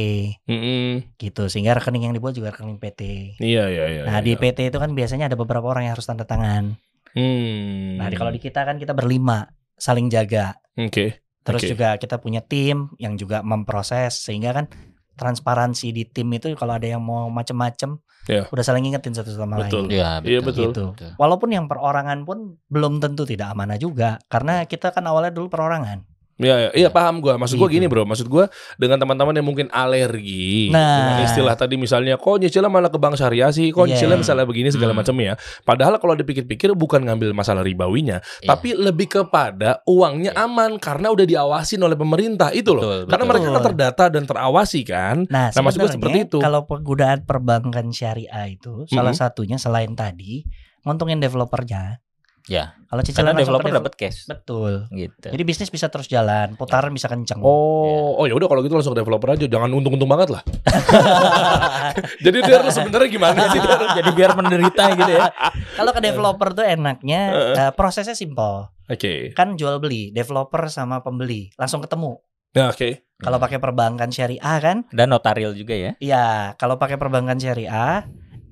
[0.44, 1.16] Mm-mm.
[1.16, 3.02] gitu sehingga rekening yang dibuat juga rekening PT.
[3.40, 4.02] Iya, iya, iya.
[4.04, 4.42] Nah, di iya.
[4.44, 6.76] PT itu kan biasanya ada beberapa orang yang harus tanda tangan.
[7.16, 7.96] Hmm.
[7.96, 9.48] Nah, di- kalau di kita kan kita berlima
[9.80, 10.60] saling jaga.
[10.76, 11.24] Oke.
[11.44, 11.70] Terus Oke.
[11.76, 14.66] juga kita punya tim yang juga memproses sehingga kan
[15.14, 18.48] transparansi di tim itu kalau ada yang mau macem-macem Iya.
[18.56, 19.92] udah saling ngingetin satu sama Betul.
[19.92, 20.00] lain.
[20.00, 20.72] Iya, Iya, betul.
[20.72, 20.84] Gitu.
[21.20, 26.08] Walaupun yang perorangan pun belum tentu tidak amanah juga karena kita kan awalnya dulu perorangan.
[26.34, 27.38] Iya, iya, iya paham gua.
[27.38, 27.78] Maksud gua Gitu.
[27.78, 28.10] gini, Bro.
[28.10, 30.82] Maksud gua dengan teman-teman yang mungkin alergi Nah.
[30.98, 33.94] dengan istilah tadi misalnya kok nyicilnya malah ke bank syariah sih, kok Iya.
[33.94, 35.06] nyicilnya misalnya begini segala Hmm.
[35.06, 35.34] macam ya.
[35.62, 38.50] Padahal kalau dipikir-pikir bukan ngambil masalah ribawinya, Iya.
[38.50, 40.44] tapi lebih kepada uangnya Iya.
[40.44, 42.82] aman karena udah diawasin oleh pemerintah itu loh.
[42.82, 43.32] Betul, Karena betul.
[43.38, 45.16] mereka kan terdata dan terawasi kan.
[45.30, 46.38] Nah, Nah, maksud gua sebenarnya seperti itu.
[46.42, 50.42] kalau penggunaan perbankan syariah itu salah satunya selain tadi
[50.82, 52.02] nguntungin developernya.
[52.46, 52.76] Ya.
[52.92, 54.28] Kalau Karena cicilan ke developer devel- dapat cash.
[54.28, 54.86] betul.
[54.92, 55.28] Gitu.
[55.32, 57.40] Jadi bisnis bisa terus jalan, putaran bisa kenceng.
[57.40, 60.44] Oh, oh ya udah kalau gitu langsung ke developer aja, jangan untung-untung banget lah.
[62.26, 63.60] Jadi dia harus sebenarnya gimana sih?
[64.04, 65.32] Jadi biar menderita gitu ya.
[65.74, 67.22] Kalau ke developer tuh enaknya
[67.56, 68.68] eh, prosesnya simpel.
[68.92, 69.32] Oke.
[69.34, 72.20] Kan jual beli, developer sama pembeli langsung ketemu.
[72.54, 73.02] Ya, oke.
[73.24, 75.92] Kalau pakai perbankan syariah kan, Dan notaril juga ya.
[76.04, 78.04] iya, kalau pakai perbankan syariah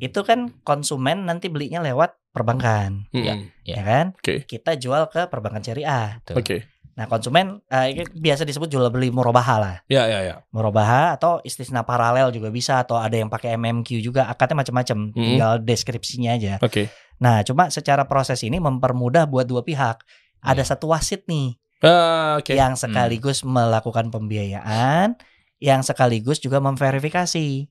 [0.02, 3.08] itu kan konsumen nanti belinya lewat perbankan.
[3.12, 3.52] Mm-mm.
[3.64, 3.76] Iya.
[3.78, 4.06] ya kan?
[4.16, 4.44] Oke.
[4.44, 6.20] Kita jual ke perbankan syariah.
[6.32, 6.66] Oke.
[6.92, 9.76] Nah, konsumen eh, ini biasa disebut jual beli murabaha lah.
[9.88, 10.36] Ya, ya, ya.
[10.52, 14.98] Murabaha atau istisna paralel juga bisa atau ada yang pakai MMQ juga, akadnya macam-macam.
[15.12, 15.16] Hmm.
[15.16, 16.60] Tinggal deskripsinya aja.
[16.60, 16.92] Oke.
[17.22, 20.04] Nah, cuma secara proses ini mempermudah buat dua pihak.
[20.42, 20.70] Ada Iya.
[20.76, 21.56] satu wasit nih
[21.86, 22.52] Ah, oke.
[22.54, 25.16] yang sekaligus melakukan pembiayaan,
[25.62, 27.70] yang sekaligus juga memverifikasi.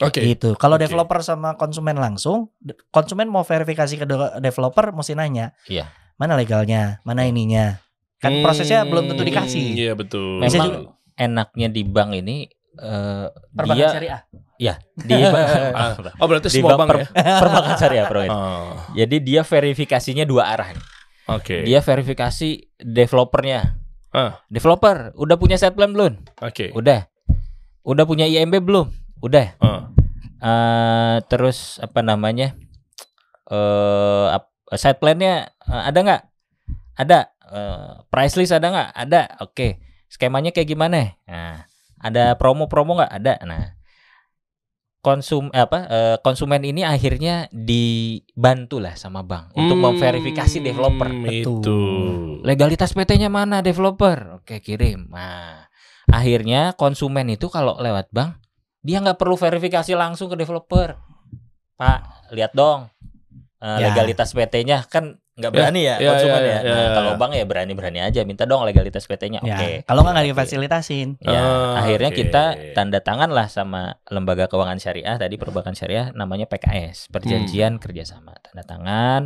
[0.00, 0.20] Oke.
[0.22, 0.56] Gitu.
[0.56, 0.84] Kalau Oke.
[0.84, 2.48] developer sama konsumen langsung,
[2.88, 5.52] konsumen mau verifikasi ke de- developer mesti nanya.
[5.64, 5.92] Iya.
[6.16, 7.76] Mana legalnya, mana ininya.
[8.16, 9.66] Kan prosesnya belum tentu Hmm, dikasih.
[9.74, 10.40] Iya, betul.
[10.40, 14.20] Memang juga- enaknya di bank ini eh Perbankan dia syariah.
[15.08, 15.14] di
[15.74, 17.06] Ah, Oh, berarti Di semua bank bank ya?
[17.42, 18.20] perbankan syariah bro.
[18.24, 20.72] Oh, Jadi dia verifikasinya dua arah.
[20.72, 20.84] nih.
[21.28, 21.56] Oke.
[21.62, 22.48] Dia verifikasi
[22.78, 23.76] developernya.
[24.10, 24.40] Ah.
[24.48, 26.18] Developer udah punya set plan belum?
[26.40, 26.72] Oke.
[26.72, 27.04] Udah.
[27.80, 28.88] Udah punya IMB belum?
[29.20, 29.54] Udah.
[29.60, 29.88] Ah.
[30.40, 32.56] Eh, terus apa namanya?
[33.50, 36.22] Eh ap- side plan-nya eh, ada nggak?
[36.96, 37.20] Ada.
[37.50, 38.90] Eh, price list ada nggak?
[38.94, 39.22] Ada.
[39.42, 39.80] Oke.
[40.08, 41.14] Skemanya kayak gimana?
[41.28, 41.62] Nah,
[42.00, 43.12] ada promo-promo nggak?
[43.14, 43.34] Ada.
[43.44, 43.64] Nah,
[45.00, 51.08] konsum apa eh, konsumen ini akhirnya dibantu lah sama bank untuk Hmm, memverifikasi developer.
[51.24, 51.56] Itu.
[52.44, 54.40] Legalitas PT-nya mana developer?
[54.40, 55.08] Oke kirim.
[55.08, 55.68] Nah,
[56.08, 58.39] akhirnya konsumen itu kalau lewat bank
[58.80, 60.96] dia nggak perlu verifikasi langsung ke developer.
[61.74, 62.00] Pak,
[62.30, 62.88] lihat dong
[63.56, 63.88] eh, Ya.
[63.88, 66.52] legalitas PT-nya kan nggak berani ya, ya, konsumen ya, ya.
[66.52, 67.16] ya, Nah, ya, kalau ya.
[67.16, 69.40] bank ya berani-berani aja minta dong legalitas PT-nya.
[69.40, 69.70] Ya, Oke.
[69.84, 71.08] Kalau nggak nggak difasilitasin.
[71.18, 72.18] Ya, Ah, akhirnya oke.
[72.18, 77.82] kita tanda tangan lah sama lembaga keuangan syariah tadi perbankan syariah namanya PKS perjanjian Hmm.
[77.82, 79.22] kerjasama tanda tangan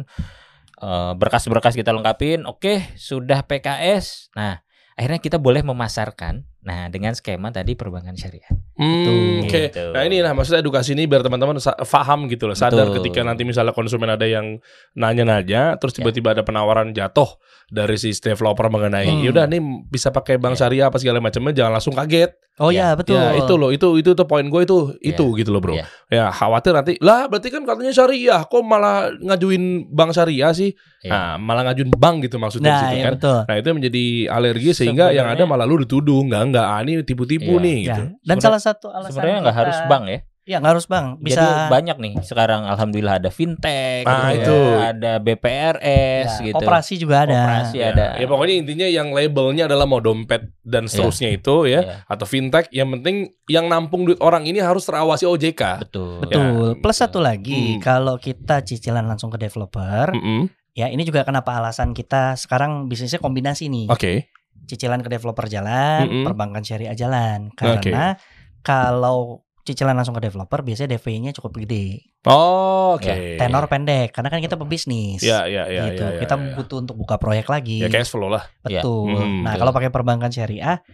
[0.77, 4.63] eh, berkas-berkas kita lengkapin oke sudah PKS nah
[4.95, 9.71] akhirnya kita boleh memasarkan nah dengan skema tadi perbankan syariah Hmm, Oke.
[9.71, 9.95] Gitu.
[9.95, 13.07] Nah inilah maksudnya edukasi ini biar teman-teman paham gitu loh, sadar Betul.
[13.07, 14.59] ketika nanti misalnya konsumen ada yang
[14.99, 16.03] nanya-nanya, terus Ya.
[16.03, 17.39] tiba-tiba ada penawaran jatuh
[17.71, 19.23] dari si developer mengenai, Hmm.
[19.23, 20.67] yaudah nih bisa pakai bank Ya.
[20.67, 22.35] syariah apa segala macamnya, jangan langsung kaget.
[22.55, 23.19] Oh Ya, ya, betul.
[23.19, 25.75] Ya itu loh, itu itu tuh poin gue itu itu gitu loh bro.
[25.75, 25.91] Ya.
[26.07, 30.71] Ya khawatir nanti lah berarti kan katanya syariah, kok malah ngajuin bank syariah sih?
[31.03, 31.11] Ya.
[31.11, 33.13] Nah malah ngajuin bank gitu maksudnya di Nah, situ ya kan.
[33.19, 33.39] betul.
[33.51, 37.03] Nah itu menjadi alergi sehingga yang ada Sebenarnya- malah lu dituduh enggak enggak ah, ini
[37.03, 37.65] tipu-tipu Iya.
[37.67, 37.83] nih Ya.
[37.83, 38.03] gitu.
[38.03, 41.07] Dan Sebenarnya- salah satu alasan sebenarnya nggak harus bank ya Iya, nggak harus bank.
[41.19, 44.53] Bisa jadi banyak nih sekarang alhamdulillah ada fintech Ah, gitu itu.
[44.53, 47.33] ya, ada BPRS ya, gitu Koperasi juga ada.
[47.35, 51.81] Koperasi Ya, ada ya pokoknya intinya yang labelnya adalah mau dompet dan seterusnya itu ya
[51.81, 53.17] Iya, atau fintech yang penting
[53.47, 55.63] yang nampung duit orang ini harus terawasi OJK.
[55.81, 56.45] betul Betul.
[56.71, 57.81] Ya, Plus satu lagi, Hmm.
[57.81, 60.53] kalau kita cicilan langsung ke developer, Mm-mm.
[60.73, 63.89] ya ini juga kenapa alasan kita sekarang bisnisnya kombinasi nih.
[63.89, 64.29] Oke.
[64.63, 66.25] Cicilan ke developer jalan, Mm-mm.
[66.25, 67.49] perbankan syariah jalan.
[67.51, 68.17] Karena
[68.61, 72.13] kalau cicilan langsung ke developer biasanya DP-nya cukup gede.
[72.29, 73.09] Oh, oke.
[73.09, 75.25] Ya, Tenor pendek karena kan kita pebisnis.
[75.25, 76.05] Ya, ya, ya, gitu.
[76.05, 76.53] ya, ya, kita ya.
[76.53, 77.81] butuh untuk buka proyek lagi.
[77.81, 78.45] Ya cash flow lah.
[78.69, 78.85] Ya.
[78.85, 79.17] Betul.
[79.17, 79.61] Hmm, nah, betul.
[79.65, 80.85] kalau pakai perbankan syariah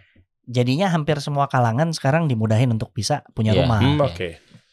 [0.50, 3.66] jadinya hampir semua kalangan sekarang dimudahin untuk bisa punya Iya.
[3.66, 3.80] rumah.
[3.82, 4.10] Hmm, Oke.
[4.10, 4.28] oke.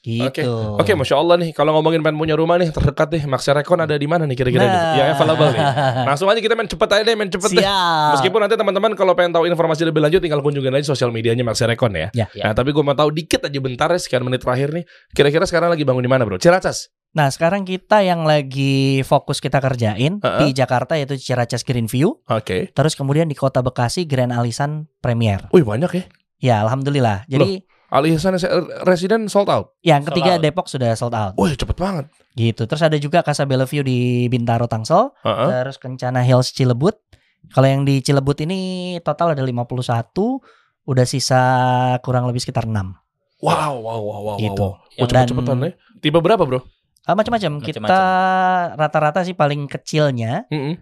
[0.07, 0.53] Gitu.
[0.79, 1.51] Oke, masya Allah nih.
[1.51, 4.63] Kalau ngomongin pengen punya rumah nih terdekat nih, Max Recon ada di mana nih kira-kira?
[4.63, 4.71] nih?
[4.71, 4.95] Nah.
[4.95, 5.63] Yang available nih.
[6.09, 7.63] Langsung aja kita main cepet aja deh, main cepet deh.
[7.63, 8.09] Siap.
[8.15, 11.59] Meskipun nanti teman-teman kalau pengen tahu informasi lebih lanjut tinggal kunjungin aja sosial medianya Max
[11.59, 12.07] Recon ya.
[12.15, 12.31] Ya.
[12.31, 14.87] Nah, tapi gue mau tahu dikit aja bentar ya sekian menit terakhir nih.
[15.11, 16.39] Kira-kira sekarang lagi bangun di mana, Bro?
[16.39, 16.87] Ciracas.
[17.15, 20.39] Nah, sekarang kita yang lagi fokus kita kerjain Heeh.
[20.43, 22.69] di Jakarta yaitu Ciracas Greenview, Oke.
[22.75, 25.47] terus kemudian di Kota Bekasi Grand Alisan Premier.
[25.49, 26.03] Wih, banyak ya.
[26.37, 27.25] Ya, alhamdulillah.
[27.25, 28.35] Jadi Alisan
[28.83, 29.71] residen sold out.
[29.79, 30.41] yang Sold ketiga out.
[30.41, 31.33] Depok sudah sold out.
[31.35, 32.05] Wih, cepet banget.
[32.33, 32.67] Gitu.
[32.67, 35.47] Terus ada juga Casa Bellevue di Bintaro Tangsel, Heeh.
[35.47, 36.99] terus Kencana Hills Cilebut.
[37.47, 38.59] Kalau yang di Cilebut ini
[39.01, 40.43] total ada 51,
[40.83, 41.41] udah sisa
[42.01, 42.75] kurang lebih sekitar 6.
[43.39, 44.59] Wow, wow, wow, wow, Gitu.
[44.59, 44.83] wow.
[44.97, 45.71] Oh, Dan- cepet-cepetan ya.
[45.97, 46.59] Tipe berapa, Bro?
[47.07, 47.63] Ah, macam-macam.
[47.63, 47.99] Kita
[48.75, 50.75] rata-rata sih paling kecilnya Mm-mm.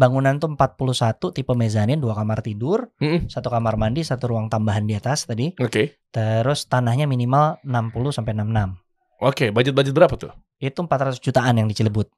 [0.00, 3.28] Bangunan tuh 41 tipe mezanin, dua kamar tidur, Mm-mm.
[3.28, 5.52] satu kamar mandi, satu ruang tambahan di atas tadi.
[5.60, 6.00] Oke.
[6.08, 8.80] Terus tanahnya minimal 60 sampai 66.
[9.20, 10.32] Oke, budget-budget berapa tuh?
[10.56, 12.08] Itu 400 jutaan yang di Cilebut.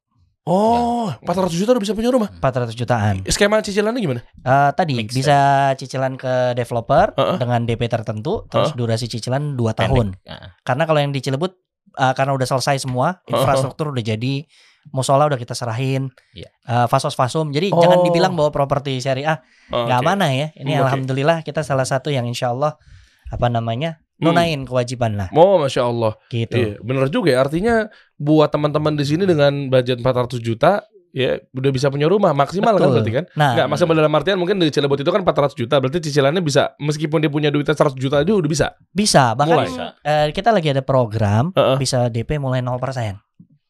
[0.42, 2.30] Oh, 400 juta udah bisa punya rumah.
[2.42, 3.22] 400 jutaan.
[3.30, 4.20] Skema cicilannya gimana?
[4.26, 7.36] Eh, tadi Mix bisa cicilan ke developer Heeh.
[7.38, 10.18] dengan DP tertentu, terus durasi cicilan 2 tahun.
[10.18, 10.30] Pendek.
[10.30, 10.58] Ah.
[10.66, 11.54] Karena kalau yang di Cilebut
[11.94, 14.42] eh, karena udah selesai semua, infrastruktur udah jadi,
[14.90, 16.50] musola udah kita serahin, Iya.
[16.64, 17.48] eh, fasos fasum.
[17.48, 17.78] Jadi Oh.
[17.78, 20.08] jangan dibilang bahwa properti syariah Oh, nggak oke.
[20.08, 20.50] mana ya.
[20.52, 20.84] Ini Hmm, oke.
[20.88, 22.74] alhamdulillah kita salah satu yang insya Allah
[23.28, 24.28] apa namanya Hmm.
[24.28, 26.18] nunain kewajiban lah Oh, masya Allah.
[26.28, 26.54] gitu.
[26.54, 27.38] Iya, bener juga ya.
[27.40, 32.72] Artinya buat teman-teman di sini dengan budget 400 juta, ya udah bisa punya rumah maksimal
[32.72, 32.94] kan Betul.
[32.96, 33.24] berarti kan?
[33.34, 36.72] Nah, Enggak, maksimal dalam artian mungkin di Cilebut itu kan 400 juta, berarti cicilannya bisa
[36.78, 38.66] meskipun dia punya duitnya 100 juta aja udah bisa.
[38.90, 39.92] bisa bahkan Mulai.
[40.00, 41.76] eh, kita lagi ada program Heeh.
[41.76, 43.18] bisa DP mulai 0%.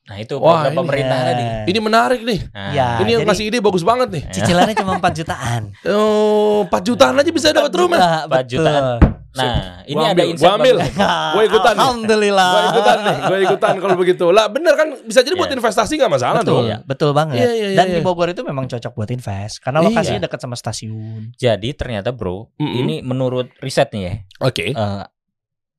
[0.03, 1.27] Nah, itu Wah, program ini- pemerintah Ya.
[1.29, 1.45] tadi.
[1.71, 2.41] Ini menarik nih.
[2.51, 2.89] Nah, Ya.
[2.99, 4.23] ini yang kasih ide bagus banget nih.
[4.29, 5.63] Cicilannya cuma 4 jutaan.
[5.89, 7.99] Oh, 4 jutaan aja bisa dapat rumah.
[7.99, 8.55] Juta, Empat betul.
[8.59, 8.99] jutaan.
[9.33, 9.55] Nah,
[9.87, 10.77] ini Gua ada ambil, insight gua ambil.
[11.33, 11.81] Gua ikutan nih.
[11.81, 12.51] Alhamdulillah.
[12.53, 14.27] Gue ikutan nih, gue ikutan kalau begitu.
[14.29, 15.57] Lah bener kan bisa jadi buat Iya.
[15.57, 16.69] investasi nggak masalah Betul, dong.
[16.69, 17.37] ya, betul banget.
[17.39, 17.95] Iya, iya, iya, Dan iya.
[17.95, 19.87] di Bogor itu memang cocok buat invest karena Iya.
[19.89, 21.33] lokasinya dekat sama stasiun.
[21.33, 22.77] Jadi ternyata bro, Mm-mm.
[22.77, 24.67] ini menurut riset nih ya, Oke.
[24.69, 25.03] eh,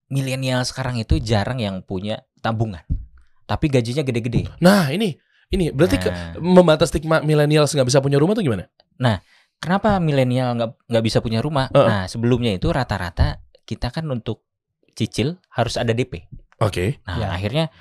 [0.07, 2.81] milenial sekarang itu jarang yang punya tabungan,
[3.53, 4.49] tapi gajinya gede-gede.
[4.57, 5.13] Nah ini,
[5.53, 8.65] ini berarti ke, Nah, membatas stigma milenial nggak bisa punya rumah tuh gimana?
[9.61, 11.69] kenapa milenial nggak nggak bisa punya rumah?
[11.71, 11.87] Heeh.
[11.87, 14.43] Nah, sebelumnya itu rata-rata kita kan untuk
[14.91, 16.25] cicil harus ada DP.
[16.59, 16.99] Oke.
[17.07, 17.27] Nah, Ya.
[17.31, 17.71] akhirnya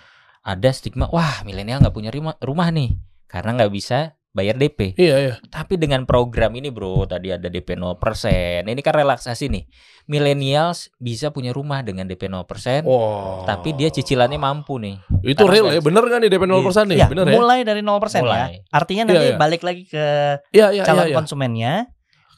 [0.43, 2.95] ada stigma, wah milenial nggak punya rumah, rumah nih,
[3.27, 4.97] karena nggak bisa bayar DP.
[4.97, 5.35] Iya iya.
[5.47, 9.65] Tapi dengan program ini bro, tadi ada DP 0%, ini kan relaksasi nih.
[10.09, 13.45] Millennials bisa punya rumah dengan DP 0%, Wow.
[13.47, 14.99] tapi dia cicilannya mampu nih.
[15.23, 17.37] itu karena real ya, bener kan nih DP 0% nih, Ya, bener ya?
[17.39, 18.27] mulai dari 0% ya.
[18.27, 18.53] Mulai.
[18.75, 19.39] Artinya Iya, nanti iya.
[19.39, 20.05] balik lagi ke
[20.51, 20.83] Iya iya iya.
[20.83, 21.15] calon iya.
[21.15, 21.73] konsumennya,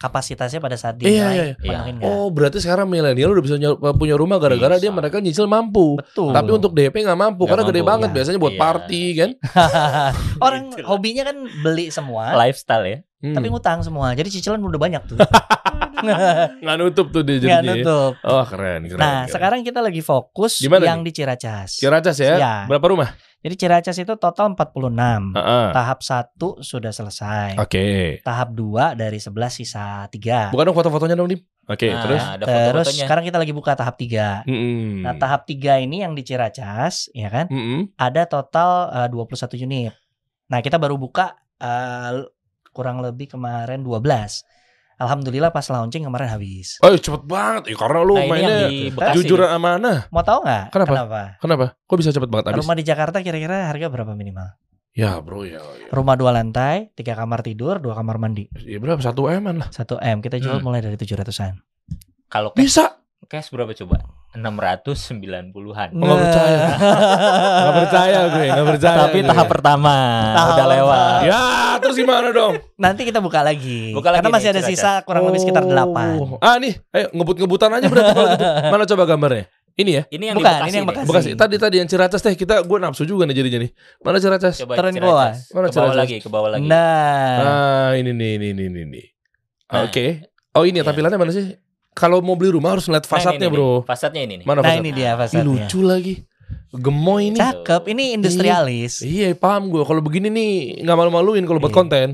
[0.05, 1.79] kapasitasnya pada saat dia Iya, iya, iya.
[2.03, 4.83] Oh berarti sekarang milenial udah bisa ny- punya rumah gara-gara Bisa.
[4.83, 5.97] dia mereka nyicil mampu.
[5.97, 6.31] Betul.
[6.31, 8.15] Tapi untuk DP nggak mampu Nggak karena gede mampu, banget iya.
[8.15, 8.61] biasanya buat Iya.
[8.61, 9.31] party kan.
[10.47, 10.87] orang Itulah.
[10.87, 12.99] hobinya kan beli semua, Lifestyle ya.
[13.25, 13.33] Hmm.
[13.33, 14.13] tapi ngutang semua.
[14.13, 15.17] Jadi cicilan udah banyak tuh.
[16.63, 17.65] nggak nutup tuh dia Nggak jadinya.
[17.67, 17.77] ya.
[17.79, 18.13] nutup.
[18.23, 18.99] Oh keren keren.
[18.99, 19.33] Nah, keren.
[19.33, 21.77] sekarang kita lagi fokus Di mana yang di Ciracas.
[21.77, 22.35] Ciracas ya?
[22.37, 22.55] Iya.
[22.67, 23.11] Berapa rumah?
[23.39, 25.37] Jadi Ciracas itu total 46.
[25.37, 25.67] Heeh.
[25.71, 27.57] Tahap 1 sudah selesai.
[27.57, 28.19] Oke.
[28.21, 30.49] Tahap 2 dari 11 sisa 3.
[30.49, 31.45] Bukan dong foto-fotonya dong, Dim.
[31.65, 32.23] Oke, Nah, terus.
[32.23, 32.57] ada Terus
[32.89, 33.03] foto-fotonya.
[33.05, 34.45] sekarang kita lagi buka tahap 3.
[34.45, 35.01] Mm-mm.
[35.01, 37.45] Nah, tahap 3 ini yang di Ciracas, ya kan?
[37.49, 37.93] Mm-mm.
[37.95, 39.29] Ada total eh, 21
[39.59, 39.93] unit.
[40.47, 42.25] Nah, kita baru buka eh,
[42.71, 44.41] kurang lebih kemarin 12.
[45.05, 46.81] Alhamdulillah pas launching kemarin habis.
[46.81, 48.69] Oh cepet banget ya, Karena lu Nah, mainnya.
[49.13, 50.73] Jujuran amanah Mau tahu nggak?
[50.73, 51.37] Kenapa?
[51.39, 51.67] Kenapa?
[51.85, 52.65] Kok bisa cepet banget habis?
[52.65, 54.57] Rumah di Jakarta kira-kira harga berapa minimal?
[54.91, 55.91] Ya bro ya, ya.
[55.91, 59.03] Rumah dua lantai, tiga kamar tidur, dua kamar mandi, Ya berapa?
[59.03, 60.17] Satu M lah 1 M.
[60.19, 60.65] Kita jual Hmm.
[60.65, 61.59] mulai dari 700-an.
[62.27, 62.85] Kalau cash, Bisa
[63.27, 64.07] cash berapa coba?
[64.35, 65.89] 690-an.
[65.93, 66.67] Oh, nggak percaya.
[67.57, 69.29] Gak percaya gue Gak percaya Tapi gue.
[69.29, 69.95] tahap pertama
[70.33, 71.19] Tahap udah lewat.
[71.25, 71.43] Ya
[71.79, 72.59] terus gimana dong?
[72.75, 73.91] Nanti kita buka lagi.
[73.91, 74.75] Buka lagi Karena masih nih, ada Ciracas.
[74.77, 75.71] sisa kurang lebih sekitar Oh.
[76.37, 76.43] 8.
[76.43, 78.45] Ah nih Ayo ngebut-ngebutan aja berarti kalau gitu.
[78.73, 79.45] Mana coba gambarnya?
[79.75, 80.03] Ini ya?
[80.09, 80.67] Ini yang Bukan, Bekasi.
[80.67, 80.87] ini yang.
[80.87, 81.07] Bekasi.
[81.07, 81.31] Bekasi.
[81.35, 83.71] Tadi tadi yang Ciracas teh kita gue nafsu juga nih jadinya nih.
[84.01, 84.55] Mana Ciracas?
[84.57, 85.31] Coba Turun ke bawah.
[85.31, 85.99] Mana Ke bawah Ciracas?
[85.99, 86.63] lagi, ke bawah lagi.
[86.63, 89.07] Nah, Ah ini nih ini nih ini nih.
[89.69, 89.83] Nah.
[89.83, 90.31] Oke.
[90.55, 90.87] Oh ini Iya.
[90.87, 91.59] tampilannya mana sih?
[91.95, 93.73] Kalau mau beli rumah harus ngeliat Nah, fasadnya ini, ini, bro.
[93.83, 94.45] Fasadnya ini nih.
[94.45, 94.83] Mana nah fasad?
[94.83, 95.45] ini dia Ih, fasadnya.
[95.47, 96.15] lucu lagi.
[96.71, 97.39] Gemoy ini.
[97.39, 99.01] Cakep, ini industrialis.
[99.01, 99.81] Iya paham gue.
[99.81, 101.79] Kalau begini nih nggak malu-maluin kalau buat Iya.
[101.79, 102.09] konten.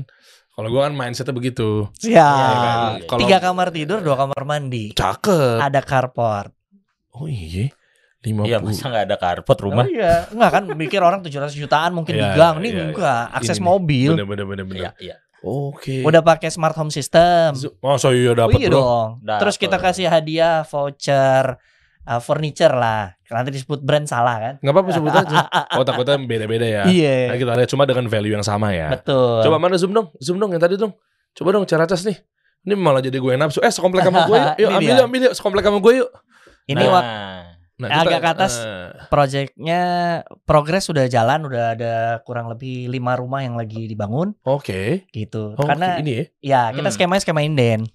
[0.51, 1.89] Kalau gue kan mindsetnya begitu.
[1.97, 2.13] Siap.
[2.13, 2.73] Iya, iya.
[3.03, 4.93] Kalau- Tiga kamar tidur, dua kamar mandi.
[4.93, 5.57] Cakep.
[5.59, 6.53] Ada carport.
[7.11, 7.73] Oh iya.
[8.21, 8.45] 50.
[8.45, 9.81] Iya, masa nggak ada carport rumah?
[9.81, 12.55] Oh iya, enggak kan mikir orang 700 jutaan mungkin Iya, di gang.
[12.61, 12.83] Ini iya, iya.
[12.93, 14.09] enggak, akses Ini mobil.
[14.13, 14.81] Bener bener bener bener.
[14.85, 15.15] Iya, iya.
[15.41, 16.05] Oke.
[16.05, 17.57] Udah pakai smart home system.
[17.81, 18.77] Oh so iya Oh dapat iya bro.
[18.77, 19.09] dong.
[19.25, 19.39] Dapet.
[19.41, 21.57] Terus kita kasih hadiah voucher
[22.05, 23.17] uh, furniture lah.
[23.31, 24.53] Nanti disebut brand salah kan?
[24.61, 25.37] Nggak apa-apa sebut aja.
[25.79, 26.83] Oh takutnya beda-beda ya.
[26.85, 27.33] Iya.
[27.33, 28.93] Nah, kita lihat cuma dengan value yang sama ya.
[28.93, 29.41] Betul.
[29.41, 30.93] Coba mana zoom dong, zoom dong yang tadi dong.
[31.33, 32.17] Coba dong Ciracas nih.
[32.61, 33.63] Ini malah jadi gue nafsu.
[33.65, 34.53] Eh sekomplek sama gue yuk.
[34.61, 35.33] Yuk ambil yuk, ambil yuk.
[35.33, 36.09] Sekomplek sama gue yuk.
[36.69, 37.50] Ini nah,
[37.81, 38.53] Nah, Agak ke atas.
[38.57, 39.81] eh, projectnya
[40.43, 45.09] progres sudah jalan, udah ada kurang lebih lima rumah yang lagi dibangun Oke.
[45.09, 45.57] gitu.
[45.57, 46.25] Oh, Karena ini ya.
[46.39, 46.95] ya kita Hmm.
[46.95, 47.89] skemanya skema inden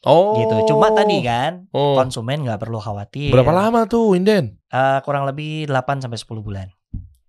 [0.00, 0.40] Oh.
[0.40, 0.72] gitu.
[0.72, 1.92] Cuma tadi kan Oh.
[1.92, 3.28] konsumen nggak perlu khawatir.
[3.28, 4.56] Berapa lama tuh Inden?
[4.66, 6.72] Eh, kurang lebih 8 sampai 10 bulan.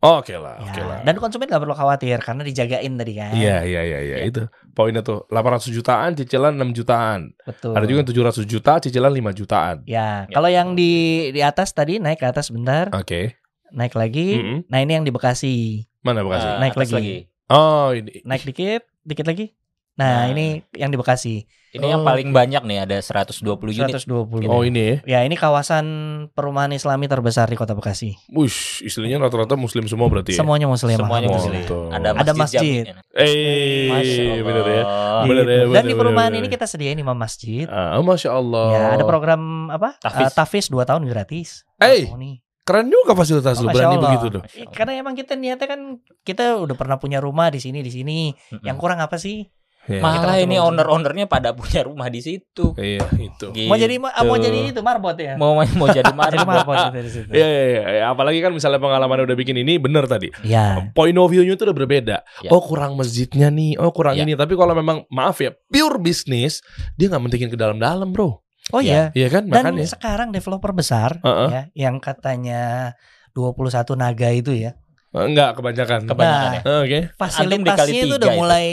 [0.02, 1.00] Oke lah, Ya, oke lah.
[1.06, 3.38] Dan konsumen nggak perlu khawatir karena dijagain tadi kan.
[3.38, 4.26] Iya, iya, iya, iya, Iya.
[4.26, 4.42] itu.
[4.74, 7.38] Poinnya tuh 800 jutaan, cicilan 6 jutaan.
[7.46, 7.78] Betul.
[7.78, 9.86] Ada juga yang 700 juta, cicilan 5 jutaan.
[9.86, 10.34] Ya, Ya.
[10.34, 10.92] kalau yang di
[11.30, 13.38] di atas tadi naik ke atas bentar, Oke.
[13.70, 14.42] naik lagi.
[14.42, 14.58] Mm-mm.
[14.66, 15.86] Nah, ini yang di Bekasi.
[16.02, 16.50] Mana Bekasi?
[16.50, 17.18] Ah, Naik atas lagi.
[17.46, 18.26] Oh, ini.
[18.26, 19.54] Naik dikit, dikit lagi.
[20.02, 20.34] Nah, Nah.
[20.34, 21.46] ini yang di Bekasi.
[21.72, 22.06] Ini yang Oh.
[22.06, 23.96] paling banyak nih ada 120 unit.
[23.96, 24.44] 120.
[24.46, 24.96] Oh, ini ya.
[25.08, 25.86] Ya, ini kawasan
[26.30, 28.20] perumahan Islami terbesar di Kota Bekasi.
[28.28, 30.44] Wush, istilahnya rata-rata muslim semua berarti ya.
[30.44, 31.00] Semuanya muslim.
[31.00, 31.64] Semuanya Oh, muslim.
[31.90, 32.28] Ada masjid.
[32.28, 32.84] Ada masjid.
[33.14, 34.44] Eh, Allah.
[34.44, 34.84] bener ya.
[34.84, 35.28] Gitu.
[35.28, 36.42] Bener ya, Dan bener, di perumahan bener.
[36.42, 37.66] ini kita sediain imam masjid.
[37.66, 38.70] Ah, masya Allah.
[38.70, 39.96] Ya, ada program apa?
[39.98, 40.28] Tahfiz.
[40.28, 41.64] Eh, Tahfiz 2 tahun gratis.
[41.78, 42.20] Eh, Oh,
[42.62, 44.06] keren juga fasilitas Oh, lu Masya berani Allah.
[44.12, 44.44] begitu tuh.
[44.54, 45.82] Eh, Karena emang kita niatnya kan
[46.22, 48.32] kita udah pernah punya rumah di sini di sini.
[48.32, 48.62] Mm-mm.
[48.62, 49.48] Yang kurang apa sih?
[49.84, 49.98] Ya.
[49.98, 52.72] Malah ini owner-ownernya pada punya rumah di situ.
[52.74, 53.50] Iya, itu.
[53.66, 54.46] Mau jadi ma- mau Gitu.
[54.46, 55.34] jadi itu marbot ya.
[55.36, 56.46] mau mau jadi Jadi marbot.
[56.46, 57.30] marbot gitu di situ.
[57.32, 57.82] Iya, iya, iya.
[57.92, 60.30] Ya, Apalagi kan misalnya pengalaman udah bikin ini bener tadi.
[60.42, 60.86] Ya.
[60.92, 62.18] Point of view-nya tuh udah berbeda.
[62.40, 62.50] Ya.
[62.50, 64.22] Oh kurang masjidnya nih, oh kurang Ya.
[64.22, 64.34] ini.
[64.34, 66.62] Tapi kalau memang maaf ya, pure bisnis,
[66.94, 68.38] dia nggak mentingin ke dalam-dalam bro.
[68.70, 69.10] Oh iya.
[69.12, 69.90] Iya kan, Dan makanya.
[69.90, 71.48] sekarang developer besar Heeh.
[71.50, 72.94] ya yang katanya
[73.34, 74.78] 21 naga itu ya.
[75.12, 76.08] Eh, Enggak kebanyakan.
[76.08, 76.62] Kebanyakan ya.
[76.62, 77.00] Eh, Oke.
[77.04, 78.40] Dikali Fasilitasnya itu udah itu.
[78.40, 78.68] mulai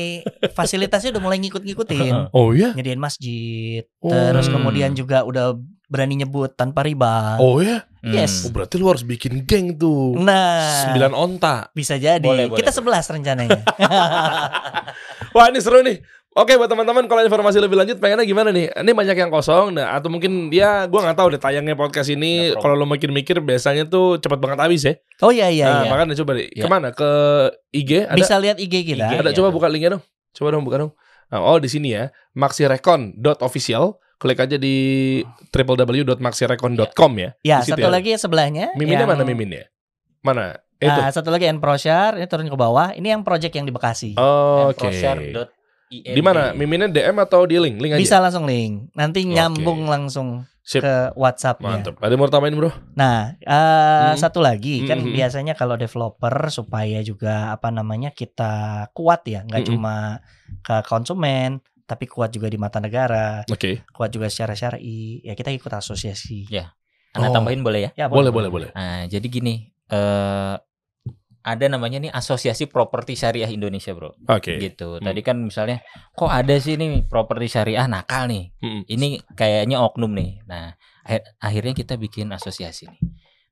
[0.48, 2.14] fasilitasnya udah mulai ngikut-ngikutin.
[2.36, 2.70] Oh iya.
[2.72, 4.14] Nyediain masjid, Oh.
[4.14, 4.62] terus Hmm.
[4.62, 7.36] kemudian juga udah berani nyebut tanpa riba.
[7.38, 7.82] Oh ya.
[7.98, 8.46] Yes.
[8.46, 10.14] Oh, berarti lu harus bikin geng tuh.
[10.14, 11.74] Nah, Sembilan onta.
[11.74, 12.22] bisa jadi.
[12.22, 12.70] Boleh, boleh, Kita.
[12.70, 13.58] 11 rencananya.
[15.34, 15.98] Wah ini seru nih.
[16.38, 18.70] Oke buat teman-teman kalau informasi lebih lanjut pengennya gimana nih?
[18.70, 22.54] Ini banyak yang kosong nah, atau mungkin dia gua nggak tahu deh tayangnya podcast ini
[22.54, 24.94] Nggak kalau lo mikir-mikir biasanya tuh cepat banget habis ya.
[25.26, 25.90] oh iya iya nah, iya.
[25.90, 26.46] makanya coba deh.
[26.46, 26.62] Iya.
[26.62, 26.88] Ke mana?
[26.94, 27.10] Ke
[27.74, 28.14] IG ada?
[28.14, 29.10] Bisa lihat IG kita.
[29.10, 29.14] IG.
[29.18, 30.02] ada Iya, coba buka linknya dong.
[30.30, 30.92] Coba dong buka dong.
[31.34, 32.14] Nah, oh di sini ya.
[32.38, 33.98] maxirecon.official.
[34.18, 34.76] Klik aja di
[35.54, 37.30] www.maxirecon.com ya.
[37.42, 37.90] Ya, satu ya.
[37.90, 38.74] lagi ya sebelahnya.
[38.78, 39.70] Miminnya yang- mana miminnya?
[40.22, 40.58] Mana?
[40.78, 40.90] Itu.
[40.90, 42.94] Ah, satu lagi Enproshare, ini turun ke bawah.
[42.94, 44.14] Ini yang project yang di Bekasi.
[44.14, 44.86] Oke.
[44.86, 45.57] Emproshare.id.
[45.90, 46.52] Di mana?
[46.52, 47.76] Miminnya DM atau di link?
[47.76, 48.00] Link aja.
[48.00, 48.92] Bisa langsung link.
[48.92, 50.84] Nanti nyambung langsung Sip.
[50.84, 51.96] ke WhatsApp Mantap.
[51.96, 52.68] Ada yang mau tambahin bro?
[52.92, 53.56] Nah, eh,
[54.06, 54.16] Hmm.
[54.16, 55.16] satu lagi kan Hmm, hmm.
[55.16, 58.52] biasanya kalau developer supaya juga apa namanya kita
[58.92, 59.76] kuat ya, nggak Hmm, hmm.
[59.80, 59.96] cuma
[60.60, 61.50] ke konsumen,
[61.82, 63.80] tapi kuat juga di mata negara, Oke.
[63.88, 65.24] kuat juga secara syar'i.
[65.24, 66.44] Ya kita ikut asosiasi.
[66.46, 66.76] Ya.
[67.16, 67.34] Anda Oh.
[67.34, 67.90] tambahin boleh ya?
[67.96, 68.68] Ya, Boleh, boleh, boleh.
[68.76, 70.54] Nah, jadi gini, eh
[71.48, 74.14] ada namanya nih Asosiasi Properti Syariah Indonesia, Bro.
[74.28, 74.60] Oke.
[74.60, 75.00] Gitu.
[75.00, 75.04] Hmm.
[75.04, 75.80] Tadi kan misalnya
[76.12, 78.52] kok ada sih nih properti syariah nakal nih.
[78.60, 78.82] Mm-mm.
[78.84, 80.44] Ini kayaknya oknum nih.
[80.44, 83.00] Nah, akhir- akhirnya kita bikin asosiasi nih.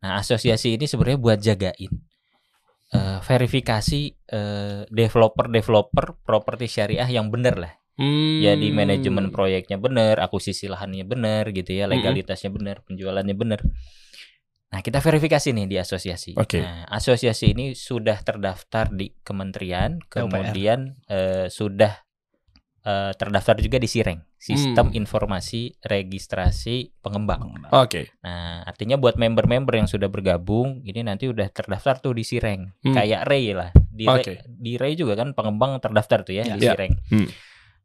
[0.05, 1.93] Nah, asosiasi ini sebenarnya buat jagain
[2.95, 4.01] eh, verifikasi
[4.31, 7.73] eh, developer-developer properti syariah yang bener lah.
[7.97, 8.45] Hmm.
[8.45, 11.97] Jadi manajemen proyeknya bener, akuisisi lahannya bener gitu ya, Mm-mm.
[11.97, 13.65] legalitasnya bener, penjualannya bener.
[14.67, 16.35] Nah, kita verifikasi nih di asosiasi.
[16.35, 16.59] Oke.
[16.59, 22.03] Nah, asosiasi ini sudah terdaftar di kementerian, kemudian eh, sudah
[22.83, 24.99] eh, terdaftar juga di Sireng, Sistem Hmm.
[25.01, 27.51] Informasi Registrasi Pengembang.
[27.73, 28.15] Oke.
[28.23, 32.71] Nah, artinya buat member-member yang sudah bergabung, ini nanti udah terdaftar tuh di Sireng.
[32.83, 32.95] Hmm.
[32.95, 33.71] Kayak Ray lah.
[33.75, 34.35] Di Ray, Oke.
[34.47, 36.55] di Ray juga kan pengembang terdaftar tuh ya Ya.
[36.55, 36.71] di Ya.
[36.75, 36.95] Sireng.
[37.11, 37.27] Hmm.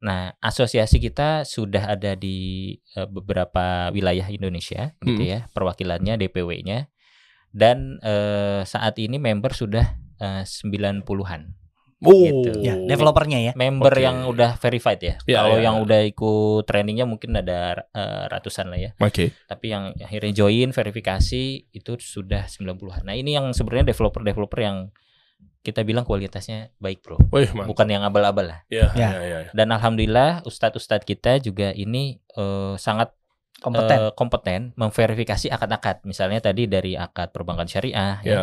[0.01, 5.29] Nah, asosiasi kita sudah ada di eh, beberapa wilayah Indonesia gitu Hmm.
[5.29, 6.89] ya, perwakilannya DPW-nya.
[7.53, 11.53] Dan eh, saat ini member sudah eh, 90-an.
[12.01, 12.17] Oh.
[12.17, 12.65] Gitu.
[12.65, 13.51] Ya, developernya ya.
[13.53, 14.01] Member Oke.
[14.01, 15.15] yang udah verified ya.
[15.29, 15.81] Ya, Kalau ya, yang ya.
[15.85, 18.91] udah ikut trainingnya mungkin ada eh, ratusan lah ya.
[18.97, 19.29] Oke.
[19.45, 23.05] Tapi yang akhirnya join verifikasi itu sudah 90-an.
[23.05, 24.89] Nah, ini yang sebenarnya developer-developer yang
[25.61, 27.21] kita bilang kualitasnya baik, Bro.
[27.29, 27.69] Wih, mantap.
[27.69, 28.59] Bukan yang abal-abal lah.
[28.65, 29.13] Ya, Ya.
[29.21, 29.51] ya, ya.
[29.53, 33.13] Dan alhamdulillah ustadz-ustadz kita juga ini eh, sangat
[33.61, 33.93] Kompeten.
[33.93, 36.01] eh, kompeten memverifikasi akad-akad.
[36.09, 38.33] Misalnya tadi dari akad perbankan syariah ya.
[38.33, 38.41] Ya.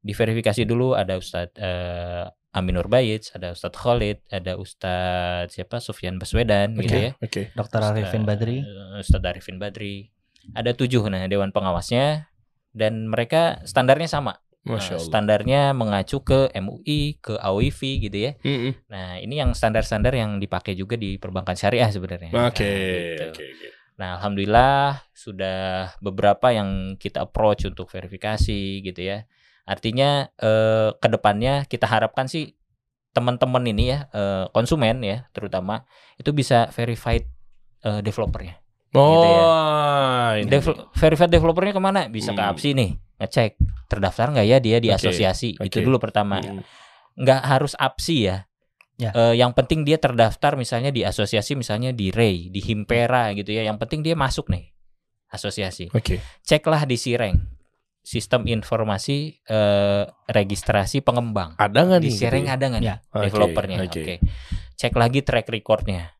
[0.00, 6.76] Diverifikasi dulu ada Ustadz eh, Aminur Bayits, ada Ustadz Khalid, ada Ustadz siapa Sufyan Baswedan
[6.76, 7.00] gitu Oke.
[7.00, 7.10] ya.
[7.24, 7.42] Oke.
[7.56, 7.80] Dr.
[7.80, 8.60] Arifin Badri.
[9.00, 10.12] Ustadz Arifin Badri.
[10.52, 12.28] Ada tujuh nah dewan pengawasnya
[12.76, 14.40] dan mereka standarnya sama.
[14.60, 15.08] Masya Nah, Allah.
[15.08, 18.32] standarnya mengacu ke MUI, ke AOIV gitu ya.
[18.40, 18.72] Mm-mm.
[18.88, 22.28] Nah, ini yang standar-standar yang dipakai juga di perbankan syariah sebenarnya.
[22.44, 22.60] Oke.
[22.60, 23.24] Nah, gitu.
[23.32, 23.44] Oke.
[23.48, 23.68] oke.
[23.96, 24.80] Nah, alhamdulillah
[25.12, 25.60] sudah
[25.98, 29.24] beberapa yang kita approach untuk verifikasi gitu ya.
[29.64, 32.56] Artinya eh, ke depannya kita harapkan sih
[33.10, 35.82] teman-teman ini ya eh, konsumen ya terutama
[36.16, 37.24] itu bisa verified
[37.80, 38.60] eh, developernya.
[38.92, 39.42] Oh, Gitu ya.
[40.36, 40.48] ini.
[40.48, 42.00] Devel- verified developernya ke mana?
[42.08, 42.50] Bisa ke Hmm.
[42.50, 43.52] APSI nih ngecek
[43.90, 45.58] terdaftar nggak ya dia di Oke, asosiasi.
[45.58, 45.86] Itu oke.
[45.90, 46.38] dulu pertama.
[46.38, 46.62] Mm.
[47.18, 48.36] Nggak harus APSI ya.
[48.94, 49.10] Ya.
[49.10, 53.66] Eh, yang penting dia terdaftar misalnya di asosiasi misalnya di Ray, di Himpera gitu ya.
[53.66, 54.70] Yang penting dia masuk nih
[55.28, 55.90] asosiasi.
[55.90, 56.22] Oke.
[56.42, 57.58] Ceklah di Sireng.
[58.00, 61.52] sistem informasi eh, registrasi pengembang.
[61.60, 62.16] Ada nggak Di nih?
[62.16, 62.56] sharing gitu ya?
[62.56, 63.76] ada nggak nih Oke, developernya?
[63.84, 64.00] oke.
[64.00, 64.14] Oke.
[64.74, 66.16] Cek lagi track recordnya.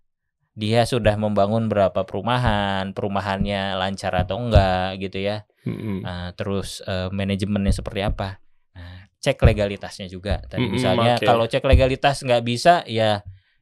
[0.53, 5.49] Dia sudah membangun berapa perumahan, perumahannya lancar atau enggak gitu ya.
[5.63, 6.01] Mm-mm.
[6.01, 8.41] Nah, terus eh, manajemennya seperti apa?
[8.73, 10.41] Nah, cek legalitasnya juga.
[10.43, 11.25] Tadi Mm-mm, misalnya oke.
[11.25, 13.21] kalau cek legalitas nggak bisa, ya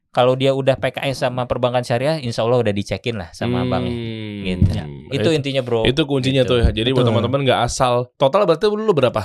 [0.08, 3.94] kalau dia udah PKS sama perbankan syariah, insya Allah udah dicekin lah sama Hmm, banknya.
[4.40, 4.70] Gitu.
[4.72, 4.84] ya.
[5.12, 5.84] Itu intinya bro.
[5.84, 6.50] itu kuncinya Gitu.
[6.50, 6.70] tuh ya.
[6.70, 7.12] Jadi buat Betul.
[7.12, 8.08] teman-teman nggak asal.
[8.14, 9.22] Total berarti lu berapa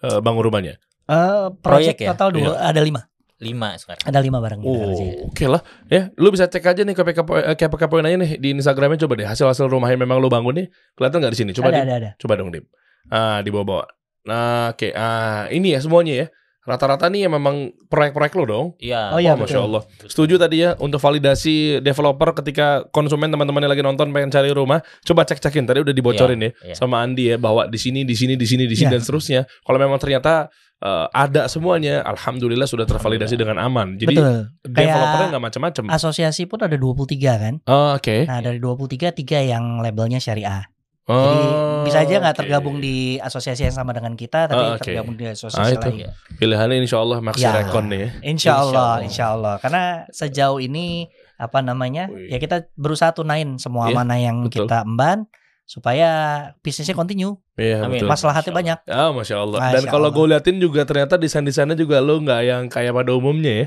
[0.00, 0.74] eh, bangun rumahnya?
[1.10, 2.14] Eh, Proyek ya?
[2.14, 3.09] total dua ada lima.
[3.40, 4.04] Lima sekarang.
[4.04, 5.64] Ada lima barang Oh, oke lah.
[5.88, 8.52] Ya, lu bisa cek aja nih ke PK eh, ke PK Point aja nih di
[8.52, 10.66] Instagramnya coba deh hasil-hasil rumah yang memang lu bangun nih.
[10.92, 11.50] Kelihatan nggak di sini?
[11.56, 11.84] Coba ada, Dim.
[11.88, 12.10] ada, ada.
[12.20, 12.64] Coba dong, Dim.
[13.08, 13.88] Ah, dibawa-bawa.
[14.28, 14.92] Nah, oke.
[14.92, 16.26] Ah, ini ya semuanya ya.
[16.60, 18.66] Rata-rata nih ya memang proyek-proyek lo dong.
[18.76, 19.16] Iya.
[19.16, 19.66] Oh, iya, Wah, Masya betul.
[19.72, 19.82] Allah.
[20.04, 24.84] Setuju tadi ya untuk validasi developer ketika konsumen teman-teman yang lagi nonton pengen cari rumah,
[25.00, 26.76] coba cek-cekin tadi udah dibocorin ya Iya.
[26.76, 29.00] sama Andi ya bahwa di sini di sini di sini di sini Iya.
[29.00, 29.40] dan seterusnya.
[29.64, 33.94] Kalau memang ternyata eh, ada semuanya, alhamdulillah sudah tervalidasi dengan aman.
[33.94, 34.48] Jadi Betul.
[34.62, 35.84] developernya nggak macam-macam.
[35.90, 37.54] Asosiasi pun ada 23 kan.
[37.64, 38.24] Oh, Oke.
[38.24, 40.64] Nah, dari 23 tiga yang labelnya syariah.
[41.04, 41.46] Oh, Jadi
[41.84, 42.40] bisa aja nggak oke.
[42.40, 44.84] tergabung di asosiasi yang sama dengan kita, tapi Oh, oke.
[44.84, 45.90] tergabung di Ah, asosiasi itu.
[45.90, 46.06] lain.
[46.38, 47.50] Pilihannya insya Allah Maxi Ya.
[47.52, 48.08] Recon nih ya.
[48.22, 49.54] Insya Allah, insya Allah.
[49.58, 52.06] Karena sejauh ini apa namanya?
[52.06, 52.30] Wih.
[52.30, 54.64] Ya kita berusaha tunain semua Iya, mana yang betul.
[54.64, 55.26] kita emban
[55.70, 56.10] supaya
[56.58, 57.38] bisnisnya continue.
[57.54, 58.02] Iya Amin.
[58.02, 58.10] betul.
[58.10, 58.78] Maslahatnya banyak.
[58.90, 59.58] Ah, masya Allah.
[59.62, 63.54] Masya Dan kalau gue liatin juga ternyata desain-desainnya juga lo nggak yang kayak pada umumnya
[63.54, 63.66] ya.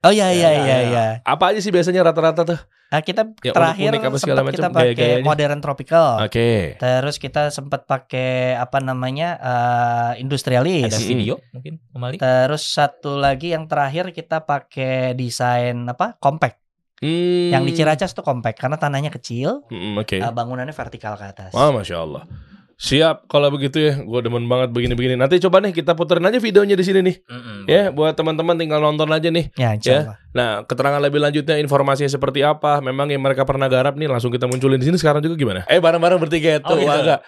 [0.00, 0.78] Oh iya iya Ya, iya ya.
[0.86, 1.06] iya.
[1.26, 2.56] Apa aja sih biasanya rata-rata tuh?
[2.90, 5.26] Nah, kita Ya, terakhir unik-unik apa segala sempat kita macam, pakai gaya-gayanya.
[5.26, 6.06] modern tropical.
[6.20, 6.50] Oke.
[6.76, 9.28] Terus kita sempat pakai apa namanya?
[9.36, 10.88] eh, industrialis.
[10.88, 12.16] Ada video mungkin kembali.
[12.16, 16.14] Terus satu lagi yang terakhir kita pakai desain apa?
[16.16, 16.59] Compact.
[17.00, 17.48] Hmm.
[17.48, 20.20] Yang di Ciracas tuh compact karena tanahnya kecil, Hmm, Oke.
[20.20, 21.50] eh, bangunannya vertikal ke atas.
[21.50, 22.28] Wah, masya Allah.
[22.80, 24.00] Siap kalau begitu ya.
[24.00, 25.12] Gue demen banget begini-begini.
[25.12, 27.16] Nanti coba nih kita puterin aja videonya di sini nih.
[27.28, 29.52] Mm-mm, Ya, buat teman-teman tinggal nonton aja nih.
[29.52, 30.16] Ya, Ya.
[30.32, 32.80] Nah, keterangan lebih lanjutnya informasinya seperti apa?
[32.80, 35.60] Memang yang mereka pernah garap nih langsung kita munculin di sini sekarang juga gimana?
[35.68, 36.72] Eh, bareng-bareng bertiga itu.
[36.72, 36.88] Oh, gitu.
[36.88, 37.20] Wah,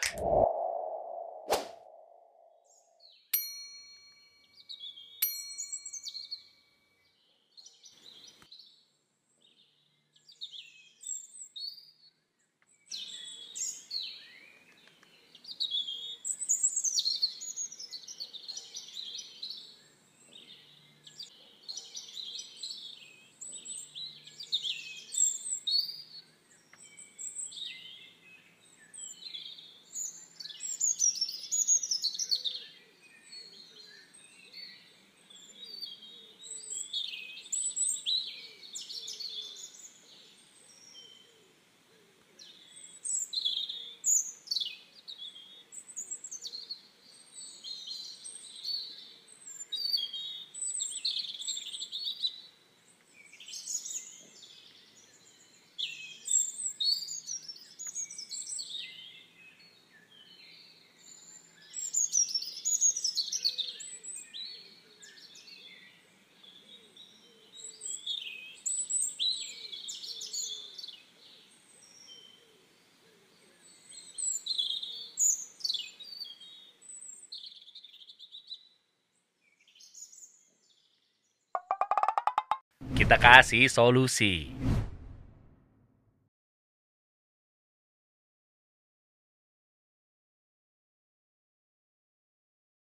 [83.23, 84.51] kasih solusi.